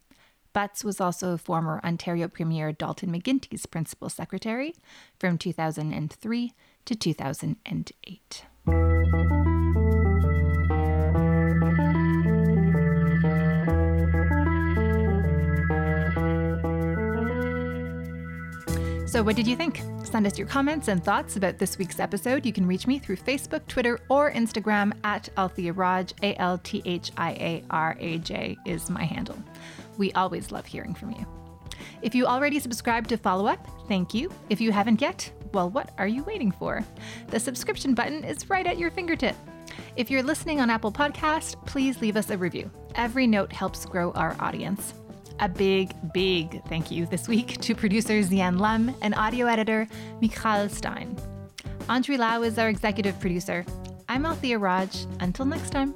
Butts 0.52 0.84
was 0.84 1.00
also 1.00 1.36
former 1.36 1.80
Ontario 1.82 2.28
Premier 2.28 2.72
Dalton 2.72 3.10
McGuinty's 3.10 3.66
Principal 3.66 4.08
Secretary 4.08 4.74
from 5.18 5.38
2003 5.38 6.52
to 6.84 6.94
2008. 6.94 8.44
So, 19.14 19.22
what 19.22 19.36
did 19.36 19.46
you 19.46 19.54
think? 19.54 19.80
Send 20.02 20.26
us 20.26 20.36
your 20.36 20.48
comments 20.48 20.88
and 20.88 21.04
thoughts 21.04 21.36
about 21.36 21.56
this 21.56 21.78
week's 21.78 22.00
episode. 22.00 22.44
You 22.44 22.52
can 22.52 22.66
reach 22.66 22.88
me 22.88 22.98
through 22.98 23.14
Facebook, 23.18 23.64
Twitter, 23.68 24.00
or 24.08 24.32
Instagram 24.32 24.92
at 25.04 25.28
Althia 25.36 25.72
Raj. 25.72 26.12
A 26.24 26.34
L 26.34 26.58
T 26.58 26.82
H 26.84 27.12
I 27.16 27.30
A 27.34 27.64
R 27.70 27.96
A 28.00 28.18
J 28.18 28.56
is 28.66 28.90
my 28.90 29.04
handle. 29.04 29.38
We 29.98 30.10
always 30.14 30.50
love 30.50 30.66
hearing 30.66 30.94
from 30.94 31.12
you. 31.12 31.24
If 32.02 32.12
you 32.12 32.26
already 32.26 32.58
subscribed 32.58 33.08
to 33.10 33.16
Follow 33.16 33.46
Up, 33.46 33.64
thank 33.86 34.14
you. 34.14 34.32
If 34.50 34.60
you 34.60 34.72
haven't 34.72 35.00
yet, 35.00 35.30
well, 35.52 35.70
what 35.70 35.94
are 35.96 36.08
you 36.08 36.24
waiting 36.24 36.50
for? 36.50 36.84
The 37.28 37.38
subscription 37.38 37.94
button 37.94 38.24
is 38.24 38.50
right 38.50 38.66
at 38.66 38.78
your 38.78 38.90
fingertip. 38.90 39.36
If 39.94 40.10
you're 40.10 40.24
listening 40.24 40.60
on 40.60 40.70
Apple 40.70 40.90
Podcast, 40.90 41.64
please 41.66 42.00
leave 42.00 42.16
us 42.16 42.30
a 42.30 42.36
review. 42.36 42.68
Every 42.96 43.28
note 43.28 43.52
helps 43.52 43.86
grow 43.86 44.10
our 44.10 44.36
audience. 44.40 44.92
A 45.40 45.48
big, 45.48 45.94
big 46.12 46.62
thank 46.68 46.90
you 46.90 47.06
this 47.06 47.26
week 47.26 47.60
to 47.60 47.74
producer 47.74 48.22
Zi-Ann 48.22 48.58
Lum 48.58 48.94
and 49.02 49.14
audio 49.14 49.46
editor 49.46 49.88
Michal 50.20 50.68
Stein. 50.68 51.16
Andree 51.88 52.18
Lau 52.18 52.42
is 52.42 52.58
our 52.58 52.68
executive 52.68 53.18
producer. 53.20 53.64
I'm 54.08 54.22
Althia 54.22 54.60
Raj. 54.60 55.06
Until 55.20 55.44
next 55.44 55.70
time. 55.70 55.94